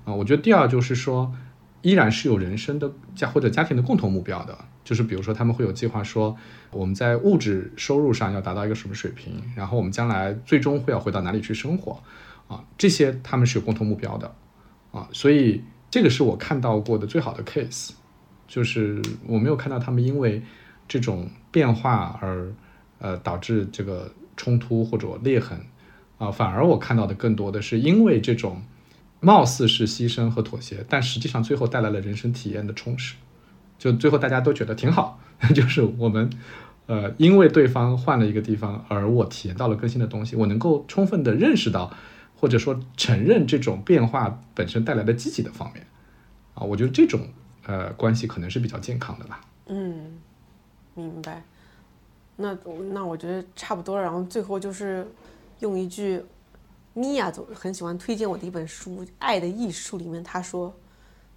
[0.05, 1.33] 啊，我觉得第二就是说，
[1.81, 6.35] 依然是有人生的家或者家庭的共同目标的，就是比如说他们会有计划说，
[6.71, 12.03] 我们在物质收入上要达到一个什么水平，然后我们将来最终会要回到哪里去生活，
[12.47, 14.35] 啊，这些他们是有共同目标的，
[14.91, 17.91] 啊，所以这个是我看到过的最好的 case，
[18.45, 20.41] 就是我没有看到他们因为
[20.87, 22.53] 这种变化而
[22.99, 25.61] 呃导致这个冲突或者裂痕，
[26.17, 28.61] 啊，反而我看到的更多的是因为这种。
[29.23, 33.15] 貌似是牺牲和妥协，但实际上最后带来了人生体验的充实。
[33.79, 35.19] 就最后大家都觉得挺好，
[35.55, 36.29] 就是我们，
[36.85, 41.91] 呃，因为对方换了一个地方，而我体验到了更新的东西，我能够充分的认识到，
[42.35, 45.85] 或者说承认这种变化本身带来的积极的方面。
[46.53, 47.27] 啊，我觉得这种
[47.65, 49.41] 呃关系可能是比较健康的吧。
[49.67, 50.19] 嗯，
[50.93, 51.43] 明白。
[52.35, 52.57] 那
[52.91, 53.99] 那我觉得差不多。
[53.99, 55.05] 然后最后就是
[55.59, 56.21] 用一句
[56.93, 60.73] 米娅总很喜欢推荐我的一本书《爱的艺术》里面，她说，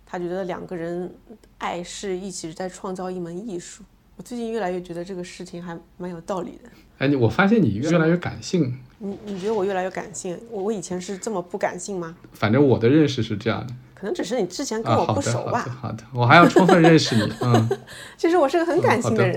[0.05, 1.11] 她觉得两个人
[1.59, 3.83] 爱是一起在创造一门艺术。
[4.17, 6.69] 我最近越来越觉得这个事情还蛮有道理的。
[6.99, 10.39] 哎，你我发现你越来越感性，你你觉得我越来越感性？
[10.51, 12.17] 我我以前是这么不感性吗？
[12.33, 13.75] 反正我的认识是这样的。
[13.95, 15.61] 可能只是你之前跟啊，我，不熟吧。
[15.61, 17.79] 好的，好的，我还要充分认识你，嗯，
[18.19, 19.37] 其实我是个很感性的人。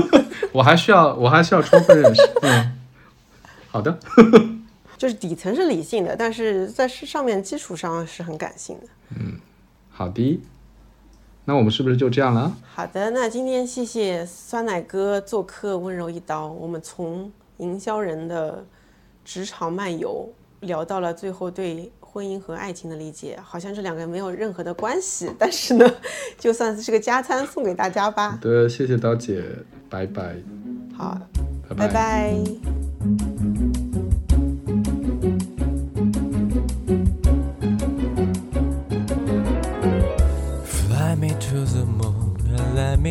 [0.52, 2.78] 我还需要，我还需要充分认识，嗯，
[3.68, 3.98] 好的。
[4.98, 8.86] 就是底层是理性的，但是在上面基础上是很感性的。
[9.16, 9.40] 嗯
[9.88, 10.40] 好的，
[11.46, 12.54] 那我们是不是就这样了？
[12.74, 18.64] 好的，那今天谢谢酸奶哥做客温柔一刀，我们从营销人的
[19.24, 20.28] 职场漫游
[20.60, 25.88] 聊到了最后对婚姻和爱情的理解，好像这两个没有任何的关系，但是呢，
[26.38, 28.36] 就算是个加餐送给大家吧好。
[28.38, 29.44] 的，谢谢刀姐，
[29.90, 30.36] 拜拜，
[30.96, 31.20] 好，
[31.76, 32.38] 拜拜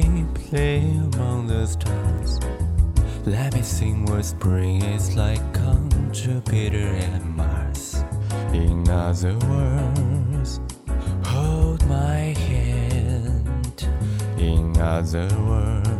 [0.01, 2.39] me play among the stars.
[3.25, 8.03] Let me sing where spring is like on Jupiter and Mars.
[8.53, 10.59] In other words,
[11.25, 13.87] hold my hand.
[14.37, 15.96] In other words,